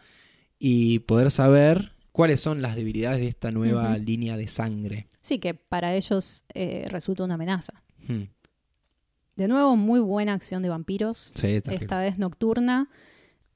y 0.57 0.99
poder 0.99 1.29
saber 1.29 1.91
cuáles 2.11 2.39
son 2.39 2.61
las 2.61 2.75
debilidades 2.75 3.19
de 3.19 3.27
esta 3.27 3.51
nueva 3.51 3.97
línea 3.97 4.37
de 4.37 4.47
sangre. 4.47 5.07
Sí, 5.21 5.39
que 5.39 5.53
para 5.53 5.93
ellos 5.93 6.43
eh, 6.53 6.87
resulta 6.89 7.25
una 7.25 7.35
amenaza. 7.35 7.83
Hmm. 8.07 8.23
De 9.35 9.47
nuevo, 9.47 9.75
muy 9.75 9.99
buena 9.99 10.33
acción 10.33 10.63
de 10.63 10.69
vampiros, 10.69 11.31
Sí, 11.35 11.47
esta 11.47 11.99
vez 11.99 12.17
nocturna. 12.17 12.89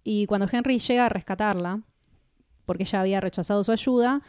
Y 0.04 0.26
cuando 0.28 0.48
Henry 0.52 0.80
llega 0.80 1.06
a 1.06 1.10
rescatarla, 1.10 1.82
porque 2.66 2.84
ella 2.84 3.02
había 3.02 3.22
rechazado 3.22 3.64
su 3.64 3.72
ayuda, 3.72 4.22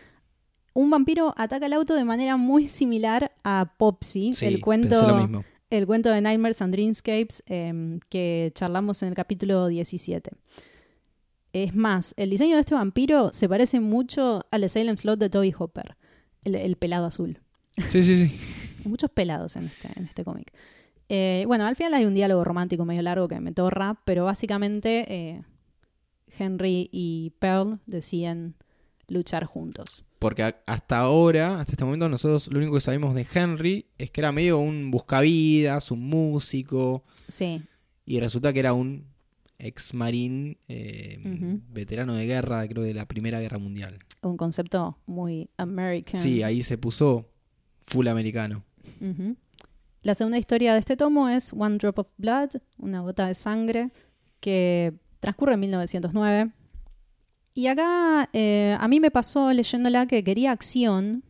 un 0.73 0.91
vampiro 0.91 1.35
ataca 1.37 1.67
el 1.67 1.73
auto 1.73 1.95
de 1.95 2.05
manera 2.05 2.37
muy 2.37 2.69
similar 2.69 3.33
a 3.45 3.75
Popsy, 3.77 4.33
Sí, 4.35 4.47
el 4.47 4.61
cuento 4.61 5.17
mismo. 5.17 5.45
El 5.79 5.87
cuento 5.87 6.11
de 6.11 6.21
Nightmares 6.21 6.63
and 6.63 6.73
Dreamscapes 6.73 7.43
em, 7.47 8.01
que 8.09 8.53
charlamos 8.55 9.03
en 9.03 9.09
el 9.11 9.15
capítulo 9.15 9.69
17. 9.69 10.31
Es 11.53 11.75
más, 11.75 12.15
el 12.17 12.31
diseño 12.31 12.57
de 12.57 12.61
este 12.61 12.75
vampiro 12.75 13.33
se 13.33 13.49
parece 13.49 13.81
mucho 13.81 14.45
al 14.51 14.63
de 14.63 14.69
Salem 14.69 14.97
Slot 14.97 15.19
de 15.19 15.31
Toby 15.31 15.55
Hopper, 15.57 15.97
el, 16.45 16.55
el 16.57 16.77
pelado 16.77 17.07
azul. 17.07 17.39
Sí, 17.91 18.03
sí, 18.03 18.29
sí. 18.29 18.39
Hay 18.81 18.85
muchos 18.91 19.11
pelados 19.11 19.57
en 19.57 19.67
este, 19.67 19.89
en 19.97 20.05
este 20.05 20.25
cómic. 20.25 20.53
Eh, 21.09 21.45
bueno, 21.47 21.67
al 21.67 21.77
final 21.77 21.95
hay 21.95 22.07
un 22.07 22.15
diálogo 22.15 22.45
romántico 22.45 22.85
medio 22.85 23.03
largo 23.03 23.29
que 23.29 23.41
me 23.41 23.53
torra, 23.53 24.01
pero 24.05 24.25
básicamente 24.25 25.05
eh, 25.09 25.43
Henry 26.39 26.89
y 26.93 27.33
Pearl 27.39 27.79
deciden 27.87 28.55
luchar 29.09 29.45
juntos. 29.45 30.07
Porque 30.25 30.55
hasta 30.65 30.97
ahora, 30.97 31.61
hasta 31.61 31.73
este 31.73 31.85
momento, 31.85 32.09
nosotros 32.09 32.49
lo 32.51 32.57
único 32.57 32.73
que 32.73 32.81
sabemos 32.81 33.15
de 33.15 33.27
Henry 33.35 33.85
es 33.99 34.11
que 34.11 34.23
era 34.23 34.33
medio 34.33 34.59
un 34.59 34.91
buscavidas, 34.91 35.91
un 35.91 36.09
músico, 36.09 37.05
Sí, 37.29 37.61
y 38.07 38.21
resulta 38.21 38.51
que 38.55 38.61
era 38.61 38.73
un 38.73 39.05
ex 39.59 39.93
marín 39.93 40.57
eh, 40.67 41.21
veterano 41.69 42.15
de 42.15 42.25
guerra, 42.25 42.67
creo 42.67 42.85
de 42.85 42.95
la 42.95 43.05
Primera 43.05 43.39
Guerra 43.39 43.59
Mundial. 43.59 43.99
un 44.23 44.39
concepto 44.39 44.97
muy 45.05 45.51
American. 45.59 46.19
Sí, 46.19 46.43
ahí 46.43 46.63
se 46.63 46.79
puso 46.79 47.29
full 47.87 48.09
americano. 48.09 48.65
La 50.01 50.15
segunda 50.15 50.39
historia 50.39 50.73
de 50.73 50.79
este 50.79 50.97
tomo 50.97 51.29
es 51.29 51.53
One 51.53 51.77
Drop 51.77 51.99
of 51.99 52.09
Blood, 52.17 52.49
una 52.79 53.03
gota 53.03 53.27
de 53.27 53.35
sangre, 53.35 53.91
que 54.41 54.95
transcurre 55.21 55.53
en 55.53 55.61
1909. 55.61 56.51
Y 57.55 57.69
acá 57.69 58.29
eh, 58.33 58.77
a 58.79 58.89
mí 58.89 58.99
me 59.01 59.11
pasó 59.11 59.53
leyéndola 59.53 60.07
que 60.07 60.25
quería 60.25 60.51
acción, 60.53 61.23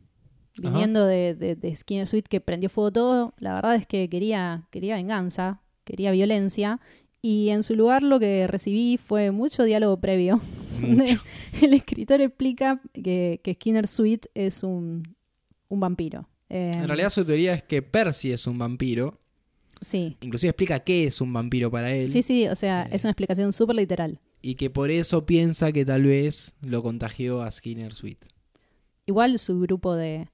viniendo 0.56 1.04
de, 1.06 1.34
de, 1.34 1.54
de 1.56 1.74
Skinner 1.76 2.06
Sweet 2.06 2.28
que 2.28 2.40
prendió 2.40 2.68
fuego 2.70 2.92
todo. 2.92 3.34
La 3.38 3.52
verdad 3.54 3.74
es 3.74 3.86
que 3.86 4.08
quería, 4.08 4.66
quería 4.70 4.94
venganza, 4.96 5.60
quería 5.84 6.12
violencia. 6.12 6.80
Y 7.20 7.50
en 7.50 7.62
su 7.62 7.74
lugar 7.74 8.02
lo 8.02 8.18
que 8.20 8.46
recibí 8.46 8.96
fue 8.98 9.30
mucho 9.30 9.64
diálogo 9.64 9.98
previo. 9.98 10.40
Mucho. 10.80 11.20
El 11.62 11.74
escritor 11.74 12.20
explica 12.20 12.80
que, 12.92 13.40
que 13.42 13.54
Skinner 13.54 13.86
Sweet 13.86 14.26
es 14.34 14.62
un, 14.62 15.14
un 15.68 15.80
vampiro. 15.80 16.28
Eh, 16.50 16.70
En 16.74 16.86
realidad 16.86 17.10
su 17.10 17.24
teoría 17.24 17.54
es 17.54 17.62
que 17.62 17.82
Percy 17.82 18.32
es 18.32 18.46
un 18.46 18.58
vampiro. 18.58 19.18
Sí, 19.80 20.16
Inclusive 20.22 20.50
explica 20.50 20.78
qué 20.80 21.04
es 21.06 21.20
un 21.20 21.32
vampiro 21.32 21.70
para 21.70 21.90
él. 21.92 22.08
sí, 22.08 22.22
sí, 22.22 22.46
o 22.48 22.56
sea, 22.56 22.84
Eh. 22.84 22.90
es 22.92 23.04
una 23.04 23.10
explicación 23.10 23.52
súper 23.52 23.76
literal. 23.76 24.20
Y 24.44 24.56
que 24.56 24.68
por 24.68 24.90
eso 24.90 25.24
piensa 25.24 25.72
que 25.72 25.86
tal 25.86 26.02
vez 26.02 26.52
lo 26.60 26.82
contagió 26.82 27.40
a 27.40 27.50
Skinner 27.50 27.94
Sweet. 27.94 28.26
Igual 29.06 29.38
su 29.38 29.58
grupo 29.58 29.94
de, 29.94 30.28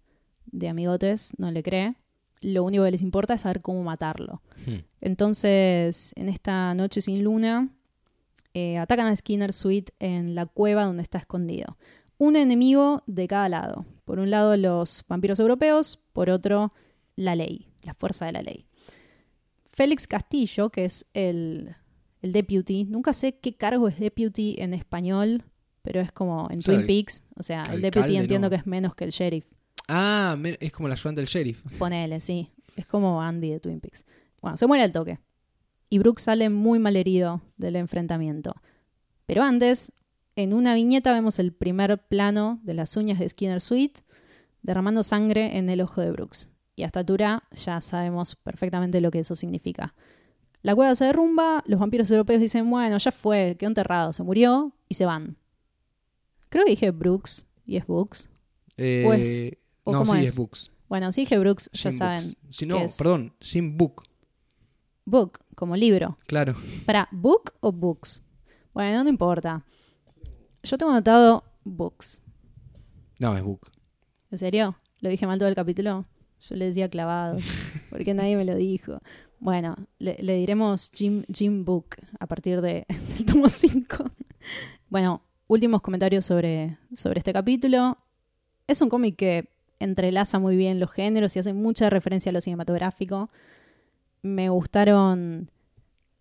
de 0.47 0.69
amigotes 0.69 1.33
no 1.39 1.53
le 1.53 1.63
cree. 1.63 1.95
Lo 2.41 2.65
único 2.65 2.83
que 2.83 2.91
les 2.91 3.03
importa 3.03 3.35
es 3.35 3.43
saber 3.43 3.61
cómo 3.61 3.85
matarlo. 3.85 4.43
Hmm. 4.67 4.79
Entonces, 5.01 6.13
en 6.17 6.29
esta 6.29 6.75
noche 6.75 7.03
sin 7.03 7.23
luna, 7.23 7.69
eh, 8.53 8.79
atacan 8.79 9.07
a 9.07 9.15
Skinner 9.15 9.53
Sweet 9.53 9.91
en 10.01 10.35
la 10.35 10.47
cueva 10.47 10.87
donde 10.87 11.05
está 11.05 11.19
escondido. 11.19 11.79
Un 12.19 12.35
enemigo 12.35 13.05
de 13.07 13.29
cada 13.29 13.49
lado. 13.49 13.87
Por 14.05 14.19
un 14.19 14.29
lado, 14.29 14.57
los 14.57 15.05
vampiros 15.07 15.39
europeos, 15.39 16.03
por 16.13 16.31
otro, 16.31 16.73
la 17.15 17.37
ley, 17.37 17.69
la 17.85 17.95
fuerza 17.95 18.27
de 18.27 18.33
la 18.33 18.43
ley. 18.43 18.67
Félix 19.71 20.09
Castillo, 20.09 20.71
que 20.71 20.87
es 20.87 21.07
el, 21.15 21.77
el 22.23 22.33
deputy, 22.33 22.85
nunca 22.85 23.12
sé 23.12 23.39
qué 23.39 23.55
cargo 23.55 23.89
es 23.89 23.99
deputy 23.99 24.57
en 24.59 24.75
español, 24.75 25.45
pero 25.83 26.01
es 26.01 26.12
como 26.12 26.49
en 26.51 26.61
sea, 26.61 26.73
Twin 26.75 26.81
el- 26.81 26.87
Peaks. 26.87 27.23
O 27.37 27.43
sea, 27.43 27.62
el 27.73 27.81
deputy 27.83 28.16
entiendo 28.16 28.47
no. 28.47 28.51
que 28.51 28.57
es 28.57 28.66
menos 28.66 28.95
que 28.95 29.05
el 29.05 29.11
sheriff. 29.11 29.47
Ah, 29.89 30.37
es 30.61 30.73
como 30.73 30.89
la 30.89 30.95
ayudante 30.95 31.21
del 31.21 31.29
sheriff. 31.29 31.62
Ponele, 31.79 32.21
sí. 32.21 32.51
Es 32.77 32.87
como 32.87 33.21
Andy 33.23 33.51
de 33.51 33.61
Twin 33.61 33.81
Peaks. 33.81 34.05
Bueno, 34.41 34.57
se 34.57 34.66
muere 34.66 34.85
al 34.85 34.93
toque. 34.93 35.18
Y 35.89 35.99
Brooks 35.99 36.23
sale 36.23 36.49
muy 36.51 36.79
mal 36.79 36.97
herido 36.97 37.43
del 37.57 37.77
enfrentamiento. 37.77 38.55
Pero 39.27 39.43
antes, 39.43 39.93
en 40.37 40.53
una 40.53 40.75
viñeta 40.75 41.12
vemos 41.12 41.39
el 41.39 41.53
primer 41.53 41.99
plano 42.07 42.61
de 42.62 42.75
las 42.75 42.97
uñas 42.97 43.18
de 43.18 43.29
Skinner 43.29 43.61
Sweet 43.61 43.99
derramando 44.62 45.03
sangre 45.03 45.57
en 45.57 45.68
el 45.71 45.81
ojo 45.81 46.01
de 46.01 46.12
Brooks. 46.12 46.49
Y 46.77 46.85
a 46.85 46.87
esta 46.87 47.01
altura 47.01 47.43
ya 47.53 47.81
sabemos 47.81 48.37
perfectamente 48.37 49.01
lo 49.01 49.11
que 49.11 49.18
eso 49.18 49.35
significa. 49.35 49.95
La 50.63 50.75
cueva 50.75 50.95
se 50.95 51.07
derrumba, 51.07 51.63
los 51.67 51.81
vampiros 51.81 52.11
europeos 52.11 52.41
dicen, 52.41 52.69
bueno, 52.71 52.99
ya 52.99 53.11
fue, 53.13 53.57
quedó 53.59 53.69
enterrado, 53.69 54.13
se 54.13 54.23
murió, 54.23 54.73
y 54.89 54.95
se 54.95 55.07
van. 55.07 55.37
Creo 56.51 56.65
que 56.65 56.71
dije 56.73 56.91
Brooks, 56.91 57.47
y 57.65 57.77
es 57.77 57.87
Brooks. 57.87 58.29
Eh, 58.77 59.05
¿O 59.07 59.13
es- 59.15 59.53
o 59.85 59.93
no, 59.93 59.99
cómo 60.01 60.13
sí, 60.15 60.23
es? 60.23 60.29
es 60.31 60.37
Books. 60.37 60.71
Bueno, 60.89 61.13
si 61.13 61.23
dije 61.23 61.39
Brooks, 61.39 61.71
ya 61.73 61.91
Jim 61.91 61.99
saben. 61.99 62.25
Books. 62.25 62.57
Si 62.57 62.67
no, 62.67 62.79
es- 62.79 62.97
perdón, 62.99 63.33
Jim 63.41 63.77
Book. 63.77 64.03
Book, 65.07 65.39
como 65.55 65.77
libro. 65.77 66.19
Claro. 66.27 66.55
Para, 66.85 67.09
¿book 67.11 67.53
o 67.61 67.73
books? 67.73 68.23
Bueno, 68.75 69.03
no 69.03 69.11
importa. 69.11 69.65
Yo 70.63 70.77
tengo 70.79 70.93
anotado 70.93 71.43
books. 71.65 72.23
No, 73.19 73.37
es 73.37 73.43
Book. 73.43 73.71
¿En 74.31 74.39
serio? 74.39 74.77
¿Lo 75.01 75.11
dije 75.11 75.27
mal 75.27 75.39
todo 75.39 75.49
el 75.49 75.55
capítulo? 75.55 76.07
Yo 76.41 76.55
le 76.57 76.67
decía 76.67 76.89
clavados, 76.89 77.43
porque 77.91 78.15
nadie 78.15 78.37
me 78.37 78.45
lo 78.45 78.55
dijo. 78.57 78.99
Bueno, 79.41 79.74
le, 79.99 80.36
diremos 80.36 80.91
Jim, 80.93 81.24
Jim 81.32 81.64
Book 81.64 81.97
a 82.18 82.26
partir 82.26 82.61
de, 82.61 82.86
del 83.16 83.24
tomo 83.24 83.49
5. 83.49 84.05
bueno, 84.91 85.22
últimos 85.49 85.80
comentarios 85.80 86.26
sobre, 86.26 86.76
sobre 86.95 87.18
este 87.18 87.32
capítulo. 87.32 87.97
Es 88.66 88.82
un 88.82 88.91
cómic 88.91 89.16
que 89.16 89.49
entrelaza 89.78 90.38
muy 90.38 90.57
bien 90.57 90.78
los 90.78 90.93
géneros 90.93 91.34
y 91.34 91.38
hace 91.38 91.55
mucha 91.55 91.88
referencia 91.88 92.28
a 92.28 92.32
lo 92.34 92.43
cinematográfico. 92.43 93.30
Me 94.22 94.51
gustaron 94.51 95.51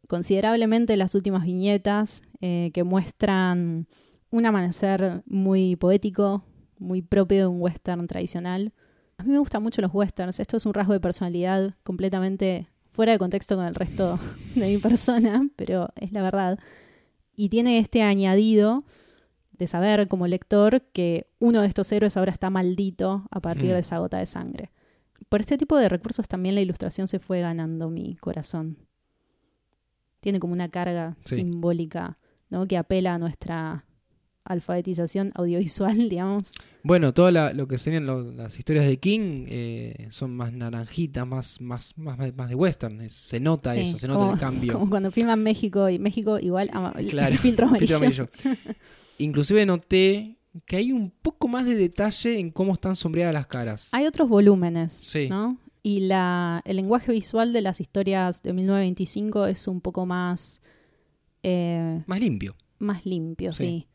considerablemente 0.07 0.95
las 0.95 1.13
últimas 1.13 1.43
viñetas 1.43 2.23
eh, 2.39 2.71
que 2.73 2.83
muestran 2.83 3.87
un 4.31 4.45
amanecer 4.45 5.23
muy 5.25 5.75
poético, 5.75 6.45
muy 6.77 7.01
propio 7.01 7.37
de 7.37 7.47
un 7.47 7.61
western 7.61 8.07
tradicional. 8.07 8.71
A 9.17 9.23
mí 9.23 9.33
me 9.33 9.39
gustan 9.39 9.61
mucho 9.61 9.81
los 9.81 9.93
westerns. 9.93 10.39
Esto 10.39 10.55
es 10.55 10.65
un 10.65 10.73
rasgo 10.73 10.93
de 10.93 11.01
personalidad 11.01 11.75
completamente 11.83 12.69
fuera 12.99 13.13
de 13.13 13.17
contexto 13.19 13.55
con 13.55 13.63
el 13.65 13.75
resto 13.75 14.19
de 14.55 14.67
mi 14.67 14.77
persona, 14.77 15.47
pero 15.55 15.87
es 15.95 16.11
la 16.11 16.21
verdad. 16.21 16.59
Y 17.33 17.47
tiene 17.47 17.79
este 17.79 18.03
añadido 18.03 18.83
de 19.53 19.67
saber 19.67 20.09
como 20.09 20.27
lector 20.27 20.81
que 20.91 21.25
uno 21.39 21.61
de 21.61 21.67
estos 21.67 21.89
héroes 21.93 22.17
ahora 22.17 22.33
está 22.33 22.49
maldito 22.49 23.23
a 23.31 23.39
partir 23.39 23.69
Mm. 23.69 23.73
de 23.75 23.79
esa 23.79 23.99
gota 23.99 24.17
de 24.17 24.25
sangre. 24.25 24.71
Por 25.29 25.39
este 25.39 25.57
tipo 25.57 25.77
de 25.77 25.87
recursos 25.87 26.27
también 26.27 26.55
la 26.55 26.61
ilustración 26.61 27.07
se 27.07 27.19
fue 27.19 27.39
ganando 27.39 27.89
mi 27.89 28.17
corazón. 28.17 28.77
Tiene 30.19 30.41
como 30.41 30.51
una 30.51 30.67
carga 30.67 31.15
Sí. 31.23 31.35
simbólica, 31.35 32.17
¿no? 32.49 32.67
Que 32.67 32.75
apela 32.75 33.13
a 33.13 33.17
nuestra 33.17 33.85
alfabetización 34.49 35.31
audiovisual, 35.35 36.09
digamos. 36.09 36.51
Bueno, 36.83 37.13
todo 37.13 37.31
la- 37.31 37.53
lo 37.53 37.67
que 37.67 37.77
serían 37.77 38.05
lo- 38.05 38.31
las 38.31 38.57
historias 38.59 38.85
de 38.85 38.97
King 38.97 39.45
eh, 39.47 40.07
son 40.11 40.35
más 40.35 40.51
naranjitas, 40.51 41.25
más, 41.25 41.61
más, 41.61 41.97
más, 41.97 42.17
más 42.35 42.49
de 42.49 42.55
western. 42.55 42.99
Es- 43.01 43.13
se 43.13 43.39
nota 43.39 43.73
Sí, 43.73 43.79
eso, 43.81 43.97
se 43.97 44.07
nota 44.07 44.19
como- 44.19 44.33
el 44.33 44.39
cambio. 44.39 44.73
Como 44.73 44.89
cuando 44.89 45.11
filman 45.11 45.41
México 45.41 45.87
y 45.89 45.97
México 45.99 46.37
igual 46.39 46.69
el, 46.97 47.07
Claro, 47.07 47.35
filtro 47.37 47.67
amarillo. 47.67 47.97
Filtro 47.99 48.25
amarillo. 48.27 48.65
Inclusive 49.17 49.65
noté 49.65 50.37
que 50.65 50.77
hay 50.77 50.91
un 50.91 51.11
poco 51.11 51.47
más 51.47 51.65
de 51.65 51.75
detalle 51.75 52.39
en 52.39 52.49
cómo 52.51 52.73
están 52.73 52.95
sombreadas 52.95 53.33
las 53.33 53.47
caras. 53.47 53.89
Hay 53.91 54.05
otros 54.05 54.27
volúmenes, 54.29 54.93
Sí. 54.93 55.27
¿no? 55.29 55.57
Y 55.83 56.01
la, 56.01 56.61
el 56.65 56.75
lenguaje 56.75 57.11
visual 57.11 57.53
de 57.53 57.61
las 57.61 57.79
historias 57.79 58.41
de 58.43 58.51
1925 58.53 59.45
es 59.45 59.67
un 59.67 59.79
poco 59.79 60.05
más, 60.05 60.61
eh, 61.43 62.03
Más 62.07 62.19
limpio. 62.19 62.55
más 62.79 63.05
limpio, 63.05 63.53
sí. 63.53 63.65
Sí. 63.65 63.87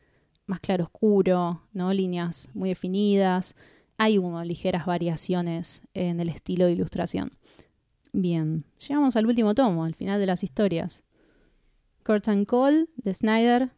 Más 0.47 0.59
claro 0.59 0.85
oscuro, 0.85 1.63
¿no? 1.73 1.91
Líneas 1.93 2.49
muy 2.53 2.69
definidas. 2.69 3.55
Hay 3.97 4.17
como 4.17 4.43
ligeras 4.43 4.85
variaciones 4.85 5.81
en 5.93 6.19
el 6.19 6.29
estilo 6.29 6.65
de 6.65 6.73
ilustración. 6.73 7.31
Bien, 8.13 8.65
llegamos 8.87 9.15
al 9.15 9.25
último 9.25 9.55
tomo, 9.55 9.83
al 9.83 9.95
final 9.95 10.19
de 10.19 10.25
las 10.25 10.43
historias. 10.43 11.03
Curtain 12.03 12.45
Call 12.45 12.89
de 12.97 13.13
Snyder. 13.13 13.71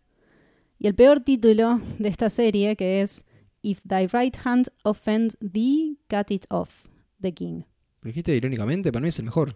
Y 0.79 0.87
el 0.87 0.95
peor 0.95 1.21
título 1.21 1.79
de 1.99 2.09
esta 2.09 2.29
serie, 2.29 2.75
que 2.75 3.01
es 3.01 3.25
If 3.61 3.81
thy 3.87 4.07
right 4.07 4.35
hand 4.43 4.67
offend 4.83 5.35
thee, 5.39 5.97
cut 6.09 6.29
it 6.31 6.45
off, 6.49 6.87
de 7.17 7.33
King. 7.33 7.63
Lo 8.01 8.09
dijiste 8.09 8.35
irónicamente, 8.35 8.91
para 8.91 9.01
mí 9.01 9.09
es 9.09 9.19
el 9.19 9.25
mejor 9.25 9.55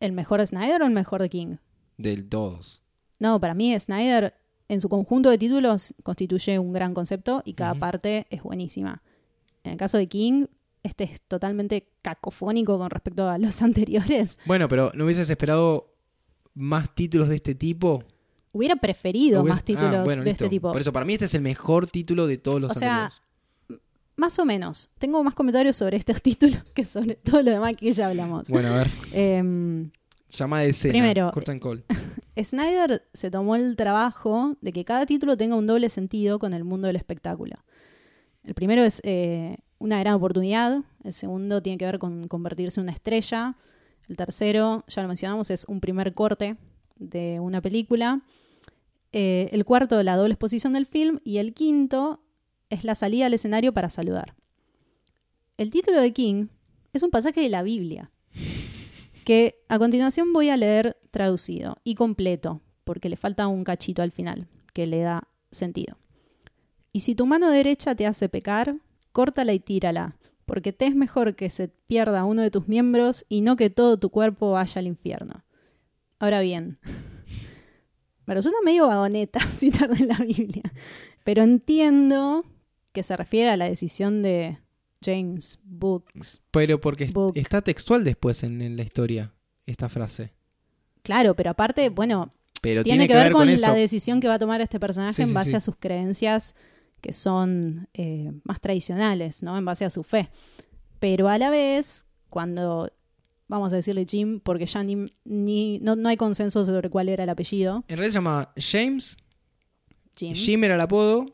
¿El 0.00 0.12
mejor 0.12 0.40
de 0.40 0.46
Snyder 0.46 0.82
o 0.82 0.86
el 0.86 0.94
mejor 0.94 1.20
de 1.20 1.28
King? 1.28 1.56
del 1.98 2.26
todos. 2.28 2.82
No, 3.18 3.38
para 3.38 3.52
mí 3.52 3.78
Snyder 3.78 4.34
en 4.70 4.80
su 4.80 4.88
conjunto 4.88 5.30
de 5.30 5.36
títulos 5.38 5.94
constituye 6.02 6.58
un 6.58 6.72
gran 6.72 6.94
concepto 6.94 7.42
y 7.44 7.54
cada 7.54 7.74
parte 7.74 8.26
es 8.30 8.42
buenísima. 8.42 9.02
En 9.64 9.72
el 9.72 9.78
caso 9.78 9.98
de 9.98 10.06
King, 10.06 10.46
este 10.82 11.04
es 11.04 11.20
totalmente 11.22 11.88
cacofónico 12.02 12.78
con 12.78 12.88
respecto 12.90 13.28
a 13.28 13.36
los 13.38 13.60
anteriores. 13.68 14.38
Bueno, 14.46 14.68
pero 14.68 14.92
¿no 14.94 15.04
hubieses 15.04 15.28
esperado 15.28 15.92
más 16.54 16.94
títulos 16.94 17.28
de 17.28 17.36
este 17.36 17.54
tipo? 17.54 18.02
Hubiera 18.52 18.76
preferido 18.76 19.44
más 19.44 19.62
títulos 19.62 19.94
Ah, 19.94 20.02
bueno, 20.04 20.22
de 20.24 20.30
listo. 20.30 20.44
este 20.44 20.48
tipo. 20.48 20.72
Por 20.72 20.80
eso, 20.80 20.92
para 20.92 21.04
mí 21.04 21.12
este 21.14 21.26
es 21.26 21.34
el 21.34 21.42
mejor 21.42 21.86
título 21.86 22.26
de 22.26 22.38
todos 22.38 22.60
los 22.60 22.70
O 22.72 22.74
sea, 22.74 23.04
anteriores. 23.04 23.22
Más 24.16 24.38
o 24.38 24.44
menos. 24.44 24.90
Tengo 24.98 25.22
más 25.24 25.34
comentarios 25.34 25.76
sobre 25.76 25.96
estos 25.96 26.20
títulos 26.22 26.62
que 26.74 26.84
sobre 26.84 27.14
todo 27.16 27.42
lo 27.42 27.50
demás 27.50 27.74
que 27.76 27.92
ya 27.92 28.08
hablamos. 28.08 28.50
Bueno, 28.50 28.68
a 28.68 28.78
ver. 28.78 28.90
Em, 29.12 29.90
Llama 30.30 30.60
de 30.60 30.70
escena. 30.70 30.92
Primero. 30.92 31.30
Snyder 32.42 33.06
se 33.12 33.30
tomó 33.30 33.56
el 33.56 33.76
trabajo 33.76 34.56
de 34.60 34.72
que 34.72 34.84
cada 34.84 35.04
título 35.04 35.36
tenga 35.36 35.56
un 35.56 35.66
doble 35.66 35.88
sentido 35.90 36.38
con 36.38 36.54
el 36.54 36.64
mundo 36.64 36.86
del 36.86 36.96
espectáculo. 36.96 37.56
El 38.44 38.54
primero 38.54 38.82
es 38.82 39.00
eh, 39.04 39.58
una 39.78 40.00
gran 40.00 40.14
oportunidad, 40.14 40.82
el 41.04 41.12
segundo 41.12 41.60
tiene 41.60 41.76
que 41.76 41.84
ver 41.84 41.98
con 41.98 42.28
convertirse 42.28 42.80
en 42.80 42.84
una 42.84 42.92
estrella, 42.92 43.56
el 44.08 44.16
tercero, 44.16 44.84
ya 44.88 45.02
lo 45.02 45.08
mencionamos, 45.08 45.50
es 45.50 45.66
un 45.66 45.80
primer 45.80 46.14
corte 46.14 46.56
de 46.96 47.38
una 47.40 47.60
película, 47.60 48.22
Eh, 49.12 49.48
el 49.50 49.64
cuarto, 49.64 50.00
la 50.04 50.14
doble 50.14 50.34
exposición 50.34 50.72
del 50.72 50.86
film, 50.86 51.18
y 51.24 51.38
el 51.38 51.52
quinto 51.52 52.20
es 52.68 52.84
la 52.84 52.94
salida 52.94 53.26
al 53.26 53.34
escenario 53.34 53.72
para 53.72 53.90
saludar. 53.90 54.36
El 55.56 55.70
título 55.70 56.00
de 56.00 56.12
King 56.12 56.46
es 56.92 57.02
un 57.02 57.10
pasaje 57.10 57.40
de 57.40 57.48
la 57.48 57.64
Biblia 57.64 58.12
que 59.30 59.62
a 59.68 59.78
continuación 59.78 60.32
voy 60.32 60.48
a 60.48 60.56
leer 60.56 60.96
traducido 61.12 61.76
y 61.84 61.94
completo, 61.94 62.62
porque 62.82 63.08
le 63.08 63.14
falta 63.14 63.46
un 63.46 63.62
cachito 63.62 64.02
al 64.02 64.10
final 64.10 64.48
que 64.72 64.88
le 64.88 65.02
da 65.02 65.28
sentido. 65.52 65.98
Y 66.90 66.98
si 66.98 67.14
tu 67.14 67.26
mano 67.26 67.48
derecha 67.48 67.94
te 67.94 68.08
hace 68.08 68.28
pecar, 68.28 68.74
córtala 69.12 69.52
y 69.52 69.60
tírala, 69.60 70.16
porque 70.46 70.72
te 70.72 70.88
es 70.88 70.96
mejor 70.96 71.36
que 71.36 71.48
se 71.48 71.68
pierda 71.68 72.24
uno 72.24 72.42
de 72.42 72.50
tus 72.50 72.66
miembros 72.66 73.24
y 73.28 73.42
no 73.42 73.54
que 73.54 73.70
todo 73.70 74.00
tu 74.00 74.10
cuerpo 74.10 74.50
vaya 74.50 74.80
al 74.80 74.88
infierno. 74.88 75.44
Ahora 76.18 76.40
bien, 76.40 76.80
me 78.26 78.34
resulta 78.34 78.58
medio 78.64 78.88
vagoneta 78.88 79.38
citar 79.46 79.96
de 79.96 80.06
la 80.06 80.16
Biblia, 80.16 80.64
pero 81.22 81.44
entiendo 81.44 82.44
que 82.90 83.04
se 83.04 83.16
refiere 83.16 83.50
a 83.50 83.56
la 83.56 83.68
decisión 83.68 84.22
de 84.22 84.58
James 85.04 85.58
Books 85.64 86.42
Pero 86.50 86.80
porque 86.80 87.06
Book. 87.06 87.32
está 87.36 87.62
textual 87.62 88.04
después 88.04 88.42
en, 88.42 88.60
en 88.62 88.76
la 88.76 88.82
historia 88.82 89.32
esta 89.66 89.88
frase. 89.88 90.32
Claro, 91.02 91.34
pero 91.34 91.50
aparte, 91.50 91.88
bueno, 91.88 92.32
Pero 92.60 92.82
tiene, 92.82 93.06
tiene, 93.06 93.08
que, 93.08 93.14
ver 93.14 93.32
con, 93.32 93.60
la 93.60 93.74
decisión 93.74 94.20
que 94.20 94.28
va 94.28 94.34
a 94.34 94.38
tomar 94.38 94.60
este 94.60 94.78
personaje 94.78 95.14
Sí, 95.16 95.22
en 95.22 95.28
sí, 95.28 95.34
base 95.34 95.50
sí. 95.50 95.56
a 95.56 95.60
sus 95.60 95.76
creencias 95.76 96.54
que 97.00 97.12
son 97.14 97.88
eh, 97.94 98.30
más 98.44 98.60
tradicionales, 98.60 99.42
¿no? 99.42 99.56
En 99.56 99.64
base 99.64 99.86
a 99.86 99.90
su 99.90 100.02
fe. 100.02 100.28
Pero 100.98 101.28
a 101.30 101.38
la 101.38 101.48
vez, 101.48 102.04
cuando 102.28 102.92
vamos 103.48 103.72
a 103.72 103.76
decirle 103.76 104.04
Jim, 104.06 104.38
porque 104.40 104.66
ya 104.66 104.84
ni, 104.84 105.06
ni- 105.24 105.78
no, 105.80 105.96
no 105.96 106.10
hay 106.10 106.18
consenso 106.18 106.64
sobre 106.66 106.90
cuál 106.90 107.08
era 107.08 107.24
el 107.24 107.30
apellido. 107.30 107.84
En 107.88 107.96
realidad 107.96 108.10
se 108.12 108.18
llama 108.18 108.52
James. 108.58 109.16
Jim. 110.14 110.34
Jim 110.34 110.62
era 110.64 110.74
el 110.74 110.80
apodo. 110.82 111.24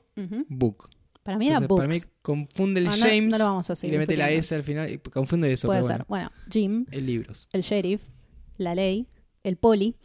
Book. 0.48 0.88
Para 1.26 1.36
mí 1.38 1.48
era 1.48 1.60
Books. 1.60 1.76
para 1.76 1.88
mí 1.88 1.98
confunde 2.22 2.80
el 2.80 2.86
no- 2.86 2.92
James 2.92 3.28
no 3.30 3.38
lo 3.38 3.44
vamos 3.44 3.68
a 3.70 3.74
y 3.86 3.90
le 3.90 3.98
mete 3.98 4.16
la. 4.16 4.30
S 4.30 4.54
al 4.54 4.62
final 4.62 4.90
y 4.90 4.98
confunde 4.98 5.52
eso. 5.52 5.66
Puede 5.68 5.80
pero 5.80 5.86
ser. 5.88 6.04
bueno, 6.08 6.30
Bueno, 6.30 6.46
Jim, 6.50 6.86
en 6.90 7.04
libros. 7.06 7.48
el 7.52 7.60
sheriff, 7.62 8.10
la 8.56 8.74
ley, 8.74 9.08
el 9.42 9.56
poli, 9.56 9.96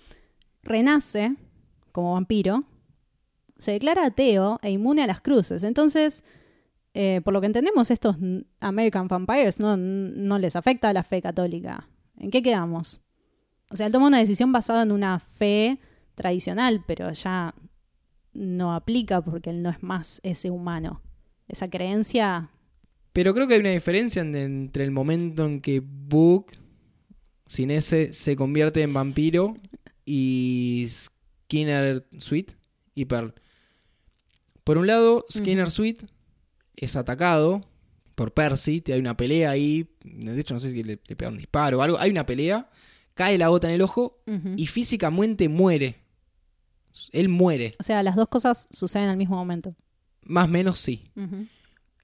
renace 0.63 1.35
como 1.91 2.13
vampiro, 2.13 2.63
se 3.57 3.71
declara 3.71 4.05
ateo 4.05 4.59
e 4.63 4.71
inmune 4.71 5.03
a 5.03 5.07
las 5.07 5.21
cruces. 5.21 5.63
Entonces, 5.63 6.23
eh, 6.93 7.21
por 7.23 7.33
lo 7.33 7.39
que 7.41 7.47
entendemos, 7.47 7.91
estos 7.91 8.17
American 8.59 9.07
Vampires 9.07 9.59
no, 9.59 9.77
no 9.77 10.39
les 10.39 10.55
afecta 10.55 10.89
a 10.89 10.93
la 10.93 11.03
fe 11.03 11.21
católica. 11.21 11.87
¿En 12.17 12.31
qué 12.31 12.41
quedamos? 12.41 13.01
O 13.69 13.75
sea, 13.75 13.85
él 13.85 13.91
toma 13.91 14.07
una 14.07 14.17
decisión 14.19 14.51
basada 14.51 14.83
en 14.83 14.91
una 14.91 15.19
fe 15.19 15.79
tradicional, 16.15 16.83
pero 16.85 17.11
ya 17.13 17.53
no 18.33 18.73
aplica 18.73 19.21
porque 19.21 19.49
él 19.49 19.61
no 19.61 19.69
es 19.69 19.81
más 19.83 20.19
ese 20.23 20.49
humano. 20.49 21.01
Esa 21.51 21.69
creencia 21.69 22.49
Pero 23.13 23.33
creo 23.33 23.47
que 23.47 23.55
hay 23.55 23.59
una 23.59 23.71
diferencia 23.71 24.21
en- 24.21 24.35
entre 24.35 24.83
el 24.85 24.91
momento 24.91 25.45
en 25.45 25.59
que 25.61 25.81
Book, 25.83 26.53
sin 27.47 27.69
S, 27.71 28.13
se 28.13 28.35
convierte 28.37 28.81
en 28.81 28.93
vampiro 28.93 29.55
y 30.05 30.87
Skinner 30.87 32.07
Sweet 32.17 32.53
y 32.95 33.05
Pearl. 33.05 33.33
Por 34.63 34.77
un 34.77 34.87
lado, 34.87 35.25
Skinner. 35.29 35.69
Sweet 35.71 36.03
es 36.77 36.95
atacado 36.95 37.61
por 38.15 38.33
Percy, 38.33 38.81
te 38.81 38.93
hay 38.93 38.99
una 38.99 39.17
pelea 39.17 39.49
ahí, 39.51 39.89
de 40.03 40.39
hecho 40.39 40.53
no 40.53 40.59
sé 40.59 40.71
si 40.71 40.83
le, 40.83 40.99
le 41.07 41.15
pega 41.15 41.29
un 41.31 41.37
disparo 41.37 41.79
o 41.79 41.81
algo, 41.81 41.99
hay 41.99 42.11
una 42.11 42.25
pelea, 42.25 42.69
cae 43.13 43.37
la 43.37 43.47
gota 43.47 43.67
en 43.67 43.73
el 43.75 43.81
ojo 43.81 44.21
y 44.55 44.67
físicamente 44.67 45.49
muere. 45.49 45.97
Él 47.11 47.29
muere, 47.29 47.73
O 47.79 47.83
sea, 47.83 48.03
las 48.03 48.15
dos 48.15 48.27
cosas 48.27 48.67
suceden 48.71 49.09
al 49.09 49.17
mismo 49.17 49.35
momento. 49.37 49.75
Más 50.25 50.45
o 50.45 50.47
menos 50.49 50.79
sí. 50.79 51.11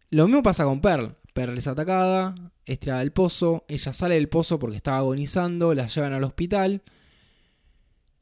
Lo 0.09 0.25
mismo 0.27 0.43
pasa 0.43 0.63
con 0.63 0.79
Pearl. 0.81 1.15
Pearl 1.33 1.57
es 1.57 1.67
atacada, 1.67 2.33
es 2.65 2.79
tirada 2.79 2.99
del 3.01 3.11
pozo, 3.11 3.63
ella 3.67 3.93
sale 3.93 4.15
del 4.15 4.27
pozo 4.29 4.57
porque 4.57 4.77
estaba 4.77 4.97
agonizando, 4.97 5.73
la 5.75 5.87
llevan 5.87 6.13
al 6.13 6.23
hospital. 6.23 6.81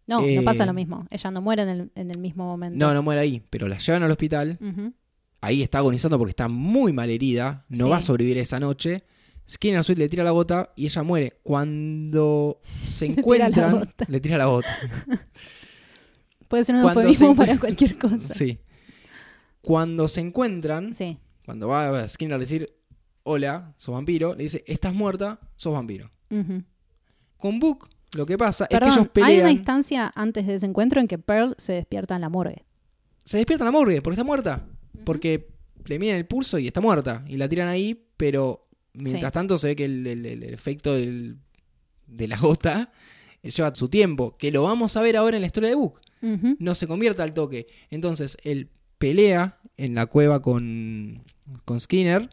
No, 0.07 0.21
Eh, 0.23 0.35
no 0.35 0.43
pasa 0.43 0.65
lo 0.65 0.73
mismo. 0.73 1.07
Ella 1.09 1.31
no 1.31 1.41
muere 1.41 1.63
en 1.63 1.69
el, 1.69 1.91
en 1.95 2.11
el 2.11 2.19
mismo 2.19 2.45
momento. 2.45 2.77
No, 2.77 2.93
no 2.93 3.01
muere 3.01 3.21
ahí, 3.21 3.41
pero 3.49 3.67
la 3.67 3.77
llevan 3.77 4.03
al 4.03 4.11
hospital. 4.11 4.59
Ahí 5.41 5.61
está 5.63 5.77
agonizando 5.79 6.17
porque 6.17 6.31
está 6.31 6.47
muy 6.47 6.91
mal 6.93 7.09
herida, 7.09 7.65
no 7.69 7.85
Sí. 7.85 7.89
va 7.91 7.97
a 7.97 8.01
sobrevivir 8.01 8.37
esa 8.39 8.59
noche. 8.59 9.03
Skinner 9.49 9.83
Sweet 9.83 9.99
le 9.99 10.09
tira 10.09 10.23
la 10.23 10.31
bota 10.31 10.73
y 10.75 10.85
ella 10.85 11.03
muere. 11.03 11.39
Cuando 11.43 12.59
se 12.85 13.07
Le 13.09 13.13
tira 13.15 13.37
la 13.37 13.45
encuentran, 13.47 13.71
bota. 13.79 14.05
le 14.07 14.19
tira 14.19 14.37
la 14.39 14.45
bota. 14.47 14.67
Puede 16.47 16.63
ser 16.63 16.75
un 16.75 16.81
eufemismo 16.81 17.35
para 17.35 17.57
cualquier 17.59 17.97
cosa. 17.97 18.33
Sí. 18.33 18.59
Cuando 19.65 20.07
se 20.07 20.21
encuentran, 20.21 20.93
Sí. 20.93 21.17
cuando 21.45 21.67
va 21.67 21.99
a 22.03 22.07
Skinner 22.07 22.35
a 22.35 22.39
decir, 22.39 22.73
hola, 23.23 23.73
sos 23.77 23.93
vampiro, 23.93 24.35
le 24.35 24.43
dice, 24.43 24.63
estás 24.67 24.93
muerta, 24.93 25.39
sos 25.55 25.73
vampiro. 25.73 26.09
Con 27.37 27.59
Book, 27.59 27.89
lo 28.15 28.25
que 28.25 28.37
pasa 28.37 28.65
Perdón, 28.67 28.89
es 28.89 28.95
que 28.95 28.99
ellos 29.01 29.11
hay 29.15 29.21
una 29.35 29.39
pelean, 29.41 29.51
instancia 29.51 30.11
antes 30.15 30.47
de 30.47 30.55
ese 30.55 30.65
encuentro 30.65 30.99
en 31.01 31.07
que 31.07 31.17
Pearl 31.17 31.53
se 31.57 31.73
despierta 31.73 32.15
en 32.15 32.21
la 32.21 32.29
morgue. 32.29 32.63
se 33.23 33.37
despiertan 33.37 33.67
a 33.67 33.71
la 33.71 33.77
morgue 33.77 34.01
porque 34.01 34.13
está 34.15 34.23
muerta. 34.23 34.67
Porque 35.03 35.47
le 35.85 35.97
miden 35.99 36.15
el 36.15 36.25
pulso 36.27 36.57
y 36.59 36.67
está 36.67 36.79
muerta. 36.81 37.25
Y 37.27 37.37
la 37.37 37.49
tiran 37.49 37.67
ahí, 37.67 38.07
pero 38.17 38.67
mientras 38.93 39.31
Sí. 39.31 39.33
tanto 39.33 39.57
se 39.57 39.67
ve 39.69 39.75
que 39.75 39.85
el, 39.85 40.05
el- 40.05 40.25
el- 40.27 40.43
el 40.43 40.53
efecto 40.53 40.93
del- 40.93 41.37
de 42.07 42.27
la 42.27 42.37
gota 42.37 42.91
lleva 43.43 43.73
su 43.75 43.89
tiempo. 43.89 44.37
Que 44.37 44.51
lo 44.51 44.63
vamos 44.63 44.95
a 44.95 45.01
ver 45.01 45.17
ahora 45.17 45.37
en 45.37 45.41
la 45.41 45.47
historia 45.47 45.69
de 45.69 45.75
Book. 45.75 45.99
No 46.59 46.73
se 46.75 46.87
convierta 46.87 47.21
al 47.23 47.33
toque. 47.33 47.67
Entonces, 47.91 48.37
él 48.43 48.69
pelea 48.97 49.59
en 49.77 49.95
la 49.95 50.05
cueva 50.05 50.41
con, 50.41 51.23
con 51.65 51.79
Skinner, 51.79 52.29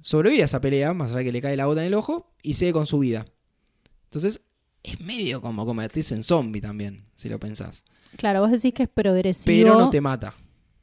sobrevive 0.00 0.42
a 0.42 0.46
esa 0.46 0.60
pelea, 0.60 0.94
más 0.94 1.12
allá 1.12 1.24
que 1.24 1.32
le 1.32 1.40
cae 1.40 1.56
la 1.56 1.66
gota 1.66 1.80
en 1.80 1.88
el 1.88 1.94
ojo, 1.94 2.32
y 2.42 2.54
sigue 2.54 2.72
con 2.72 2.86
su 2.86 2.98
vida. 2.98 3.24
Entonces, 4.04 4.40
es 4.82 5.00
medio 5.00 5.40
como 5.40 5.66
convertirse 5.66 6.14
en 6.14 6.22
zombie 6.22 6.60
también, 6.60 7.04
si 7.16 7.28
lo 7.28 7.38
pensás. 7.38 7.84
Claro, 8.16 8.40
vos 8.40 8.50
decís 8.50 8.72
que 8.72 8.84
es 8.84 8.88
progresivo. 8.88 9.46
Pero 9.46 9.78
no 9.78 9.90
te 9.90 10.00
mata. 10.00 10.34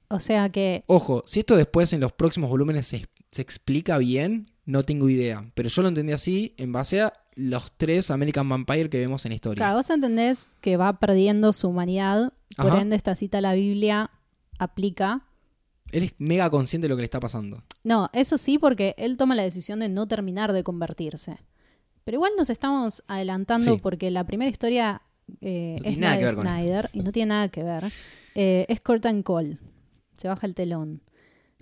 O 0.09 0.19
sea 0.19 0.49
que. 0.49 0.83
Ojo, 0.87 1.23
si 1.25 1.39
esto 1.39 1.55
después 1.55 1.91
en 1.93 2.01
los 2.01 2.11
próximos 2.11 2.49
volúmenes 2.49 2.85
se, 2.85 3.07
se 3.31 3.41
explica 3.41 3.97
bien, 3.97 4.51
no 4.65 4.83
tengo 4.83 5.09
idea. 5.09 5.49
Pero 5.55 5.69
yo 5.69 5.81
lo 5.81 5.87
entendí 5.87 6.13
así 6.13 6.53
en 6.57 6.71
base 6.71 7.01
a 7.01 7.13
los 7.33 7.71
tres 7.75 8.11
American 8.11 8.47
Vampire 8.47 8.89
que 8.89 8.99
vemos 8.99 9.25
en 9.25 9.31
la 9.31 9.35
historia. 9.35 9.57
Claro, 9.57 9.77
vos 9.77 9.89
entendés 9.89 10.47
que 10.61 10.77
va 10.77 10.99
perdiendo 10.99 11.51
su 11.53 11.69
humanidad. 11.69 12.33
Por 12.55 12.71
Ajá. 12.71 12.81
ende, 12.81 12.95
esta 12.95 13.15
cita 13.15 13.39
a 13.39 13.41
la 13.41 13.53
Biblia 13.53 14.11
aplica. 14.59 15.25
Él 15.91 16.03
es 16.03 16.13
mega 16.17 16.49
consciente 16.49 16.85
de 16.85 16.89
lo 16.89 16.95
que 16.95 17.01
le 17.01 17.05
está 17.05 17.19
pasando. 17.19 17.63
No, 17.83 18.09
eso 18.13 18.37
sí, 18.37 18.57
porque 18.57 18.95
él 18.97 19.17
toma 19.17 19.35
la 19.35 19.43
decisión 19.43 19.79
de 19.79 19.89
no 19.89 20.07
terminar 20.07 20.51
de 20.53 20.63
convertirse. 20.63 21.37
Pero 22.03 22.15
igual 22.17 22.31
nos 22.37 22.49
estamos 22.49 23.03
adelantando 23.07 23.73
Sí. 23.75 23.79
porque 23.81 24.11
la 24.11 24.23
primera 24.23 24.49
historia 24.51 25.01
eh, 25.41 25.77
No 25.81 25.89
es 25.89 25.97
la 25.97 26.17
de. 26.17 26.27
Snyder 26.29 26.89
y 26.93 26.99
no 26.99 27.11
tiene 27.11 27.29
nada 27.29 27.49
que 27.49 27.63
ver. 27.63 27.83
Eh, 28.35 28.65
es 28.69 28.79
Curtain 28.81 29.23
Call. 29.23 29.59
Se 30.17 30.27
baja 30.27 30.45
el 30.45 30.53
telón. 30.53 31.01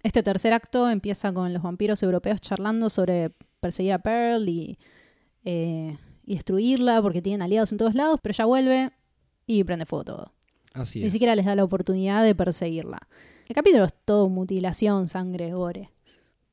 Este 0.03 0.21
tercer 0.21 0.51
acto 0.51 0.89
empieza 0.89 1.31
con 1.33 1.53
los 1.53 1.63
vampiros 1.63 2.03
europeos 2.03 2.41
charlando 2.41 2.89
sobre 2.89 3.29
perseguir 3.61 3.93
a 3.93 3.99
Pearl 3.99 4.49
y, 4.49 4.77
eh, 5.45 5.97
y 6.25 6.35
destruirla 6.35 7.01
porque 7.01 7.21
tienen 7.21 7.41
aliados 7.41 7.71
en 7.71 7.77
todos 7.77 7.95
lados, 7.95 8.19
pero 8.21 8.31
ella 8.33 8.45
vuelve 8.45 8.91
y 9.47 9.63
prende 9.63 9.85
fuego 9.85 10.03
todo. 10.03 10.32
Así 10.73 10.99
Ni 10.99 11.05
es. 11.05 11.11
siquiera 11.13 11.35
les 11.35 11.45
da 11.45 11.55
la 11.55 11.63
oportunidad 11.63 12.23
de 12.23 12.33
perseguirla. 12.35 13.07
El 13.47 13.55
capítulo 13.55 13.83
es 13.85 13.93
todo 14.05 14.29
mutilación, 14.29 15.07
sangre, 15.07 15.51
gore. 15.53 15.91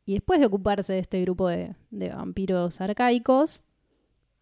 Y 0.04 0.14
después 0.14 0.40
de 0.40 0.46
ocuparse 0.46 0.92
de 0.92 0.98
este 0.98 1.20
grupo 1.22 1.48
de, 1.48 1.74
de 1.90 2.08
vampiros 2.10 2.80
arcaicos, 2.80 3.62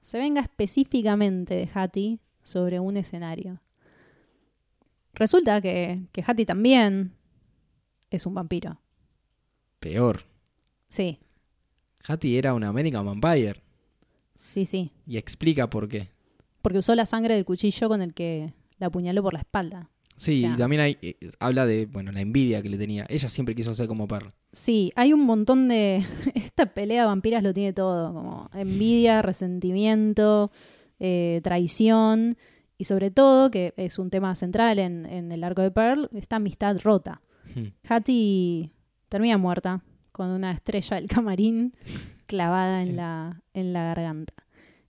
se 0.01 0.19
venga 0.19 0.41
específicamente 0.41 1.55
de 1.55 1.69
Hattie 1.73 2.21
sobre 2.43 2.81
un 2.81 2.97
escenario. 2.97 3.61
Resulta 5.15 5.61
que, 5.61 6.07
que 6.13 6.25
Hattie 6.27 6.47
también 6.47 7.13
es 8.11 8.25
un 8.27 8.35
vampiro. 8.35 8.81
Peor. 9.81 10.23
Sí, 10.89 11.19
Hattie 12.07 12.39
era 12.39 12.55
una 12.55 12.69
American 12.69 13.05
Vampire. 13.05 13.63
sí, 14.35 14.65
sí. 14.65 14.93
Y 15.07 15.19
explica 15.19 15.69
por 15.69 15.89
qué. 15.89 16.11
Porque 16.63 16.79
usó 16.79 16.95
la 16.95 17.05
sangre 17.07 17.35
del 17.35 17.45
cuchillo 17.45 17.89
con 17.89 18.01
el 18.01 18.15
que 18.15 18.55
la 18.79 18.89
apuñaló 18.89 19.23
por 19.23 19.33
la 19.35 19.41
espalda. 19.41 19.91
Sí, 20.17 20.39
O 20.39 20.49
sea- 20.49 20.55
y 20.55 20.57
también 20.59 20.83
hay, 20.83 20.99
eh, 21.01 21.17
habla 21.39 21.65
de, 21.67 21.87
bueno, 21.87 22.11
la 22.11 22.21
envidia 22.21 22.61
que 22.63 22.69
le 22.69 22.77
tenía. 22.79 23.07
Ella 23.09 23.29
siempre 23.29 23.55
quiso 23.55 23.75
ser 23.75 23.87
como 23.87 24.09
Pearl. 24.09 24.33
Sí, 24.53 24.93
hay 24.97 25.13
un 25.13 25.25
montón 25.25 25.69
de... 25.69 26.05
Esta 26.35 26.67
pelea 26.67 27.03
de 27.03 27.07
vampiras 27.07 27.43
lo 27.43 27.55
tiene 27.55 27.73
todo, 27.73 28.13
como 28.13 28.51
envidia, 28.55 29.23
resentimiento, 29.23 30.51
eh, 30.99 31.41
traición 31.45 32.37
y 32.77 32.85
sobre 32.85 33.11
todo, 33.11 33.51
que 33.51 33.75
es 33.77 33.99
un 33.99 34.11
tema 34.11 34.35
central 34.35 34.79
en, 34.79 35.07
en 35.07 35.31
el 35.33 35.45
arco 35.45 35.63
de 35.63 35.71
Pearl, 35.71 36.09
esta 36.15 36.37
amistad 36.37 36.79
rota. 36.83 37.21
Hmm. 37.55 37.69
Hattie 37.89 38.71
termina 39.09 39.39
muerta 39.39 39.83
con 40.13 40.29
una 40.31 40.53
estrella 40.53 40.97
del 40.97 41.09
camarín 41.09 41.73
clavada 42.27 42.83
en 42.83 42.97
la, 42.97 43.43
en 43.55 43.73
la 43.73 43.85
garganta. 43.85 44.35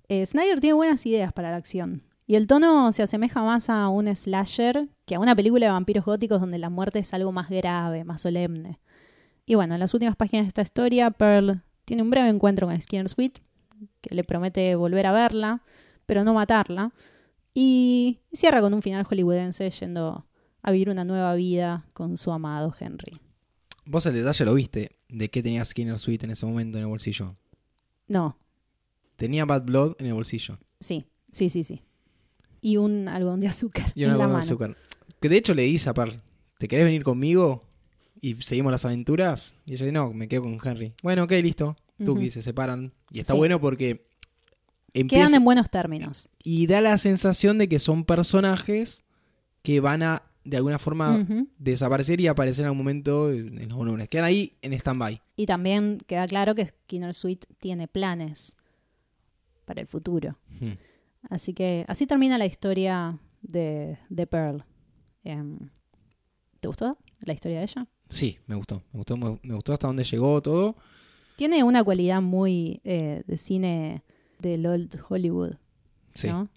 Eh, 0.07 0.25
Snyder 0.25 0.59
tiene 0.59 0.73
buenas 0.73 1.05
ideas 1.05 1.31
para 1.33 1.51
la 1.51 1.57
acción. 1.57 2.03
Y 2.30 2.36
el 2.36 2.45
tono 2.45 2.91
se 2.91 3.01
asemeja 3.01 3.41
más 3.41 3.71
a 3.71 3.89
un 3.89 4.05
slasher 4.15 4.88
que 5.07 5.15
a 5.15 5.19
una 5.19 5.36
película 5.36 5.65
de 5.65 5.71
vampiros 5.71 6.05
góticos 6.05 6.39
donde 6.39 6.59
la 6.59 6.69
muerte 6.69 6.99
es 6.99 7.11
algo 7.15 7.32
más 7.32 7.49
grave, 7.49 8.03
más 8.03 8.21
solemne. 8.21 8.80
Y 9.47 9.55
bueno, 9.55 9.73
en 9.73 9.80
las 9.80 9.95
últimas 9.95 10.15
páginas 10.15 10.45
de 10.45 10.49
esta 10.49 10.61
historia, 10.61 11.09
Pearl 11.09 11.63
tiene 11.86 12.03
un 12.03 12.11
breve 12.11 12.30
encuentro 12.30 12.67
con 12.67 12.80
Skinner 12.80 13.09
Sweet, 13.09 13.39
que 14.01 14.13
le 14.13 14.23
promete 14.23 14.75
volver 14.75 15.07
a 15.07 15.11
verla, 15.11 15.63
pero 16.05 16.23
no 16.23 16.36
matarla. 16.36 16.93
Y 17.55 18.19
cierra 18.32 18.61
con 18.61 18.75
un 18.75 18.84
final 18.84 19.05
hollywoodense 19.05 19.67
yendo 19.71 20.27
a 20.61 20.71
vivir 20.71 20.91
una 20.91 21.05
nueva 21.05 21.34
vida 21.34 21.88
con 21.93 22.15
su 22.15 22.32
amado 22.32 22.71
Henry. 22.80 23.17
Vos 23.86 24.05
el 24.05 24.13
detalle 24.13 24.45
lo 24.45 24.53
viste 24.53 24.91
de 25.07 25.32
qué 25.32 25.41
tenía 25.41 25.65
Skinner 25.65 25.97
Sweet 25.97 26.25
en 26.25 26.30
ese 26.30 26.45
momento 26.45 26.77
en 26.77 26.84
el 26.84 26.89
bolsillo. 26.89 27.36
No, 28.07 28.38
Tenía 29.15 29.45
Bad 29.45 29.63
Blood 29.63 29.95
en 29.97 30.05
el 30.05 30.13
bolsillo. 30.13 30.59
sí, 30.80 31.07
sí, 31.32 31.49
sí, 31.49 31.63
sí. 31.63 31.82
Y 32.62 32.78
un 32.78 33.07
algodón 33.07 33.39
de 33.39 33.47
azúcar 33.47 33.91
Y 33.95 34.03
en 34.03 34.10
una 34.10 34.18
la 34.18 34.24
de 34.26 34.28
mano. 34.34 34.39
azúcar. 34.39 34.78
Que 35.20 35.30
de 35.30 35.38
hecho 35.38 35.53
le 35.53 35.64
dice 35.64 35.89
a 35.89 35.93
Pearl, 35.93 36.18
¿te 36.57 36.68
querés 36.68 36.86
venir 36.86 37.03
conmigo? 37.03 37.64
Y 38.22 38.36
seguimos 38.36 38.72
las 38.72 38.84
aventuras. 38.86 39.53
Y 39.66 39.74
ella 39.74 39.86
dice, 39.86 39.91
no, 39.93 40.14
me 40.14 40.28
quedo 40.28 40.43
con 40.43 40.57
Henry. 40.64 40.93
Bueno, 41.03 41.24
ok, 41.24 41.32
listo. 41.43 41.76
Tuki, 42.03 42.32
se 42.32 42.41
separan. 42.41 42.93
Y 43.12 43.20
está 43.20 43.34
Sí. 43.34 43.38
bueno 43.38 43.60
porque 43.60 43.95
Quedan 43.95 44.05
empieza 44.93 45.36
en 45.38 45.43
buenos 45.45 45.70
términos. 45.70 46.30
y 46.43 46.66
da 46.68 46.82
la 46.82 46.97
sensación 46.97 47.57
de 47.57 47.68
que 47.70 47.80
son 47.80 48.05
personajes 48.05 49.03
que 49.62 49.80
van 49.82 50.03
a, 50.03 50.24
de 50.45 50.57
alguna 50.57 50.80
forma, 50.80 51.26
desaparecer 51.57 52.20
y 52.22 52.28
aparecer 52.28 52.64
en 52.64 52.68
algún 52.68 52.80
momento 52.80 53.32
en 53.32 53.68
los 53.68 53.78
volúmenes. 53.78 54.07
Quedan 54.10 54.26
ahí 54.26 54.57
en 54.62 54.74
stand-by. 54.74 55.22
Y 55.36 55.45
también 55.45 55.97
queda 56.07 56.26
claro 56.28 56.55
que 56.55 56.66
Skinner 56.66 57.14
Sweet 57.14 57.45
tiene 57.60 57.88
planes 57.88 58.55
para 59.66 59.82
el 59.82 59.88
futuro. 59.88 60.38
Así 61.30 61.53
que 61.53 61.86
así 61.88 62.07
termina 62.07 62.38
la 62.38 62.45
historia 62.45 63.20
de, 63.41 63.97
de 64.09 64.28
Pearl. 64.28 64.63
Em, 65.24 65.57
¿Te 66.59 66.67
gustó 66.67 66.97
la 67.22 67.34
historia 67.34 67.57
de 67.57 67.63
ella? 67.63 67.88
Sí, 68.09 68.38
me 68.47 68.55
gustó. 68.55 68.84
Me 68.93 68.97
gustó, 68.99 69.17
me, 69.17 69.39
me 69.43 69.55
gustó 69.55 69.74
hasta 69.74 69.88
dónde 69.88 70.03
llegó 70.03 70.41
todo. 70.41 70.76
Tiene 71.36 71.63
una 71.63 71.84
cualidad 71.84 72.22
muy 72.22 72.82
eh, 72.84 73.24
de 73.28 73.38
cine 73.38 74.03
del 74.39 74.65
old 74.65 74.99
Hollywood, 75.07 75.55
Sí. 76.13 76.28
¿no? 76.28 76.49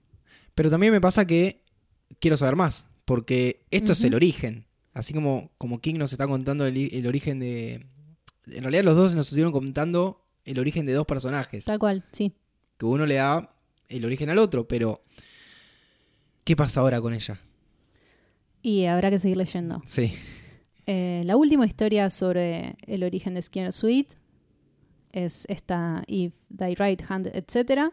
Pero 0.54 0.70
también 0.70 0.92
me 0.92 1.00
pasa 1.00 1.26
que 1.26 1.62
quiero 2.20 2.36
saber 2.36 2.56
más. 2.56 2.86
Porque 3.04 3.64
esto 3.70 3.92
es 3.92 4.02
el 4.04 4.14
origen. 4.14 4.66
Así 4.94 5.12
como, 5.12 5.50
como 5.58 5.80
King 5.80 5.96
nos 5.96 6.12
está 6.12 6.26
contando 6.26 6.66
el, 6.66 6.76
el 6.94 7.06
origen 7.06 7.40
de. 7.40 7.86
En 8.46 8.62
realidad, 8.62 8.84
los 8.84 8.96
dos 8.96 9.14
nos 9.14 9.26
estuvieron 9.26 9.52
contando 9.52 10.24
el 10.44 10.58
origen 10.58 10.86
de 10.86 10.92
dos 10.92 11.06
personajes. 11.06 11.64
Tal 11.64 11.78
cual, 11.78 12.04
sí. 12.12 12.32
Que 12.78 12.86
uno 12.86 13.04
le 13.06 13.14
da 13.14 13.51
el 13.92 14.04
origen 14.04 14.30
al 14.30 14.38
otro. 14.38 14.66
Pero. 14.66 15.02
¿Qué 16.44 16.56
pasa 16.56 16.80
ahora 16.80 17.00
con 17.00 17.14
ella? 17.14 17.38
Y 18.62 18.86
habrá 18.86 19.10
que 19.10 19.18
seguir 19.18 19.36
leyendo. 19.36 19.82
Sí. 19.86 20.14
Eh, 20.86 21.22
la 21.24 21.36
última 21.36 21.66
historia 21.66 22.10
sobre 22.10 22.76
el 22.86 23.04
origen 23.04 23.34
de 23.34 23.42
Skinner 23.42 23.72
Sweet 23.72 24.14
es 25.12 25.44
esta 25.48 26.02
If 26.06 26.34
Thy 26.56 26.74
Right 26.74 27.02
Hand, 27.08 27.28
etc. 27.28 27.92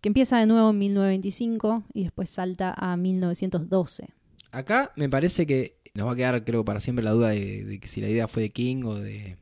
Que 0.00 0.08
empieza 0.08 0.38
de 0.38 0.46
nuevo 0.46 0.70
en 0.70 0.78
1925 0.78 1.84
y 1.94 2.04
después 2.04 2.28
salta 2.28 2.74
a 2.76 2.96
1912. 2.96 4.08
Acá 4.50 4.92
me 4.96 5.08
parece 5.08 5.46
que 5.46 5.78
nos 5.94 6.06
va 6.06 6.12
a 6.12 6.16
quedar, 6.16 6.44
creo, 6.44 6.64
para 6.64 6.80
siempre 6.80 7.04
la 7.04 7.12
duda 7.12 7.30
de, 7.30 7.64
de 7.64 7.80
que 7.80 7.88
si 7.88 8.00
la 8.00 8.08
idea 8.08 8.28
fue 8.28 8.42
de 8.42 8.50
King 8.50 8.84
o 8.84 8.96
de. 8.96 9.36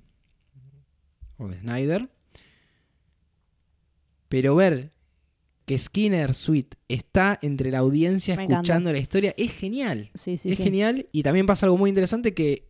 o 1.38 1.48
de 1.48 1.58
Snyder. 1.58 2.08
Pero 4.28 4.54
ver 4.54 4.92
que 5.64 5.78
Skinner 5.78 6.34
Sweet 6.34 6.74
está 6.88 7.38
entre 7.42 7.70
la 7.70 7.78
audiencia 7.78 8.36
Me 8.36 8.44
escuchando 8.44 8.92
la 8.92 8.98
historia 8.98 9.34
es 9.36 9.52
genial. 9.52 10.10
Sí, 10.14 10.36
sí, 10.36 10.50
es 10.50 10.56
sí. 10.56 10.62
genial. 10.64 11.08
Y 11.12 11.22
también 11.22 11.46
pasa 11.46 11.66
algo 11.66 11.78
muy 11.78 11.88
interesante 11.88 12.34
que 12.34 12.66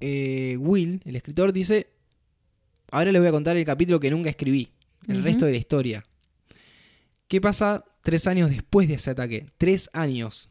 eh, 0.00 0.56
Will, 0.58 1.00
el 1.04 1.16
escritor, 1.16 1.52
dice. 1.52 1.88
Ahora 2.90 3.10
les 3.10 3.20
voy 3.20 3.28
a 3.28 3.32
contar 3.32 3.56
el 3.56 3.64
capítulo 3.64 3.98
que 3.98 4.10
nunca 4.10 4.30
escribí. 4.30 4.68
El 5.08 5.22
resto 5.22 5.46
de 5.46 5.52
la 5.52 5.58
historia. 5.58 6.04
¿Qué 7.28 7.40
pasa 7.40 7.84
tres 8.02 8.26
años 8.26 8.50
después 8.50 8.88
de 8.88 8.94
ese 8.94 9.10
ataque? 9.10 9.46
Tres 9.58 9.90
años 9.92 10.48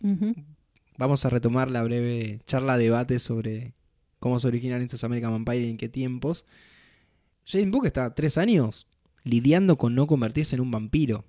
vamos 0.98 1.26
a 1.26 1.30
retomar 1.30 1.72
la 1.72 1.84
breve 1.84 2.42
charla 2.46 2.78
debate 2.78 3.20
sobre 3.20 3.74
cómo 4.20 4.40
se 4.40 4.48
originaron 4.48 4.84
estos 4.84 5.04
American 5.04 5.32
Vampire 5.32 5.66
y 5.66 5.70
en 5.70 5.78
qué 5.78 5.90
tiempos. 5.90 6.46
James 7.46 7.72
Book 7.72 7.86
está 7.86 8.14
tres 8.14 8.38
años 8.38 8.88
lidiando 9.24 9.78
con 9.78 9.96
no 9.96 10.08
convertirse 10.08 10.56
en 10.56 10.62
un 10.62 10.72
vampiro. 10.72 11.26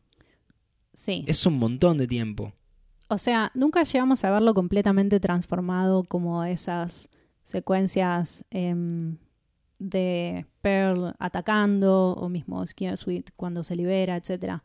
Sí. 0.95 1.25
Es 1.27 1.45
un 1.47 1.59
montón 1.59 1.99
de 1.99 2.07
tiempo. 2.07 2.53
O 3.09 3.19
sea, 3.19 3.51
nunca 3.55 3.83
llegamos 3.83 4.25
a 4.25 4.31
verlo 4.31 4.55
completamente 4.55 5.21
transformado 5.21 6.05
como 6.05 6.45
esas 6.45 7.11
secuencias 7.43 8.45
em, 8.51 9.19
de 9.79 10.47
Pearl 10.63 11.15
atacando 11.19 12.13
o 12.13 12.29
mismo 12.29 12.67
Skinner 12.67 12.97
Sweet 12.97 13.31
cuando 13.37 13.63
se 13.63 13.77
libera, 13.77 14.17
etc. 14.17 14.63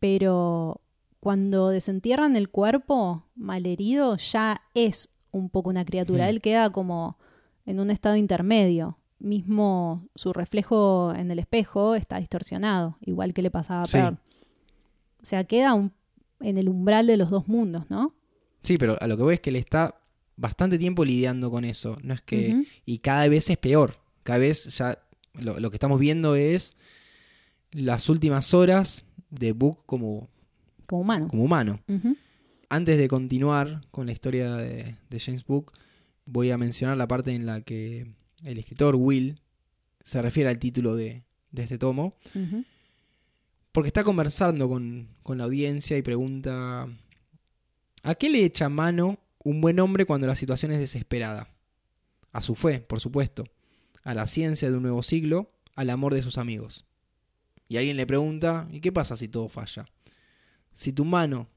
Pero 0.00 0.80
cuando 1.20 1.68
desentierran 1.68 2.36
el 2.36 2.48
cuerpo 2.48 3.24
malherido 3.34 4.16
ya 4.16 4.62
es 4.74 5.14
un 5.30 5.50
poco 5.50 5.70
una 5.70 5.84
criatura. 5.84 6.26
Hmm. 6.26 6.30
Él 6.30 6.40
queda 6.40 6.70
como 6.70 7.18
en 7.66 7.80
un 7.80 7.90
estado 7.90 8.16
intermedio. 8.16 8.98
Mismo 9.18 10.08
su 10.14 10.32
reflejo 10.32 11.12
en 11.14 11.30
el 11.30 11.40
espejo 11.40 11.96
está 11.96 12.18
distorsionado, 12.18 12.96
igual 13.00 13.34
que 13.34 13.42
le 13.42 13.50
pasaba 13.50 13.82
a 13.82 13.86
Sí. 13.86 13.98
O 15.22 15.24
sea, 15.24 15.44
queda 15.44 15.74
un- 15.74 15.92
en 16.40 16.58
el 16.58 16.68
umbral 16.68 17.06
de 17.06 17.16
los 17.16 17.30
dos 17.30 17.48
mundos, 17.48 17.84
¿no? 17.90 18.14
Sí, 18.62 18.78
pero 18.78 18.96
a 19.00 19.06
lo 19.06 19.16
que 19.16 19.22
voy 19.22 19.34
es 19.34 19.40
que 19.40 19.50
él 19.50 19.56
está 19.56 20.00
bastante 20.36 20.78
tiempo 20.78 21.04
lidiando 21.04 21.50
con 21.50 21.64
eso. 21.64 21.96
No 22.02 22.14
es 22.14 22.22
que. 22.22 22.64
Y 22.86 22.98
cada 22.98 23.26
vez 23.28 23.48
es 23.50 23.56
peor. 23.58 23.96
Cada 24.22 24.38
vez 24.38 24.64
ya. 24.76 24.98
Lo, 25.34 25.58
lo 25.60 25.70
que 25.70 25.76
estamos 25.76 25.98
viendo 26.00 26.34
es 26.36 26.76
las 27.72 28.08
últimas 28.08 28.54
horas 28.54 29.04
de 29.30 29.52
Book 29.52 29.80
como, 29.86 30.28
Como 30.86 31.02
humano. 31.02 31.28
como 31.28 31.44
humano. 31.44 31.80
Antes 32.70 32.98
de 32.98 33.08
continuar 33.08 33.82
con 33.90 34.06
la 34.06 34.12
historia 34.12 34.54
de, 34.56 34.96
de 35.08 35.20
James 35.20 35.44
Book, 35.46 35.72
voy 36.26 36.50
a 36.50 36.58
mencionar 36.58 36.96
la 36.96 37.06
parte 37.08 37.32
en 37.34 37.46
la 37.46 37.60
que 37.62 38.06
el 38.44 38.58
escritor 38.58 38.94
Will 38.96 39.40
se 40.04 40.20
refiere 40.22 40.50
al 40.50 40.58
título 40.58 40.94
de, 40.96 41.22
de 41.52 41.62
este 41.62 41.78
tomo. 41.78 42.14
Ujú. 42.34 42.64
Porque 43.72 43.88
está 43.88 44.02
conversando 44.04 44.68
con, 44.68 45.08
con 45.22 45.38
la 45.38 45.44
audiencia 45.44 45.96
y 45.96 46.02
pregunta: 46.02 46.88
¿A 48.02 48.14
qué 48.14 48.30
le 48.30 48.44
echa 48.44 48.68
mano 48.68 49.18
un 49.38 49.60
buen 49.60 49.78
hombre 49.80 50.06
cuando 50.06 50.26
la 50.26 50.36
situación 50.36 50.72
es 50.72 50.78
desesperada? 50.78 51.54
A 52.32 52.42
su 52.42 52.54
fe, 52.54 52.80
por 52.80 53.00
supuesto, 53.00 53.44
a 54.04 54.14
la 54.14 54.26
ciencia 54.26 54.70
de 54.70 54.76
un 54.76 54.82
nuevo 54.82 55.02
siglo, 55.02 55.52
al 55.74 55.90
amor 55.90 56.14
de 56.14 56.22
sus 56.22 56.38
amigos. 56.38 56.86
Y 57.68 57.76
alguien 57.76 57.96
le 57.96 58.06
pregunta: 58.06 58.68
¿y 58.70 58.80
qué 58.80 58.92
pasa 58.92 59.16
si 59.16 59.28
todo 59.28 59.48
falla? 59.48 59.86
Si 60.74 60.92
tu 60.92 61.04
mano 61.04 61.48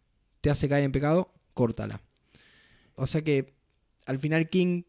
te 0.41 0.49
hace 0.49 0.67
caer 0.67 0.83
en 0.83 0.91
pecado, 0.91 1.33
córtala. 1.53 2.01
O 2.95 3.07
sea 3.07 3.23
que 3.23 3.53
al 4.05 4.19
final 4.19 4.49
King 4.49 4.83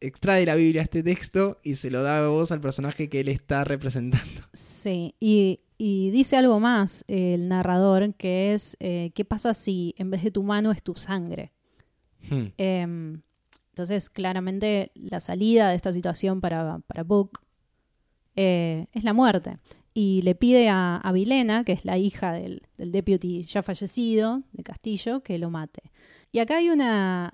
extrae 0.00 0.40
de 0.40 0.46
la 0.46 0.54
Biblia 0.54 0.82
este 0.82 1.02
texto 1.02 1.60
y 1.62 1.76
se 1.76 1.90
lo 1.90 2.02
da 2.02 2.24
a 2.24 2.28
voz 2.28 2.52
al 2.52 2.60
personaje 2.60 3.08
que 3.08 3.20
él 3.20 3.28
está 3.28 3.64
representando. 3.64 4.42
Sí, 4.52 5.14
y, 5.20 5.60
y 5.78 6.10
dice 6.10 6.36
algo 6.36 6.58
más 6.60 7.04
el 7.08 7.48
narrador, 7.48 8.14
que 8.14 8.54
es, 8.54 8.76
eh, 8.80 9.10
¿qué 9.14 9.24
pasa 9.24 9.54
si 9.54 9.94
en 9.98 10.10
vez 10.10 10.22
de 10.22 10.30
tu 10.30 10.42
mano 10.42 10.70
es 10.70 10.82
tu 10.82 10.94
sangre? 10.94 11.52
Hmm. 12.30 12.46
Em, 12.56 13.22
entonces, 13.70 14.08
claramente, 14.08 14.90
la 14.94 15.20
salida 15.20 15.68
de 15.70 15.76
esta 15.76 15.92
situación 15.92 16.40
para, 16.40 16.78
para 16.86 17.02
Book 17.02 17.40
eh, 18.36 18.86
es 18.92 19.04
la 19.04 19.12
muerte. 19.12 19.58
Y 19.92 20.22
le 20.22 20.34
pide 20.34 20.68
a, 20.68 20.96
a 20.96 21.12
Vilena, 21.12 21.64
que 21.64 21.72
es 21.72 21.84
la 21.84 21.96
hija 21.98 22.32
del, 22.32 22.62
del 22.78 22.92
deputy 22.92 23.44
ya 23.44 23.62
fallecido 23.62 24.42
de 24.52 24.62
Castillo, 24.62 25.22
que 25.22 25.38
lo 25.38 25.50
mate. 25.50 25.90
Y 26.32 26.38
acá 26.38 26.56
hay 26.58 26.68
una, 26.70 27.32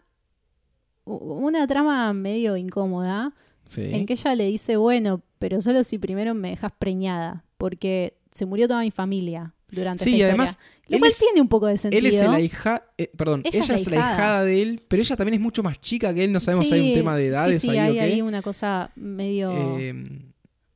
una 1.05 1.67
trama 1.67 2.13
medio 2.13 2.57
incómoda, 2.57 3.35
Sí. 3.67 3.83
en 3.93 4.07
que 4.07 4.15
ella 4.15 4.35
le 4.35 4.47
dice, 4.47 4.77
bueno, 4.77 5.23
pero 5.39 5.61
solo 5.61 5.83
si 5.85 5.97
primero 5.97 6.35
me 6.35 6.51
dejas 6.51 6.73
preñada, 6.79 7.45
porque 7.57 8.19
se 8.33 8.47
murió 8.47 8.67
toda 8.69 8.81
mi 8.81 8.91
familia 8.91 9.55
durante 9.71 10.05
Sí, 10.05 10.11
esta 10.11 10.17
y 10.17 10.21
historia. 10.21 10.35
además, 10.35 10.59
Lo 10.89 10.99
cual 10.99 11.11
es- 11.11 11.19
tiene 11.19 11.41
un 11.41 11.49
poco 11.49 11.67
de 11.67 11.79
sentido. 11.79 11.99
Él 12.01 12.07
es 12.07 12.21
el 12.21 12.29
ahija, 12.31 12.85
eh, 12.99 13.11
perdón, 13.17 13.43
Ella 13.45 13.65
ella, 13.65 13.75
es 13.75 13.87
la 13.87 13.97
la 13.97 13.97
hijada 14.13 14.45
de 14.45 14.63
él, 14.63 14.85
pero 14.89 15.03
ella 15.03 15.17
también 15.17 15.35
es 15.35 15.41
mucho 15.41 15.63
más 15.63 15.81
chica 15.81 16.13
que 16.13 16.25
él, 16.25 16.33
no 16.33 16.41
sabemos 16.41 16.69
si 16.69 16.75
hay 16.75 16.81
un 16.89 16.95
tema 16.95 17.17
de 17.17 17.27
edades 17.29 17.61
sí, 17.61 17.69
sí, 17.71 17.79
ahí 17.79 17.99
hay 17.99 18.13
o 18.13 18.17
qué. 18.17 18.23
una 18.29 18.43
cosa 18.43 18.91
medio 18.97 19.51
Eh, 19.55 19.95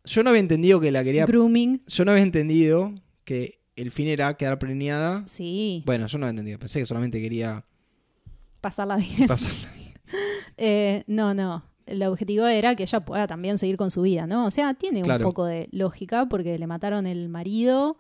yo 0.05 0.23
no 0.23 0.31
había 0.31 0.41
entendido 0.41 0.81
que 0.81 0.91
la 0.93 1.03
quería, 1.05 1.27
grooming. 1.27 1.83
yo 1.87 2.05
no 2.05 2.13
había 2.13 2.23
entendido 2.23 2.95
que 3.25 3.61
el 3.75 3.91
fin 3.91 4.09
era 4.09 4.35
quedar 4.39 4.59
preñada. 4.59 5.25
Sí, 5.27 5.83
Bueno, 5.85 6.07
yo 6.07 6.17
no 6.19 6.25
había 6.27 6.31
entendido, 6.31 6.59
pensé 6.59 6.79
que 6.79 6.87
solamente 6.87 7.21
quería 7.21 7.65
pasarla 8.61 8.97
bien. 8.97 9.27
pasar. 9.27 9.53
Eh, 10.57 11.03
no, 11.09 11.35
no. 11.35 11.65
El 11.87 12.03
objetivo 12.03 12.47
era 12.47 12.75
que 12.75 12.83
ella 12.83 13.01
pueda 13.05 13.27
también 13.27 13.59
seguir 13.59 13.77
con 13.77 13.91
su 13.91 14.03
vida, 14.03 14.27
¿no? 14.27 14.47
O 14.47 14.51
sea, 14.51 14.75
tiene 14.75 15.03
Claro. 15.03 15.25
un 15.25 15.31
poco 15.33 15.45
de 15.47 15.69
lógica 15.73 16.27
porque 16.29 16.59
le 16.59 16.67
mataron 16.67 17.07
el 17.07 17.29
marido 17.29 17.97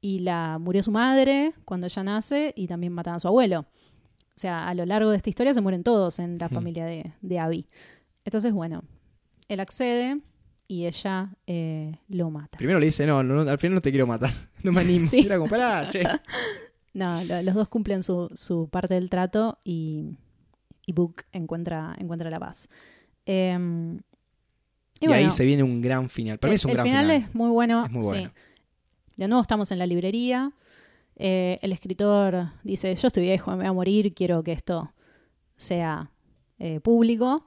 y 0.00 0.20
la 0.20 0.58
murió 0.58 0.82
su 0.82 0.90
madre 0.90 1.52
cuando 1.66 1.86
ella 1.86 2.02
nace 2.02 2.54
y 2.56 2.66
también 2.66 2.92
mataron 2.94 3.16
a 3.16 3.20
su 3.20 3.28
abuelo. 3.28 3.60
O 3.60 4.38
sea, 4.40 4.66
a 4.68 4.74
lo 4.74 4.86
largo 4.86 5.10
de 5.10 5.18
esta 5.18 5.28
historia 5.28 5.52
se 5.52 5.60
mueren 5.60 5.82
todos 5.84 6.18
en 6.18 6.38
la 6.38 6.48
familia 6.48 6.86
de, 6.86 7.12
de 7.20 7.38
Abby. 7.38 7.66
Entonces, 8.24 8.52
bueno, 8.54 8.84
él 9.48 9.60
accede 9.60 10.18
y 10.66 10.86
ella 10.86 11.36
eh, 11.46 11.98
lo 12.08 12.30
mata. 12.30 12.56
Primero 12.56 12.78
le 12.80 12.86
dice, 12.86 13.04
no, 13.06 13.22
no, 13.22 13.42
al 13.42 13.58
final 13.58 13.74
no 13.74 13.80
te 13.82 13.90
quiero 13.90 14.06
matar, 14.06 14.30
no 14.62 14.72
me 14.72 14.80
animo. 14.80 15.06
Sí. 15.06 15.20
Era 15.26 15.36
como, 15.36 15.50
pará, 15.50 15.86
che. 15.90 16.02
No, 16.94 17.22
lo- 17.22 17.40
los 17.42 17.54
dos 17.54 17.68
cumplen 17.68 18.02
su, 18.02 18.30
su 18.34 18.68
parte 18.68 18.94
del 18.94 19.10
trato 19.10 19.58
y, 19.62 20.16
y 20.86 20.92
Book 20.92 21.22
encuentra, 21.32 21.94
encuentra 21.98 22.30
la 22.30 22.40
paz. 22.40 22.68
Em, 23.26 23.98
Y, 25.00 25.06
bueno, 25.06 25.14
ahí 25.24 25.30
se 25.30 25.44
viene 25.44 25.62
un 25.62 25.80
gran 25.80 26.08
final. 26.10 26.38
Para 26.38 26.50
mí 26.50 26.56
es 26.56 26.64
un 26.64 26.70
el 26.70 26.76
gran 26.76 26.86
final, 26.86 27.04
final. 27.06 27.22
es 27.22 27.34
muy 27.34 27.50
bueno. 27.50 27.84
Es 27.84 27.90
muy 27.90 28.02
sí. 28.02 28.08
bueno. 28.08 28.32
De 29.16 29.28
nuevo 29.28 29.42
estamos 29.42 29.70
en 29.72 29.78
la 29.78 29.86
librería. 29.86 30.52
Eh, 31.16 31.58
el 31.60 31.72
escritor 31.72 32.48
dice, 32.64 32.94
yo 32.94 33.06
estoy 33.06 33.24
viejo, 33.24 33.50
me 33.50 33.58
voy 33.58 33.66
a 33.66 33.72
morir, 33.72 34.14
quiero 34.14 34.42
que 34.42 34.52
esto 34.52 34.92
sea 35.56 36.10
eh, 36.58 36.80
público. 36.80 37.46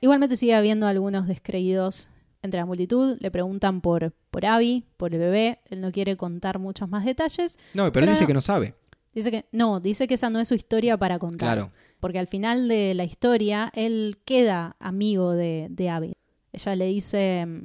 Igualmente 0.00 0.36
sigue 0.36 0.54
habiendo 0.54 0.86
algunos 0.86 1.26
descreídos 1.28 2.08
entre 2.42 2.58
la 2.58 2.66
multitud. 2.66 3.16
Le 3.20 3.30
preguntan 3.30 3.80
por, 3.80 4.12
por 4.30 4.44
Abby, 4.44 4.84
por 4.96 5.14
el 5.14 5.20
bebé. 5.20 5.60
Él 5.70 5.80
no 5.80 5.92
quiere 5.92 6.16
contar 6.16 6.58
muchos 6.58 6.88
más 6.88 7.04
detalles. 7.04 7.58
No, 7.72 7.84
pero, 7.84 7.92
pero 7.92 8.06
él 8.06 8.12
dice 8.12 8.26
que 8.26 8.34
no 8.34 8.40
sabe. 8.40 8.74
Dice 9.14 9.30
que 9.30 9.44
no, 9.52 9.78
dice 9.78 10.08
que 10.08 10.14
esa 10.14 10.28
no 10.28 10.40
es 10.40 10.48
su 10.48 10.54
historia 10.54 10.96
para 10.96 11.18
contar. 11.20 11.56
Claro. 11.56 11.72
Porque 12.04 12.18
al 12.18 12.26
final 12.26 12.68
de 12.68 12.92
la 12.92 13.04
historia, 13.04 13.72
él 13.74 14.18
queda 14.26 14.76
amigo 14.78 15.32
de, 15.32 15.68
de 15.70 15.88
Abby. 15.88 16.12
Ella 16.52 16.76
le 16.76 16.84
dice, 16.88 17.46
mm, 17.46 17.64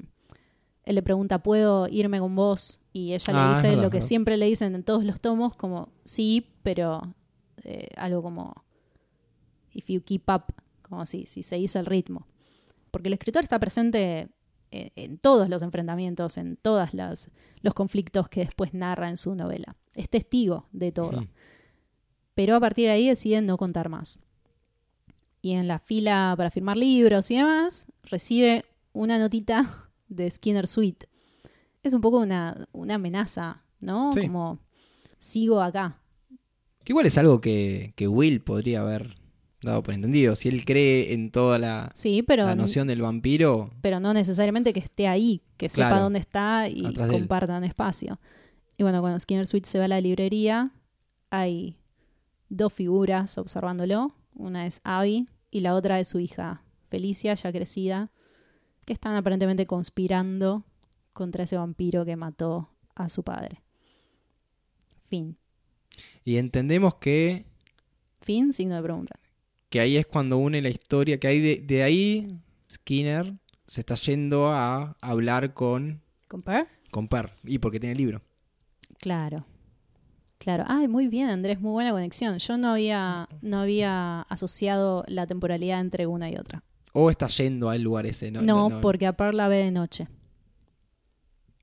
él 0.85 0.95
le 0.95 1.03
pregunta, 1.03 1.43
¿puedo 1.43 1.89
irme 1.89 2.19
con 2.19 2.37
vos? 2.37 2.79
Y 2.93 3.11
ella 3.11 3.33
Ah, 3.33 3.45
le 3.47 3.51
es 3.51 3.57
dice 3.57 3.67
verdad, 3.71 3.83
lo 3.83 3.89
que 3.89 4.01
siempre 4.01 4.37
le 4.37 4.45
dicen 4.45 4.75
en 4.75 4.83
todos 4.85 5.03
los 5.03 5.19
tomos, 5.19 5.57
como, 5.57 5.89
sí, 6.05 6.53
pero 6.63 7.01
eh, 7.65 7.89
algo 7.97 8.23
como, 8.23 8.63
if 9.73 9.87
you 9.89 10.01
keep 10.01 10.23
up, 10.33 10.53
como 10.83 11.05
si, 11.05 11.25
si 11.25 11.43
se 11.43 11.57
dice 11.57 11.77
el 11.77 11.85
ritmo. 11.85 12.25
Porque 12.91 13.09
el 13.09 13.13
escritor 13.15 13.43
está 13.43 13.59
presente 13.59 14.29
en, 14.71 14.91
en 14.95 15.17
todos 15.17 15.49
los 15.49 15.61
enfrentamientos, 15.63 16.37
en 16.37 16.55
todos 16.55 16.91
los 17.61 17.73
conflictos 17.73 18.29
que 18.29 18.39
después 18.39 18.73
narra 18.73 19.09
en 19.09 19.17
su 19.17 19.35
novela. 19.35 19.75
Es 19.95 20.07
testigo 20.09 20.69
de 20.71 20.93
todo 20.93 21.23
Mm. 21.23 21.27
pero 22.35 22.55
a 22.55 22.59
partir 22.61 22.85
de 22.85 22.93
ahí 22.93 23.09
deciden 23.09 23.45
no 23.45 23.57
contar 23.57 23.89
más. 23.89 24.21
Y 25.41 25.53
en 25.53 25.67
la 25.67 25.79
fila 25.79 26.33
para 26.37 26.49
firmar 26.49 26.77
libros 26.77 27.31
y 27.31 27.37
demás, 27.37 27.87
recibe 28.03 28.65
una 28.93 29.17
notita 29.17 29.89
de 30.09 30.29
Skinner 30.29 30.67
Sweet. 30.67 31.05
Es 31.83 31.93
un 31.93 32.01
poco 32.01 32.19
una, 32.19 32.67
una 32.71 32.95
amenaza, 32.95 33.63
¿no? 33.79 34.11
Sí. 34.13 34.21
Como, 34.21 34.59
sigo 35.17 35.61
acá. 35.61 36.01
Que 36.83 36.91
igual 36.91 37.05
es 37.05 37.17
algo 37.17 37.39
que, 37.39 37.93
que 37.95 38.07
Will 38.07 38.41
podría 38.41 38.81
haber 38.81 39.15
dado 39.61 39.83
por 39.83 39.93
entendido. 39.93 40.35
Si 40.35 40.49
él 40.49 40.65
cree 40.65 41.13
en 41.13 41.31
toda 41.31 41.59
la, 41.59 41.91
Sí, 41.93 42.23
pero, 42.23 42.45
la 42.45 42.55
noción 42.55 42.87
del 42.87 43.01
vampiro, 43.01 43.71
pero 43.81 43.99
no 43.99 44.13
necesariamente 44.13 44.73
que 44.73 44.79
esté 44.79 45.07
ahí, 45.07 45.41
que 45.57 45.69
sepa 45.69 45.99
dónde 45.99 46.19
está 46.19 46.67
y 46.69 46.93
compartan 46.93 47.63
espacio. 47.63 48.19
Y 48.77 48.83
bueno, 48.83 49.01
cuando 49.01 49.19
Skinner 49.19 49.47
Sweet 49.47 49.65
se 49.65 49.77
va 49.77 49.85
a 49.85 49.89
la 49.89 50.01
librería, 50.01 50.71
hay 51.29 51.77
dos 52.47 52.71
figuras 52.71 53.37
observándolo. 53.37 54.13
Una 54.39 54.65
es 54.65 54.79
Abby 54.83 55.27
y 55.51 55.59
la 55.59 55.75
otra 55.75 55.99
es 55.99 56.07
su 56.07 56.19
hija, 56.19 56.63
Felicia, 56.85 57.33
ya 57.35 57.51
crecida, 57.51 58.09
que 58.85 58.93
están 58.93 59.15
aparentemente 59.15 59.65
conspirando 59.65 60.63
contra 61.13 61.43
ese 61.43 61.57
vampiro 61.57 62.05
que 62.05 62.15
mató 62.15 62.69
a 62.95 63.09
su 63.09 63.23
padre. 63.23 63.61
Fin. 65.05 65.37
y 66.23 66.37
entendemos 66.37 66.95
que, 66.95 67.45
Fin, 68.21 68.53
signo 68.53 68.75
de 68.75 68.81
pregunta. 68.83 69.19
que 69.69 69.79
ahí 69.79 69.97
es 69.97 70.05
cuando 70.07 70.37
une 70.37 70.61
la 70.61 70.69
historia, 70.69 71.19
que 71.19 71.27
ahí 71.27 71.39
de, 71.41 71.57
de 71.65 71.83
ahí 71.83 72.39
Skinner 72.71 73.33
se 73.67 73.81
está 73.81 73.95
yendo 73.95 74.51
a 74.53 74.95
hablar 75.01 75.53
con, 75.53 76.01
¿Compar? 76.27 76.67
con 76.91 77.07
Per, 77.07 77.33
y 77.43 77.57
porque 77.59 77.79
tiene 77.79 77.91
el 77.93 77.97
libro. 77.97 78.21
Claro. 78.99 79.45
Claro. 80.39 80.63
Ay, 80.67 80.87
muy 80.87 81.07
bien, 81.07 81.29
Andrés, 81.29 81.59
muy 81.61 81.71
buena 81.73 81.91
conexión. 81.91 82.39
Yo 82.39 82.57
no 82.57 82.71
había, 82.71 83.27
no 83.41 83.59
había 83.59 84.21
asociado 84.23 85.03
la 85.07 85.27
temporalidad 85.27 85.79
entre 85.81 86.07
una 86.07 86.29
y 86.31 86.35
otra. 86.37 86.63
O 86.93 87.11
está 87.11 87.27
yendo 87.27 87.69
al 87.69 87.81
lugar 87.83 88.05
ese. 88.07 88.31
No, 88.31 88.41
No, 88.41 88.69
no, 88.69 88.69
no. 88.77 88.81
porque 88.81 89.05
a 89.05 89.13
Pearl 89.13 89.35
la 89.37 89.47
ve 89.47 89.57
de 89.57 89.71
noche. 89.71 90.07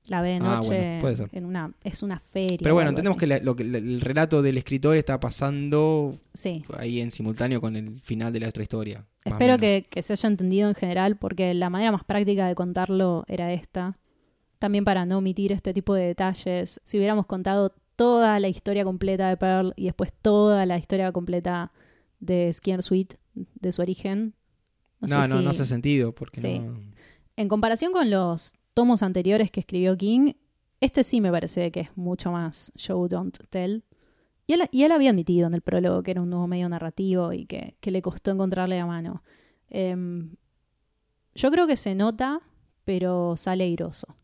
La 0.07 0.21
ve 0.21 0.29
de 0.29 0.35
Ah, 0.35 0.39
noche 0.39 0.67
bueno, 0.69 1.01
puede 1.01 1.15
ser. 1.17 1.29
en 1.33 1.45
una 1.45 1.73
es 1.83 2.01
una 2.01 2.17
feria. 2.17 2.57
Pero 2.61 2.75
bueno, 2.75 2.91
entendemos 2.91 3.17
así. 3.17 3.19
que, 3.21 3.27
la- 3.27 3.39
lo 3.39 3.55
que 3.57 3.65
la- 3.65 3.77
el 3.79 3.99
relato 3.99 4.41
del 4.41 4.57
escritor 4.57 4.95
está 4.95 5.19
pasando 5.19 6.17
Sí. 6.33 6.63
ahí 6.77 7.01
en 7.01 7.11
simultáneo 7.11 7.59
con 7.59 7.75
el 7.75 7.99
final 8.01 8.31
de 8.31 8.39
la 8.39 8.47
otra 8.47 8.63
historia. 8.63 9.05
Espero 9.25 9.57
que 9.57 9.85
se 10.01 10.13
haya 10.13 10.29
entendido 10.29 10.69
en 10.69 10.75
general, 10.75 11.17
porque 11.17 11.53
la 11.53 11.69
manera 11.69 11.91
más 11.91 12.05
práctica 12.05 12.47
de 12.47 12.55
contarlo 12.55 13.25
era 13.27 13.51
esta. 13.51 13.97
También 14.59 14.85
para 14.85 15.05
no 15.05 15.17
omitir 15.17 15.51
este 15.51 15.73
tipo 15.73 15.93
de 15.93 16.05
detalles. 16.07 16.79
Si 16.85 16.97
hubiéramos 16.97 17.25
contado 17.25 17.73
toda 17.97 18.39
la 18.39 18.47
historia 18.47 18.85
completa 18.85 19.27
de 19.27 19.35
Pearl 19.35 19.73
y 19.75 19.85
después 19.85 20.13
toda 20.21 20.65
la 20.65 20.77
historia 20.77 21.11
completa 21.11 21.73
de 22.21 22.51
Skinner 22.53 22.81
Sweet, 22.81 23.15
de 23.33 23.71
su 23.73 23.81
origen. 23.81 24.33
No, 25.01 25.07
No, 25.17 25.23
sé 25.23 25.29
no, 25.29 25.37
si- 25.39 25.43
no 25.43 25.49
hace 25.49 25.65
sentido. 25.65 26.13
Porque 26.15 26.39
Sí. 26.39 26.59
no- 26.59 26.79
En 27.35 27.47
comparación 27.49 27.91
con 27.91 28.09
los 28.09 28.53
tomos 28.73 29.03
anteriores 29.03 29.51
que 29.51 29.59
escribió 29.59 29.95
King, 29.97 30.33
este 30.79 31.03
sí 31.03 31.19
me 31.21 31.31
parece 31.31 31.71
que 31.71 31.81
es 31.81 31.89
mucho 31.97 32.31
más 32.31 32.71
show, 32.77 33.07
don't 33.07 33.37
tell. 33.49 33.83
Y 34.47 34.53
él, 34.53 34.61
y 34.71 34.83
él 34.83 34.91
había 34.91 35.09
admitido 35.09 35.45
en 35.47 35.53
el 35.53 35.61
prólogo 35.61 36.01
que 36.03 36.11
era 36.11 36.21
un 36.21 36.29
nuevo 36.29 36.47
medio 36.47 36.69
narrativo 36.69 37.33
y 37.33 37.45
que, 37.45 37.75
que 37.81 37.91
le 37.91 38.01
costó 38.01 38.31
encontrarle 38.31 38.77
la 38.77 38.85
mano. 38.85 39.23
Em, 39.69 40.35
yo 41.35 41.51
creo 41.51 41.67
que 41.67 41.75
se 41.75 41.93
nota, 41.95 42.39
pero 42.85 43.35
sale 43.37 43.65
airoso. 43.65 44.15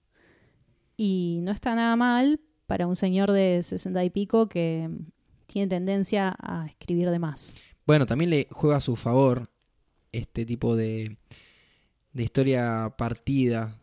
Y 0.97 1.39
no 1.43 1.51
está 1.51 1.75
nada 1.75 1.95
mal 1.95 2.39
para 2.67 2.87
un 2.87 2.95
señor 2.95 3.31
de 3.31 3.61
sesenta 3.63 4.03
y 4.03 4.09
pico 4.09 4.47
que 4.49 4.89
tiene 5.47 5.67
tendencia 5.67 6.35
a 6.39 6.65
escribir 6.67 7.09
de 7.09 7.19
más. 7.19 7.55
Bueno, 7.85 8.05
también 8.05 8.29
le 8.29 8.47
juega 8.51 8.77
a 8.77 8.81
su 8.81 8.95
favor 8.95 9.49
este 10.11 10.45
tipo 10.45 10.75
de, 10.75 11.17
de 12.13 12.23
historia 12.23 12.93
partida, 12.97 13.75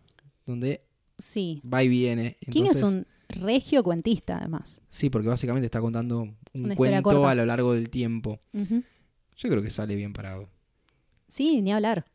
donde 0.46 0.82
Sí. 1.18 1.60
va 1.70 1.82
y 1.82 1.88
viene. 1.88 2.38
King 2.50 2.64
es 2.70 2.82
un 2.82 3.06
regio 3.28 3.82
cuentista, 3.84 4.38
además. 4.38 4.80
Sí, 4.90 5.10
porque 5.10 5.28
básicamente 5.28 5.66
está 5.66 5.80
contando 5.80 6.20
un 6.22 6.36
Una 6.54 6.74
cuento 6.76 7.02
corta. 7.02 7.30
a 7.30 7.34
lo 7.34 7.44
largo 7.46 7.74
del 7.74 7.90
tiempo. 7.90 8.40
Yo 8.54 9.48
creo 9.50 9.62
que 9.62 9.70
sale 9.70 9.94
bien 9.96 10.12
parado. 10.12 10.48
Sí, 11.28 11.60
ni 11.62 11.72
hablar. 11.72 12.06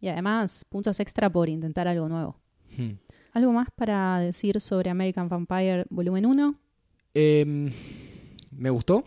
Y 0.00 0.08
además, 0.08 0.64
puntos 0.68 0.98
extra 0.98 1.30
por 1.30 1.48
intentar 1.48 1.86
algo 1.86 2.08
nuevo. 2.08 2.40
Hmm. 2.76 2.92
¿Algo 3.32 3.52
más 3.52 3.68
para 3.74 4.18
decir 4.20 4.60
sobre 4.60 4.90
American 4.90 5.28
Vampire 5.28 5.84
Volumen 5.90 6.26
1? 6.26 6.54
Em, 7.14 7.70
me 8.50 8.70
gustó, 8.70 9.04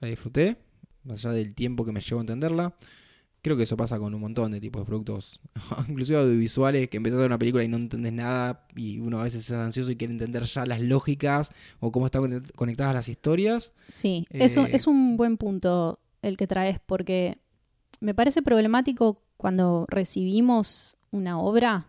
la 0.00 0.08
disfruté, 0.08 0.56
más 1.04 1.24
allá 1.24 1.34
del 1.34 1.54
tiempo 1.54 1.84
que 1.84 1.92
me 1.92 2.00
llevó 2.00 2.20
a 2.20 2.22
entenderla. 2.22 2.74
Creo 3.40 3.56
que 3.56 3.64
eso 3.64 3.76
pasa 3.76 3.98
con 3.98 4.14
un 4.14 4.20
montón 4.20 4.52
de 4.52 4.60
tipos 4.60 4.82
de 4.82 4.86
productos, 4.86 5.40
inclusive 5.88 6.18
audiovisuales, 6.18 6.88
que 6.88 6.98
empezás 6.98 7.18
a 7.18 7.22
ver 7.22 7.30
una 7.30 7.38
película 7.38 7.64
y 7.64 7.68
no 7.68 7.76
entendés 7.78 8.12
nada 8.12 8.66
y 8.76 9.00
uno 9.00 9.18
a 9.18 9.24
veces 9.24 9.40
es 9.40 9.50
ansioso 9.52 9.90
y 9.90 9.96
quiere 9.96 10.12
entender 10.12 10.44
ya 10.44 10.64
las 10.66 10.80
lógicas 10.80 11.50
o 11.80 11.90
cómo 11.90 12.06
están 12.06 12.22
conect- 12.22 12.52
conectadas 12.54 12.94
las 12.94 13.08
historias. 13.08 13.72
Sí, 13.88 14.26
Eh, 14.30 14.44
eso 14.44 14.66
es 14.66 14.86
un 14.86 15.16
buen 15.16 15.38
punto 15.38 15.98
el 16.20 16.36
que 16.36 16.46
traes 16.46 16.78
porque 16.86 17.38
me 18.00 18.14
parece 18.14 18.42
problemático 18.42 19.22
cuando 19.38 19.86
recibimos 19.88 20.96
una 21.10 21.40
obra 21.40 21.86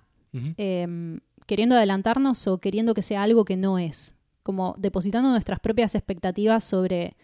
queriendo 1.46 1.76
adelantarnos 1.76 2.48
o 2.48 2.58
queriendo 2.60 2.94
que 2.94 3.02
sea 3.02 3.24
algo 3.24 3.46
que 3.46 3.58
no 3.58 3.78
es, 3.80 4.16
como 4.44 4.76
depositando 4.78 5.30
nuestras 5.30 5.60
propias 5.60 5.96
expectativas 5.96 6.64
sobre 6.64 7.16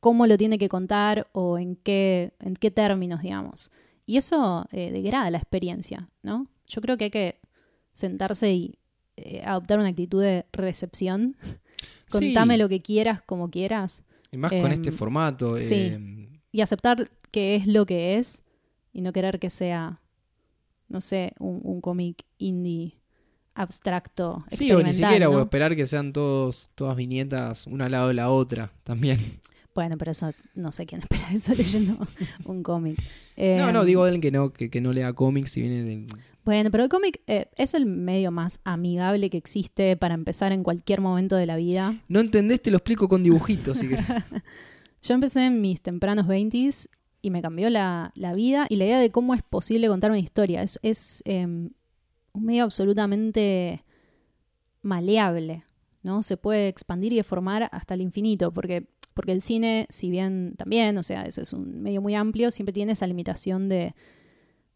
cómo 0.00 0.26
lo 0.26 0.36
tiene 0.36 0.58
que 0.58 0.68
contar 0.68 1.28
o 1.32 1.58
en 1.58 1.76
qué, 1.76 2.32
en 2.40 2.54
qué 2.54 2.70
términos, 2.70 3.22
digamos. 3.22 3.70
Y 4.04 4.16
eso 4.18 4.66
eh, 4.72 4.92
degrada 4.92 5.30
la 5.30 5.38
experiencia, 5.38 6.08
¿no? 6.22 6.46
Yo 6.66 6.80
creo 6.80 6.96
que 6.96 7.04
hay 7.04 7.10
que 7.10 7.40
sentarse 7.92 8.52
y 8.52 8.78
eh, 9.16 9.42
adoptar 9.44 9.78
una 9.78 9.88
actitud 9.88 10.22
de 10.22 10.46
recepción. 10.52 11.36
Contame 12.10 12.54
Sí. 12.54 12.58
lo 12.60 12.68
que 12.68 12.82
quieras, 12.82 13.20
como 13.22 13.50
quieras, 13.50 14.04
Y 14.30 14.36
más 14.36 14.52
con 14.52 14.66
em, 14.66 14.72
este 14.72 14.92
formato. 14.92 15.60
sí. 15.60 15.74
em, 15.74 16.38
y 16.52 16.60
aceptar 16.60 17.10
que 17.32 17.56
es 17.56 17.66
lo 17.66 17.84
que 17.84 18.16
es 18.16 18.44
y 18.92 19.00
no 19.02 19.12
querer 19.12 19.38
que 19.40 19.50
sea, 19.50 20.00
no 20.88 21.00
sé, 21.00 21.32
un, 21.38 21.60
un 21.64 21.80
cómic 21.80 22.24
indie 22.38 22.96
abstracto, 23.56 24.44
Sí, 24.50 24.70
o 24.72 24.82
ni 24.82 24.92
siquiera, 24.92 25.28
o 25.28 25.34
¿no? 25.34 25.40
esperar 25.40 25.74
que 25.74 25.86
sean 25.86 26.12
todos, 26.12 26.70
todas 26.74 26.96
viñetas 26.96 27.66
una 27.66 27.86
al 27.86 27.92
lado 27.92 28.08
de 28.08 28.14
la 28.14 28.30
otra 28.30 28.72
también. 28.84 29.18
Bueno, 29.74 29.98
pero 29.98 30.12
eso 30.12 30.30
no 30.54 30.72
sé 30.72 30.86
quién 30.86 31.02
espera 31.02 31.26
eso 31.32 31.54
leyendo 31.56 31.98
un 32.44 32.62
cómic. 32.62 32.98
Eh, 33.36 33.56
No, 33.58 33.72
no, 33.72 33.84
digo 33.84 34.04
de 34.04 34.10
alguien 34.12 34.22
que 34.22 34.30
no, 34.30 34.50
que, 34.52 34.70
que 34.70 34.80
no 34.80 34.92
lea 34.92 35.12
cómics 35.12 35.56
y 35.56 35.62
viene 35.62 35.82
del... 35.82 36.06
Bueno, 36.44 36.70
pero 36.70 36.84
el 36.84 36.88
cómic 36.88 37.20
eh, 37.26 37.48
es 37.56 37.74
el 37.74 37.86
medio 37.86 38.30
más 38.30 38.60
amigable 38.64 39.30
que 39.30 39.36
existe 39.36 39.96
para 39.96 40.14
empezar 40.14 40.52
en 40.52 40.62
cualquier 40.62 41.00
momento 41.00 41.34
de 41.36 41.44
la 41.44 41.56
vida. 41.56 42.00
No 42.08 42.20
entendés, 42.20 42.62
te 42.62 42.70
lo 42.70 42.76
explico 42.76 43.08
con 43.08 43.22
dibujitos. 43.24 43.78
si. 43.78 43.88
Yo 45.02 45.14
empecé 45.14 45.44
en 45.46 45.60
mis 45.60 45.80
tempranos 45.82 46.26
20s 46.26 46.88
y 47.20 47.30
me 47.30 47.42
cambió 47.42 47.68
la, 47.68 48.12
la 48.14 48.32
vida 48.32 48.66
y 48.68 48.76
la 48.76 48.84
idea 48.84 49.00
de 49.00 49.10
cómo 49.10 49.34
es 49.34 49.42
posible 49.42 49.88
contar 49.88 50.10
una 50.10 50.20
historia. 50.20 50.62
Es, 50.62 50.78
es 50.82 51.22
eh, 51.26 51.68
un 52.36 52.44
medio 52.44 52.64
absolutamente 52.64 53.84
maleable, 54.82 55.64
¿no? 56.02 56.22
Se 56.22 56.36
puede 56.36 56.68
expandir 56.68 57.12
y 57.12 57.16
deformar 57.16 57.68
hasta 57.72 57.94
el 57.94 58.00
infinito, 58.00 58.52
porque, 58.52 58.86
porque 59.14 59.32
el 59.32 59.40
cine, 59.40 59.86
si 59.90 60.10
bien 60.10 60.54
también, 60.56 60.96
o 60.98 61.02
sea, 61.02 61.24
eso 61.24 61.42
es 61.42 61.52
un 61.52 61.82
medio 61.82 62.00
muy 62.00 62.14
amplio, 62.14 62.50
siempre 62.50 62.72
tiene 62.72 62.92
esa 62.92 63.06
limitación 63.06 63.68
de, 63.68 63.94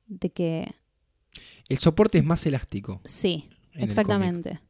de 0.06 0.30
que, 0.30 0.74
El 1.68 1.78
soporte 1.78 2.18
es 2.18 2.24
más 2.24 2.44
elástico. 2.46 3.00
sí, 3.04 3.48
exactamente. 3.74 4.61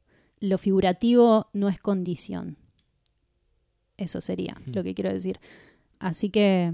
Lo 0.40 0.56
figurativo 0.56 1.48
no 1.52 1.68
es 1.68 1.78
condición. 1.80 2.56
Eso 3.98 4.20
sería 4.22 4.56
Hmm. 4.64 4.72
lo 4.74 4.82
que 4.82 4.94
quiero 4.94 5.12
decir. 5.12 5.38
Así 5.98 6.30
que, 6.30 6.72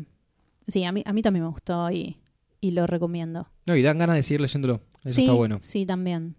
sí, 0.68 0.84
a 0.84 0.92
mí, 0.92 1.02
a 1.04 1.12
mí 1.12 1.20
también 1.22 1.44
me 1.44 1.50
gustó 1.50 1.90
y, 1.90 2.18
y 2.60 2.70
lo 2.72 2.86
recomiendo. 2.86 3.48
No, 3.66 3.76
y 3.76 3.82
dan 3.82 3.98
ganas 3.98 4.16
de 4.16 4.22
seguir 4.22 4.40
leyéndolo. 4.40 4.80
Eso 5.04 5.14
sí, 5.16 5.22
está 5.22 5.32
bueno. 5.34 5.58
sí, 5.60 5.84
también. 5.84 6.36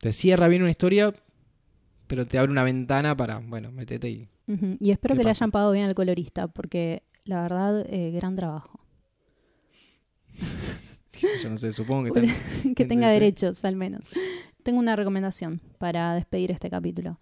Te 0.00 0.12
cierra 0.12 0.48
bien 0.48 0.62
una 0.62 0.70
historia, 0.70 1.14
pero 2.06 2.26
te 2.26 2.38
abre 2.38 2.52
una 2.52 2.64
ventana 2.64 3.16
para, 3.16 3.38
bueno, 3.38 3.72
metete 3.72 4.10
y... 4.10 4.28
Y 4.78 4.92
espero 4.92 5.14
¿Qué 5.14 5.18
que 5.18 5.24
le 5.24 5.30
hayan 5.30 5.50
pagado 5.50 5.72
bien 5.72 5.86
al 5.86 5.94
colorista, 5.96 6.46
porque 6.46 7.02
la 7.24 7.42
verdad, 7.42 7.84
eh, 7.88 8.12
gran 8.12 8.36
trabajo. 8.36 8.80
Yo 11.42 11.50
no 11.50 11.56
sé, 11.56 11.72
supongo 11.72 12.12
que 12.12 12.32
que 12.76 12.84
tenga 12.84 13.10
derechos, 13.10 13.64
al 13.64 13.74
menos. 13.74 14.10
Tengo 14.62 14.78
una 14.78 14.94
recomendación 14.94 15.60
para 15.78 16.14
despedir 16.14 16.52
este 16.52 16.70
capítulo. 16.70 17.18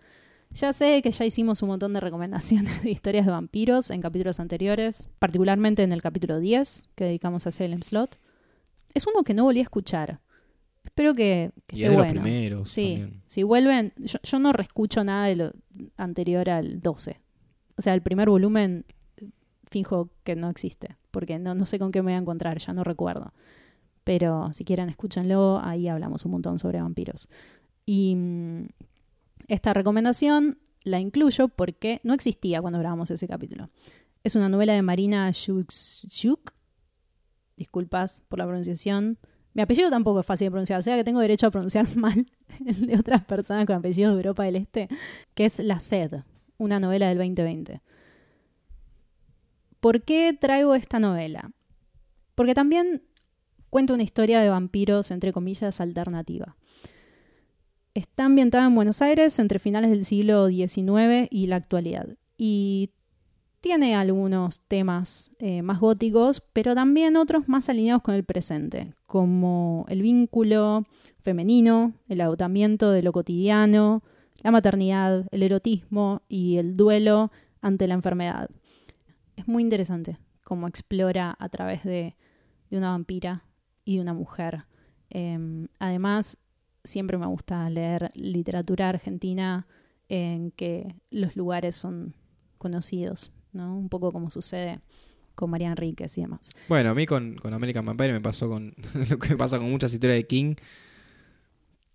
Ya 0.50 0.72
sé 0.72 1.02
que 1.02 1.10
ya 1.10 1.24
hicimos 1.24 1.62
un 1.62 1.68
montón 1.68 1.92
de 1.94 2.00
recomendaciones 2.00 2.82
de 2.82 2.90
historias 2.90 3.26
de 3.26 3.32
vampiros 3.32 3.90
en 3.90 4.00
capítulos 4.00 4.38
anteriores, 4.38 5.08
particularmente 5.18 5.82
en 5.82 5.92
el 5.92 6.00
capítulo 6.00 6.38
10 6.38 6.90
que 6.94 7.04
dedicamos 7.04 7.46
a 7.46 7.50
Salem 7.50 7.82
Slot. 7.82 8.18
Es 8.94 9.06
uno 9.06 9.22
que 9.24 9.34
no 9.34 9.44
volví 9.44 9.58
a 9.60 9.62
escuchar. 9.64 10.20
Espero 10.84 11.14
que, 11.14 11.50
que 11.66 11.76
Y 11.76 11.82
esté 11.82 11.86
es 11.86 11.90
de 11.90 11.96
los 11.96 12.06
bueno. 12.06 12.22
primeros 12.22 12.70
Sí, 12.70 12.98
también. 13.00 13.22
si 13.26 13.42
vuelven, 13.42 13.92
yo, 13.96 14.18
yo 14.22 14.38
no 14.38 14.52
reescucho 14.52 15.02
nada 15.02 15.26
de 15.26 15.36
lo 15.36 15.52
anterior 15.96 16.48
al 16.48 16.80
12. 16.80 17.20
O 17.76 17.82
sea, 17.82 17.94
el 17.94 18.02
primer 18.02 18.28
volumen 18.28 18.84
finjo 19.68 20.10
que 20.22 20.36
no 20.36 20.48
existe, 20.50 20.96
porque 21.10 21.38
no, 21.38 21.54
no 21.54 21.66
sé 21.66 21.78
con 21.78 21.90
qué 21.90 22.00
me 22.00 22.12
voy 22.12 22.14
a 22.14 22.20
encontrar, 22.20 22.58
ya 22.58 22.72
no 22.72 22.84
recuerdo. 22.84 23.32
Pero 24.04 24.52
si 24.52 24.64
quieren, 24.64 24.88
escúchenlo, 24.90 25.58
ahí 25.62 25.88
hablamos 25.88 26.24
un 26.24 26.32
montón 26.32 26.58
sobre 26.58 26.80
vampiros. 26.80 27.28
Y 27.86 28.14
mm, 28.14 28.66
esta 29.48 29.72
recomendación 29.74 30.58
la 30.84 31.00
incluyo 31.00 31.48
porque 31.48 32.00
no 32.04 32.14
existía 32.14 32.60
cuando 32.60 32.78
grabamos 32.78 33.10
ese 33.10 33.26
capítulo. 33.26 33.68
Es 34.22 34.36
una 34.36 34.48
novela 34.48 34.74
de 34.74 34.82
Marina 34.82 35.30
Shuk. 35.32 36.52
Disculpas 37.56 38.22
por 38.28 38.38
la 38.38 38.46
pronunciación. 38.46 39.18
Mi 39.52 39.62
apellido 39.62 39.90
tampoco 39.90 40.20
es 40.20 40.26
fácil 40.26 40.46
de 40.46 40.50
pronunciar, 40.50 40.80
o 40.80 40.82
sea 40.82 40.96
que 40.96 41.04
tengo 41.04 41.20
derecho 41.20 41.46
a 41.46 41.50
pronunciar 41.50 41.86
mal 41.96 42.26
el 42.66 42.86
de 42.86 42.96
otras 42.98 43.24
personas 43.24 43.66
con 43.66 43.76
apellidos 43.76 44.14
de 44.14 44.18
Europa 44.18 44.44
del 44.44 44.56
Este, 44.56 44.88
que 45.34 45.44
es 45.44 45.58
La 45.60 45.80
Sed, 45.80 46.22
una 46.58 46.80
novela 46.80 47.08
del 47.08 47.18
2020. 47.18 47.80
¿Por 49.80 50.02
qué 50.02 50.36
traigo 50.38 50.74
esta 50.74 50.98
novela? 50.98 51.52
Porque 52.34 52.54
también 52.54 53.02
cuenta 53.70 53.94
una 53.94 54.02
historia 54.02 54.40
de 54.40 54.48
vampiros, 54.48 55.10
entre 55.10 55.32
comillas, 55.32 55.80
alternativa. 55.80 56.56
Está 57.92 58.24
ambientada 58.24 58.66
en 58.66 58.74
Buenos 58.74 59.02
Aires 59.02 59.38
entre 59.38 59.58
finales 59.58 59.90
del 59.90 60.04
siglo 60.04 60.48
XIX 60.48 61.28
y 61.30 61.46
la 61.46 61.56
actualidad. 61.56 62.08
Y 62.36 62.90
tiene 63.64 63.94
algunos 63.94 64.60
temas 64.60 65.30
eh, 65.38 65.62
más 65.62 65.80
góticos, 65.80 66.42
pero 66.52 66.74
también 66.74 67.16
otros 67.16 67.48
más 67.48 67.70
alineados 67.70 68.02
con 68.02 68.14
el 68.14 68.22
presente, 68.22 68.92
como 69.06 69.86
el 69.88 70.02
vínculo 70.02 70.84
femenino, 71.22 71.94
el 72.06 72.20
agotamiento 72.20 72.90
de 72.90 73.02
lo 73.02 73.10
cotidiano, 73.12 74.02
la 74.42 74.50
maternidad, 74.50 75.26
el 75.30 75.42
erotismo 75.42 76.20
y 76.28 76.58
el 76.58 76.76
duelo 76.76 77.32
ante 77.62 77.88
la 77.88 77.94
enfermedad. 77.94 78.50
Es 79.34 79.48
muy 79.48 79.62
interesante 79.62 80.18
cómo 80.42 80.68
explora 80.68 81.34
a 81.38 81.48
través 81.48 81.84
de, 81.84 82.16
una 82.70 82.90
vampira 82.90 83.44
y 83.86 83.96
de 83.96 84.02
una 84.02 84.12
mujer. 84.12 84.66
Eh, 85.08 85.66
además, 85.78 86.36
siempre 86.82 87.16
me 87.16 87.28
gusta 87.28 87.70
leer 87.70 88.10
literatura 88.14 88.90
argentina 88.90 89.66
en 90.10 90.50
que 90.50 90.96
los 91.08 91.34
lugares 91.34 91.76
son 91.76 92.14
conocidos, 92.58 93.32
¿no? 93.54 93.76
Un 93.78 93.88
poco 93.88 94.12
como 94.12 94.30
sucede 94.30 94.80
con 95.34 95.50
María 95.50 95.68
Enríquez 95.68 96.16
y 96.18 96.20
demás. 96.20 96.50
Bueno, 96.68 96.90
a 96.90 96.94
mí 96.94 97.06
con, 97.06 97.34
con 97.36 97.52
American 97.54 97.84
Vampire 97.86 98.12
me 98.12 98.20
pasó 98.20 98.48
con 98.48 98.74
lo 99.10 99.18
que 99.18 99.30
me 99.30 99.36
pasa 99.36 99.58
con 99.58 99.70
muchas 99.70 99.92
historias 99.92 100.18
de 100.18 100.26
King, 100.26 100.54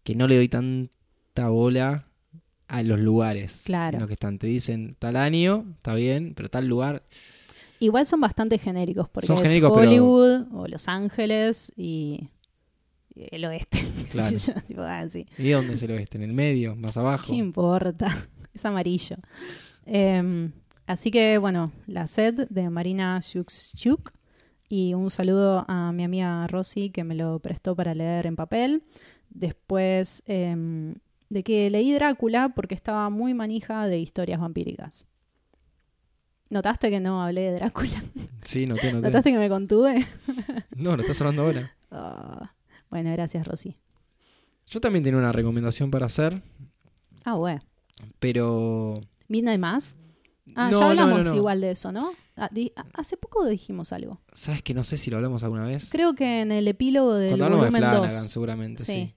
que 0.03 0.15
no 0.15 0.27
le 0.27 0.35
doy 0.35 0.49
tanta 0.49 1.47
bola 1.49 2.05
a 2.67 2.83
los 2.83 2.99
lugares 2.99 3.63
Claro. 3.65 3.95
en 3.95 3.99
los 4.01 4.07
que 4.07 4.13
están. 4.13 4.37
Te 4.39 4.47
dicen 4.47 4.95
tal 4.99 5.15
año, 5.15 5.65
está 5.77 5.95
bien, 5.95 6.33
pero 6.35 6.49
tal 6.49 6.67
lugar. 6.67 7.03
Igual 7.79 8.05
son 8.05 8.19
bastante 8.19 8.57
genéricos 8.57 9.07
porque 9.09 9.27
Son 9.27 9.37
es 9.37 9.43
genéricos, 9.43 9.71
pero- 9.73 9.89
Hollywood 9.89 10.47
o 10.53 10.67
Los 10.67 10.87
Ángeles 10.87 11.71
y 11.77 12.27
el 13.15 13.45
oeste. 13.45 13.79
Claro. 14.09 14.35
Tipo, 14.65 14.81
ah, 14.81 15.07
sí. 15.07 15.27
¿Y 15.37 15.49
dónde 15.51 15.75
es 15.75 15.83
el 15.83 15.91
oeste? 15.91 16.17
¿En 16.17 16.23
el 16.23 16.33
medio? 16.33 16.75
¿Más 16.75 16.97
abajo? 16.97 17.27
¿Qué 17.31 17.35
importa? 17.35 18.07
Es 18.55 18.65
amarillo. 18.65 19.17
Eh, 19.85 20.49
así 20.89 21.11
que, 21.11 21.37
bueno, 21.37 21.71
la 21.87 22.07
sed 22.07 22.47
de 22.49 22.69
Marina 22.69 23.19
Chuk 23.21 24.11
y 24.67 24.93
un 24.93 25.09
saludo 25.09 25.65
a 25.67 25.91
mi 25.91 26.03
amiga 26.03 26.45
Rosy 26.47 26.89
que 26.89 27.03
me 27.03 27.15
lo 27.15 27.39
prestó 27.39 27.75
para 27.75 27.93
leer 27.95 28.25
en 28.25 28.35
papel. 28.35 28.83
Después 29.29 30.23
eh, 30.25 30.93
de 31.29 31.43
que 31.43 31.69
leí 31.69 31.93
Drácula 31.93 32.49
porque 32.49 32.75
estaba 32.75 33.09
muy 33.09 33.33
manija 33.33 33.87
de 33.87 33.99
historias 33.99 34.39
vampíricas. 34.39 35.05
¿Notaste 36.49 36.89
que 36.89 36.99
no 36.99 37.21
hablé 37.23 37.41
de 37.41 37.53
Drácula? 37.53 38.03
Sí, 38.43 38.65
noté, 38.65 38.93
noté. 38.93 39.05
¿Notaste 39.07 39.31
que 39.31 39.37
me 39.37 39.49
contuve? 39.49 40.03
No, 40.75 40.95
lo 40.95 41.01
estás 41.01 41.19
hablando 41.21 41.43
ahora. 41.43 41.71
Ah, 41.91 42.53
bueno, 42.91 43.11
gracias, 43.13 43.47
Rosy. 43.47 43.75
Yo 44.67 44.79
también 44.79 45.03
tenía 45.03 45.17
una 45.19 45.31
recomendación 45.31 45.89
para 45.89 46.05
hacer, 46.05 46.43
Ah, 47.25 47.33
bueno. 47.33 47.59
pero... 48.19 49.01
¿Vino 49.27 49.49
de 49.49 49.57
más? 49.57 49.97
Ah, 50.55 50.69
No, 50.71 50.79
ya 50.79 50.89
hablamos 50.89 51.19
no, 51.23 51.23
no. 51.31 51.35
igual 51.35 51.61
de 51.61 51.71
eso, 51.71 51.91
¿no? 51.91 52.11
Ah, 52.35 52.49
ah, 52.75 52.85
hace 52.93 53.17
poco 53.17 53.45
dijimos 53.45 53.91
algo. 53.93 54.21
¿Sabes 54.33 54.61
que 54.63 54.73
no 54.73 54.83
sé 54.83 54.97
si 54.97 55.09
lo 55.11 55.17
hablamos 55.17 55.43
alguna 55.43 55.65
vez? 55.65 55.89
Creo 55.91 56.13
que 56.15 56.41
en 56.41 56.51
el 56.51 56.67
epílogo 56.67 57.15
del 57.15 57.29
Cuando 57.31 57.45
hablamos 57.45 57.65
de 57.65 57.71
volumen 57.71 57.89
Flanagan, 57.91 58.09
2. 58.23 58.31
seguramente, 58.31 58.83
sí. 58.83 58.91
Sí. 58.93 59.15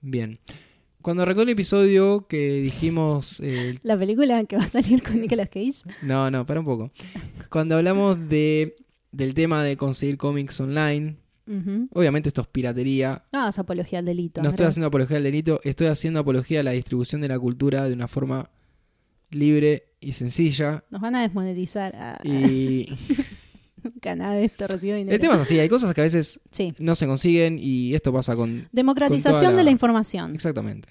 Bien. 0.00 0.38
Cuando 1.02 1.24
recordé 1.24 1.44
el 1.44 1.48
episodio 1.50 2.26
que 2.26 2.60
dijimos... 2.62 3.40
eh, 3.40 3.76
La 3.82 3.98
película 3.98 4.44
que 4.44 4.56
va 4.56 4.64
a 4.64 4.68
salir 4.68 5.02
con 5.02 5.20
Nicolas 5.20 5.48
Cage. 5.48 5.82
no, 6.02 6.30
no, 6.30 6.44
para 6.46 6.60
un 6.60 6.66
poco. 6.66 6.90
Cuando 7.50 7.76
hablamos 7.76 8.28
de, 8.28 8.74
del 9.12 9.34
tema 9.34 9.62
de 9.62 9.76
conseguir 9.76 10.16
cómics 10.16 10.58
online, 10.60 11.16
obviamente 11.92 12.28
esto 12.28 12.40
es 12.40 12.48
piratería. 12.48 13.24
No, 13.32 13.48
es 13.48 13.58
apología 13.58 14.00
al 14.00 14.04
delito. 14.04 14.42
No 14.42 14.48
estoy 14.50 14.66
haciendo 14.66 14.88
apología 14.88 15.18
al 15.18 15.22
delito, 15.22 15.60
estoy 15.62 15.86
haciendo 15.86 16.20
apología 16.20 16.60
a 16.60 16.62
la 16.64 16.72
distribución 16.72 17.20
de 17.20 17.28
la 17.28 17.38
cultura 17.38 17.84
de 17.88 17.94
una 17.94 18.08
forma 18.08 18.50
libre 19.30 19.94
y 20.00 20.12
sencilla. 20.12 20.84
Nos 20.90 21.00
van 21.00 21.14
a 21.16 21.22
desmonetizar. 21.22 21.94
Ah, 21.96 22.18
Y 22.24 22.88
Nunca 23.82 24.16
nada 24.16 24.34
de 24.34 24.44
esto 24.46 24.66
recibe 24.66 24.96
dinero. 24.96 25.14
el 25.14 25.20
tema 25.20 25.34
es 25.34 25.40
así, 25.42 25.58
hay 25.60 25.68
cosas 25.68 25.94
que 25.94 26.00
a 26.00 26.04
veces 26.04 26.40
Sí. 26.50 26.74
no 26.80 26.96
se 26.96 27.06
consiguen 27.06 27.58
y 27.60 27.94
esto 27.94 28.12
pasa 28.12 28.34
con... 28.34 28.68
Democratización 28.72 29.32
con 29.32 29.40
toda 29.40 29.52
la- 29.52 29.56
de 29.58 29.64
la 29.64 29.70
información. 29.70 30.34
Exactamente. 30.34 30.88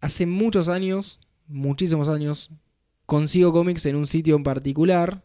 Hace 0.00 0.26
muchos 0.26 0.68
años, 0.68 1.18
muchísimos 1.48 2.06
años, 2.06 2.50
consigo 3.04 3.52
cómics 3.52 3.84
en 3.86 3.96
un 3.96 4.06
sitio 4.06 4.36
en 4.36 4.44
particular. 4.44 5.24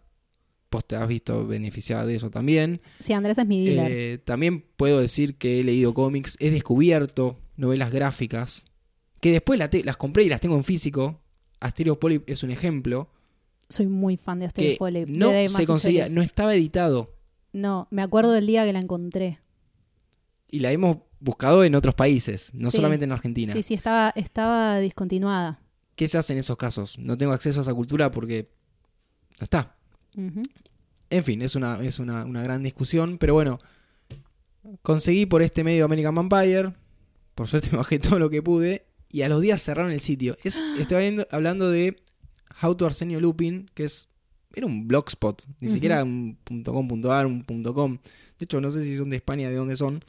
Vos 0.72 0.88
te 0.88 0.96
has 0.96 1.08
visto 1.08 1.46
beneficiada 1.46 2.08
de 2.08 2.16
eso 2.16 2.32
también. 2.32 2.82
Sí, 3.00 3.14
Andrés 3.14 3.38
es 3.38 3.46
mi 3.46 3.64
dealer. 3.64 3.92
Eh, 3.92 4.18
también 4.18 4.66
puedo 4.76 5.00
decir 5.00 5.36
que 5.38 5.60
he 5.60 5.64
leído 5.64 5.94
cómics, 5.94 6.36
he 6.40 6.50
descubierto 6.50 7.40
novelas 7.56 7.92
gráficas, 7.92 8.66
que 9.20 9.32
después 9.32 9.60
las 9.60 9.98
compré 9.98 10.24
y 10.24 10.30
las 10.30 10.42
tengo 10.42 10.56
en 10.56 10.64
físico. 10.64 11.22
Asterio 11.64 12.00
Poly 12.00 12.24
es 12.28 12.44
un 12.44 12.52
ejemplo. 12.52 13.10
Soy 13.70 13.88
muy 13.88 14.18
fan 14.18 14.40
de 14.40 14.46
Asterix 14.46 14.74
Que 14.74 14.78
Poly. 14.78 15.06
no 15.08 15.30
de 15.30 15.50
se 15.50 15.66
conseguía, 15.66 16.06
no 16.10 16.22
estaba 16.22 16.54
editado. 16.54 17.16
No, 17.54 17.88
me 17.92 18.02
acuerdo 18.02 18.32
del 18.32 18.46
día 18.48 18.66
que 18.66 18.74
la 18.74 18.80
encontré. 18.80 19.40
Y 20.50 20.60
la 20.60 20.72
hemos 20.72 20.98
buscado 21.20 21.64
en 21.64 21.74
otros 21.76 21.96
países, 21.96 22.52
no 22.54 22.70
Sí. 22.70 22.78
solamente 22.78 23.06
en 23.06 23.12
Argentina. 23.12 23.54
Sí, 23.54 23.64
sí, 23.64 23.74
estaba, 23.74 24.12
estaba 24.16 24.80
discontinuada. 24.80 25.60
¿Qué 25.96 26.08
se 26.08 26.18
hace 26.18 26.34
en 26.34 26.40
esos 26.40 26.58
casos? 26.58 26.98
No 27.00 27.18
tengo 27.18 27.34
acceso 27.34 27.60
a 27.60 27.64
esa 27.64 27.74
cultura 27.74 28.12
porque 28.12 28.50
no 29.40 29.44
está. 29.46 29.76
En 30.16 31.24
fin, 31.24 31.42
es 31.42 31.56
una, 31.56 31.82
es 31.84 32.00
una, 32.00 32.26
una 32.26 32.44
gran 32.44 32.62
discusión, 32.64 33.18
pero 33.18 33.34
bueno, 33.34 33.60
conseguí 34.82 35.26
por 35.26 35.42
este 35.42 35.64
medio 35.64 35.86
American 35.86 36.16
Vampire, 36.16 36.74
por 37.36 37.48
suerte 37.48 37.70
me 37.72 37.78
bajé 37.78 38.00
todo 38.00 38.20
lo 38.20 38.30
que 38.30 38.42
pude, 38.42 38.86
y 39.14 39.22
a 39.22 39.30
los 39.30 39.40
días 39.42 39.64
cerraron 39.64 39.94
el 39.94 40.02
sitio. 40.02 40.36
Es, 40.44 40.62
estoy 40.78 40.98
hablando, 40.98 41.28
hablando 41.32 41.70
de 41.72 41.96
How 42.62 42.76
to 42.76 42.86
Arsenio 42.86 43.22
Lupin, 43.22 43.70
que 43.74 43.86
es 43.86 44.10
era 44.56 44.68
un 44.68 44.88
blogspot, 44.88 45.42
ni 45.62 45.70
siquiera 45.70 46.04
un 46.04 46.38
.com.ar, 46.64 47.26
un 47.26 47.44
.com. 47.64 47.98
De 48.38 48.44
hecho, 48.46 48.60
no 48.62 48.70
sé 48.72 48.84
si 48.84 48.96
son 48.98 49.10
de 49.10 49.16
España, 49.16 49.50
de 49.50 49.56
dónde 49.56 49.76
son. 49.78 50.00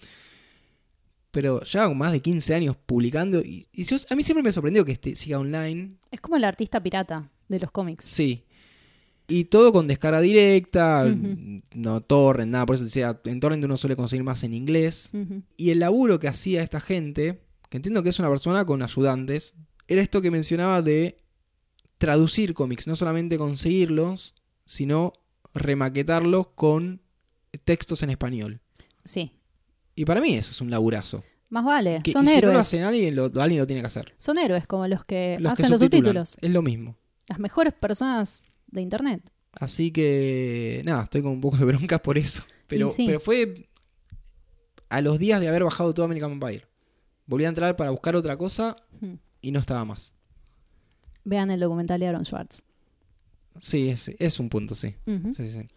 Pero 1.30 1.62
lleva 1.62 1.92
más 1.94 2.12
de 2.12 2.20
15 2.20 2.54
años 2.54 2.76
publicando, 2.86 3.40
y, 3.40 3.66
y 3.72 3.84
yo- 3.84 3.96
a 4.10 4.14
mí 4.14 4.22
siempre 4.22 4.42
me 4.42 4.52
sorprendió 4.52 4.84
que 4.84 4.92
este 4.92 5.16
siga 5.16 5.38
online, 5.38 5.94
Es 6.10 6.20
como 6.20 6.36
el 6.36 6.44
artista 6.44 6.80
pirata 6.82 7.30
de 7.48 7.58
los 7.58 7.70
cómics. 7.70 8.04
Sí. 8.04 8.44
Y 9.26 9.44
todo 9.46 9.72
con 9.72 9.86
descarga 9.88 10.20
directa, 10.20 11.06
no 11.74 12.02
torrent, 12.02 12.52
nada, 12.52 12.66
por 12.66 12.76
eso 12.76 12.84
decía, 12.84 13.18
en 13.24 13.40
torrent 13.40 13.64
uno 13.64 13.78
suele 13.78 13.96
conseguir 13.96 14.22
más 14.24 14.42
en 14.44 14.52
inglés. 14.52 15.10
Y 15.56 15.70
el 15.70 15.78
laburo 15.80 16.18
que 16.20 16.28
hacía 16.28 16.62
esta 16.62 16.78
gente, 16.80 17.40
que 17.74 17.78
entiendo 17.78 18.04
que 18.04 18.10
es 18.10 18.20
una 18.20 18.30
persona 18.30 18.64
con 18.64 18.82
ayudantes, 18.82 19.56
era 19.88 20.00
esto 20.00 20.22
que 20.22 20.30
mencionaba 20.30 20.80
de 20.80 21.16
traducir 21.98 22.54
cómics, 22.54 22.86
no 22.86 22.94
solamente 22.94 23.36
conseguirlos, 23.36 24.36
sino 24.64 25.12
remaquetarlos 25.54 26.50
con 26.54 27.02
textos 27.64 28.04
en 28.04 28.10
español. 28.10 28.60
Sí. 29.04 29.32
Y 29.96 30.04
para 30.04 30.20
mí 30.20 30.36
eso 30.36 30.52
es 30.52 30.60
un 30.60 30.70
laburazo. 30.70 31.24
Más 31.48 31.64
vale, 31.64 31.98
Que- 32.04 32.12
son 32.12 32.26
y 32.26 32.28
si 32.28 32.34
no 32.36 32.40
lo 32.42 32.48
héroes. 32.50 32.58
hacen 32.60 32.84
alguien, 32.84 33.16
lo, 33.16 33.24
alguien 33.24 33.58
lo 33.58 33.66
tiene 33.66 33.82
que 33.82 33.88
hacer. 33.88 34.14
Son 34.18 34.38
héroes 34.38 34.68
como 34.68 34.86
los 34.86 35.02
que 35.02 35.38
Los 35.40 35.54
que 35.54 35.62
hacen 35.62 35.72
los 35.72 35.80
subtítulos. 35.80 36.36
Es 36.40 36.50
lo 36.52 36.62
mismo. 36.62 36.96
Las 37.26 37.40
mejores 37.40 37.74
personas 37.74 38.40
de 38.68 38.82
internet. 38.82 39.20
Así 39.50 39.90
que, 39.90 40.80
nada, 40.84 41.02
estoy 41.02 41.22
con 41.22 41.32
un 41.32 41.40
poco 41.40 41.56
de 41.56 41.64
bronca 41.64 42.00
por 42.00 42.18
eso. 42.18 42.44
Pero, 42.68 42.86
sí. 42.86 43.04
pero 43.04 43.18
fue 43.18 43.68
a 44.90 45.00
los 45.00 45.18
días 45.18 45.40
de 45.40 45.48
haber 45.48 45.64
bajado 45.64 45.92
todo 45.92 46.06
American 46.06 46.38
Vampire. 46.38 46.68
Volví 47.26 47.44
a 47.44 47.48
entrar 47.48 47.74
para 47.76 47.90
buscar 47.90 48.16
otra 48.16 48.36
cosa 48.36 48.76
Hmm. 49.00 49.14
y 49.40 49.50
no 49.50 49.60
estaba 49.60 49.84
más. 49.84 50.12
Vean 51.24 51.50
el 51.50 51.60
documental 51.60 52.00
de 52.00 52.06
Aaron 52.08 52.24
Schwartz. 52.24 52.62
Sí, 53.60 53.88
es, 53.88 54.08
es 54.18 54.40
un 54.40 54.48
punto, 54.48 54.74
sí. 54.74 54.94
Ujú. 55.06 55.32
Sí, 55.34 55.48
sí. 55.48 55.68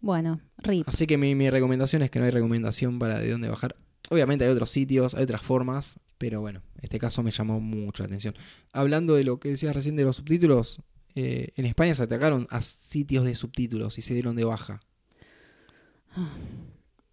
Bueno, 0.00 0.40
RIP. 0.58 0.88
Así 0.88 1.06
que 1.06 1.16
mi, 1.18 1.34
mi 1.34 1.48
recomendación 1.50 2.02
es 2.02 2.10
que 2.10 2.18
no 2.18 2.24
hay 2.24 2.30
recomendación 2.30 2.98
para 2.98 3.18
de 3.20 3.30
dónde 3.30 3.48
bajar. 3.48 3.76
Obviamente 4.10 4.44
hay 4.44 4.50
otros 4.50 4.70
sitios, 4.70 5.14
hay 5.14 5.24
otras 5.24 5.42
formas, 5.42 5.98
pero 6.18 6.40
bueno, 6.40 6.62
este 6.80 6.98
caso 6.98 7.22
me 7.22 7.30
llamó 7.30 7.60
mucho 7.60 8.02
la 8.02 8.06
atención. 8.08 8.34
Hablando 8.72 9.14
de 9.16 9.24
lo 9.24 9.38
que 9.38 9.50
decías 9.50 9.74
recién 9.74 9.96
de 9.96 10.04
los 10.04 10.16
subtítulos, 10.16 10.80
eh, 11.14 11.48
en 11.56 11.66
España 11.66 11.94
se 11.94 12.02
atacaron 12.04 12.46
a 12.50 12.60
sitios 12.62 13.24
de 13.24 13.34
subtítulos 13.34 13.98
y 13.98 14.02
se 14.02 14.14
dieron 14.14 14.36
de 14.36 14.44
baja. 14.44 14.80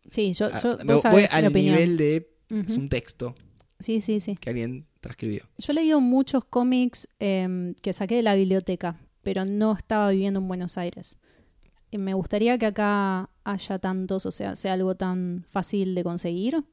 Sí, 0.09 0.33
yo, 0.33 0.49
Ah, 0.53 0.59
yo 0.61 0.77
me 0.83 0.93
vos 0.93 1.01
voy 1.03 1.23
sabés 1.23 1.31
mi 1.33 1.37
al 1.39 1.47
opinión. 1.47 1.75
nivel 1.75 1.97
de 1.97 2.29
es 2.49 2.75
un 2.77 2.87
texto 2.89 3.35
Sí, 3.83 4.01
sí, 4.01 4.19
sí. 4.19 4.35
que 4.37 4.49
alguien 4.49 4.85
transcribió. 5.01 5.43
Yo 5.57 5.71
he 5.71 5.75
leído 5.75 5.99
muchos 6.01 6.45
cómics 6.45 7.07
em, 7.19 7.75
que 7.75 7.93
saqué 7.93 8.15
de 8.15 8.23
la 8.23 8.33
biblioteca, 8.35 8.99
pero 9.21 9.45
no 9.45 9.73
estaba 9.73 10.09
viviendo 10.09 10.39
en 10.39 10.47
Buenos 10.47 10.77
Aires. 10.77 11.17
Y 11.91 11.97
me 11.99 12.13
gustaría 12.15 12.57
que 12.57 12.65
acá 12.65 13.29
haya 13.43 13.77
tantos, 13.79 14.25
o 14.25 14.31
sea, 14.31 14.55
sea 14.55 14.73
algo 14.73 14.95
tan 14.95 15.45
fácil 15.49 15.93
de 15.93 16.03
conseguir 16.03 16.63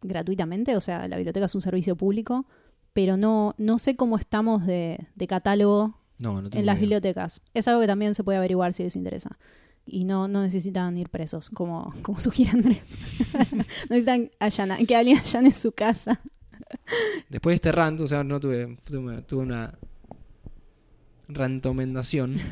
gratuitamente. 0.00 0.76
O 0.76 0.80
sea, 0.80 1.06
la 1.08 1.16
biblioteca 1.16 1.46
es 1.46 1.54
un 1.54 1.60
servicio 1.60 1.96
público, 1.96 2.46
pero 2.92 3.16
no, 3.16 3.54
no 3.58 3.78
sé 3.78 3.96
cómo 3.96 4.16
estamos 4.16 4.66
de, 4.66 5.06
de 5.14 5.26
catálogo 5.26 5.98
No, 6.18 6.40
no 6.40 6.48
tengo 6.50 6.60
en 6.60 6.66
las 6.66 6.76
idea. 6.76 6.80
bibliotecas. 6.80 7.40
Es 7.54 7.68
algo 7.68 7.80
que 7.80 7.86
también 7.86 8.14
se 8.14 8.24
puede 8.24 8.38
averiguar 8.38 8.72
si 8.72 8.82
les 8.82 8.96
interesa. 8.96 9.38
Y 9.86 10.04
no, 10.04 10.28
no 10.28 10.42
necesitan 10.42 10.96
ir 10.96 11.08
presos, 11.08 11.50
como, 11.50 11.92
como 12.02 12.20
sugiere 12.20 12.52
Andrés. 12.52 12.98
no 13.52 13.64
necesitan 13.90 14.30
allana- 14.38 14.78
que 14.86 14.94
alguien 14.96 15.18
allane 15.18 15.50
su 15.50 15.72
casa. 15.72 16.20
Después 17.28 17.52
de 17.52 17.56
este 17.56 17.72
rant, 17.72 18.00
o 18.00 18.08
sea, 18.08 18.22
no 18.24 18.38
tuve, 18.40 18.78
tuve, 18.84 19.22
tuve 19.22 19.42
una 19.42 19.78
rantomendación. 21.28 22.36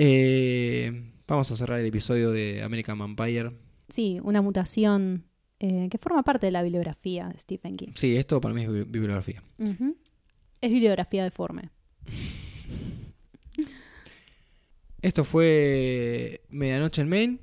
Eh, 0.00 1.10
vamos 1.26 1.50
a 1.50 1.56
cerrar 1.56 1.80
el 1.80 1.86
episodio 1.86 2.30
de 2.30 2.62
American 2.62 2.98
Vampire. 2.98 3.50
Sí, 3.88 4.18
una 4.22 4.40
mutación 4.40 5.24
eh, 5.58 5.88
que 5.90 5.98
forma 5.98 6.22
parte 6.22 6.46
de 6.46 6.52
la 6.52 6.62
bibliografía 6.62 7.28
de 7.28 7.38
Stephen 7.38 7.76
King. 7.76 7.88
Sí, 7.96 8.16
esto 8.16 8.40
para 8.40 8.54
mí 8.54 8.62
es 8.62 8.68
bi- 8.70 8.84
bibliografía. 8.84 9.42
Es 10.60 10.70
bibliografía 10.70 11.24
deforme. 11.24 11.70
Esto 15.02 15.24
fue 15.24 16.42
Medianoche 16.50 17.02
en 17.02 17.08
Maine. 17.08 17.38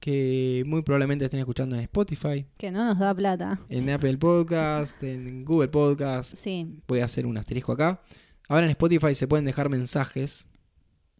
que 0.00 0.62
muy 0.66 0.82
probablemente 0.82 1.26
estén 1.26 1.40
escuchando 1.40 1.76
en 1.76 1.82
Spotify, 1.82 2.46
Que 2.56 2.70
no 2.70 2.84
nos 2.86 2.98
da 2.98 3.14
plata. 3.14 3.60
en 3.68 3.90
Apple 3.90 4.16
Podcast, 4.16 5.00
en 5.02 5.44
Google 5.44 5.68
Podcast. 5.68 6.34
Sí, 6.36 6.80
Voy 6.88 7.00
a 7.00 7.04
hacer 7.04 7.26
un 7.26 7.36
asterisco 7.36 7.72
acá. 7.72 8.00
Ahora 8.48 8.64
en 8.64 8.70
Spotify 8.70 9.14
se 9.14 9.28
pueden 9.28 9.44
dejar 9.44 9.68
mensajes. 9.68 10.46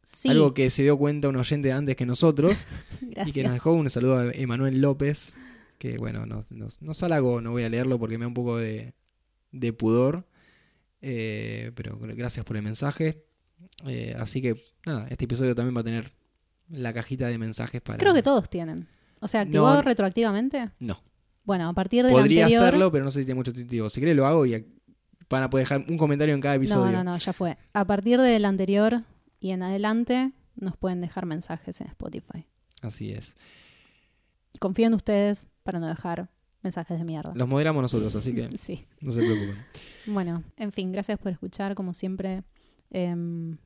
sí. 0.04 0.28
Algo 0.30 0.54
que 0.54 0.70
se 0.70 0.82
dio 0.82 0.96
cuenta 0.96 1.28
un 1.28 1.36
oyente 1.36 1.70
antes 1.72 1.94
que 1.94 2.06
nosotros. 2.06 2.64
Gracias. 3.02 3.28
Y 3.28 3.32
que 3.32 3.42
nos 3.42 3.52
dejó 3.52 3.72
un 3.72 3.88
saludo 3.90 4.18
a 4.18 4.32
Emanuel 4.32 4.80
López. 4.80 5.34
Que 5.78 5.98
bueno, 5.98 6.26
nos, 6.26 6.50
nos, 6.50 6.80
nos 6.82 7.02
halagó. 7.02 7.40
No 7.40 7.52
voy 7.52 7.62
a 7.64 7.68
leerlo 7.68 7.98
porque 7.98 8.18
me 8.18 8.24
da 8.24 8.28
un 8.28 8.34
poco 8.34 8.56
de, 8.58 8.94
de 9.52 9.72
pudor. 9.72 10.26
Eh, 11.02 11.70
pero 11.74 11.98
gracias 12.00 12.44
por 12.44 12.56
el 12.56 12.62
mensaje. 12.62 13.24
Eh, 13.86 14.14
así 14.18 14.40
que 14.42 14.62
nada, 14.86 15.06
este 15.10 15.24
episodio 15.24 15.54
también 15.54 15.76
va 15.76 15.80
a 15.80 15.84
tener 15.84 16.12
la 16.68 16.92
cajita 16.92 17.26
de 17.28 17.38
mensajes 17.38 17.80
para. 17.80 17.98
Creo 17.98 18.14
que 18.14 18.22
todos 18.22 18.48
tienen. 18.50 18.88
O 19.20 19.28
sea, 19.28 19.42
activado 19.42 19.76
No. 19.76 19.82
retroactivamente. 19.82 20.70
No. 20.78 20.98
Bueno, 21.44 21.68
a 21.68 21.72
partir 21.72 22.04
del 22.04 22.12
Podría 22.12 22.44
anterior... 22.44 22.62
hacerlo, 22.68 22.92
pero 22.92 23.04
no 23.04 23.10
sé 23.10 23.20
si 23.20 23.24
tiene 23.26 23.38
mucho 23.38 23.52
sentido. 23.52 23.90
Si 23.90 24.00
querés 24.00 24.14
lo 24.16 24.26
hago 24.26 24.46
y 24.46 24.64
van 25.28 25.42
a 25.42 25.50
poder 25.50 25.66
dejar 25.66 25.84
un 25.88 25.96
comentario 25.98 26.34
en 26.34 26.40
cada 26.40 26.54
episodio. 26.56 26.92
No, 26.92 27.04
no, 27.04 27.12
no, 27.12 27.18
ya 27.18 27.32
fue. 27.32 27.56
A 27.72 27.84
partir 27.86 28.20
del 28.20 28.44
anterior 28.44 29.02
y 29.40 29.50
en 29.50 29.62
adelante 29.62 30.32
nos 30.56 30.76
pueden 30.76 31.00
dejar 31.00 31.26
mensajes 31.26 31.80
en 31.80 31.86
Spotify. 31.88 32.46
Así 32.82 33.10
es. 33.12 33.36
Confío 34.58 34.86
en 34.86 34.94
ustedes 34.94 35.46
para 35.62 35.78
no 35.80 35.86
dejar 35.88 36.28
mensajes 36.62 36.98
de 36.98 37.04
mierda. 37.04 37.32
Los 37.34 37.48
moderamos 37.48 37.82
nosotros, 37.82 38.14
así 38.16 38.34
que 38.34 38.50
Sí. 38.56 38.86
no 39.00 39.12
se 39.12 39.20
preocupen. 39.20 39.56
Bueno, 40.06 40.44
en 40.56 40.72
fin, 40.72 40.92
gracias 40.92 41.18
por 41.18 41.32
escuchar. 41.32 41.74
Como 41.74 41.94
siempre, 41.94 42.42
em, 42.90 43.56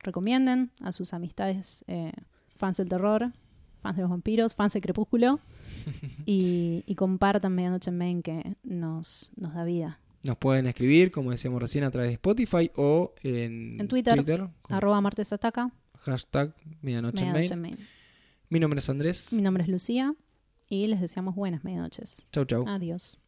recomienden 0.00 0.70
a 0.82 0.92
sus 0.92 1.12
amistades 1.14 1.84
eh, 1.88 2.12
fans 2.56 2.76
del 2.76 2.88
terror, 2.88 3.32
fans 3.80 3.96
de 3.96 4.02
los 4.02 4.10
vampiros, 4.10 4.54
fans 4.54 4.72
de 4.72 4.80
Crepúsculo 4.80 5.40
y, 6.26 6.82
y 6.86 6.94
compartan 6.94 7.54
Medianoche 7.54 7.90
en 7.90 7.98
Main 7.98 8.22
que 8.22 8.56
nos, 8.62 9.30
nos 9.36 9.54
da 9.54 9.64
vida. 9.64 10.00
Nos 10.24 10.36
pueden 10.36 10.66
escribir, 10.66 11.10
como 11.12 11.30
decíamos 11.30 11.62
recién, 11.62 11.84
a 11.84 11.90
través 11.90 12.10
de 12.10 12.14
Spotify 12.14 12.70
o 12.76 13.14
en, 13.22 13.80
En 13.80 13.88
Twitter. 13.88 14.24
con 14.62 14.76
Arroba 14.76 15.00
martes 15.00 15.32
ataca, 15.32 15.70
hashtag 16.00 16.54
medianoche 16.82 17.24
en 17.24 17.32
Medianoche 17.32 17.56
Main. 17.56 17.74
en 17.74 17.76
Main. 17.78 17.88
Mi 18.50 18.60
nombre 18.60 18.78
es 18.80 18.88
Andrés. 18.88 19.32
Mi 19.32 19.42
nombre 19.42 19.62
es 19.62 19.68
Lucía 19.68 20.14
y 20.68 20.86
les 20.88 21.00
deseamos 21.00 21.34
buenas 21.34 21.64
medianoches. 21.64 22.26
Chau, 22.32 22.44
chau. 22.44 22.66
Adiós. 22.66 23.20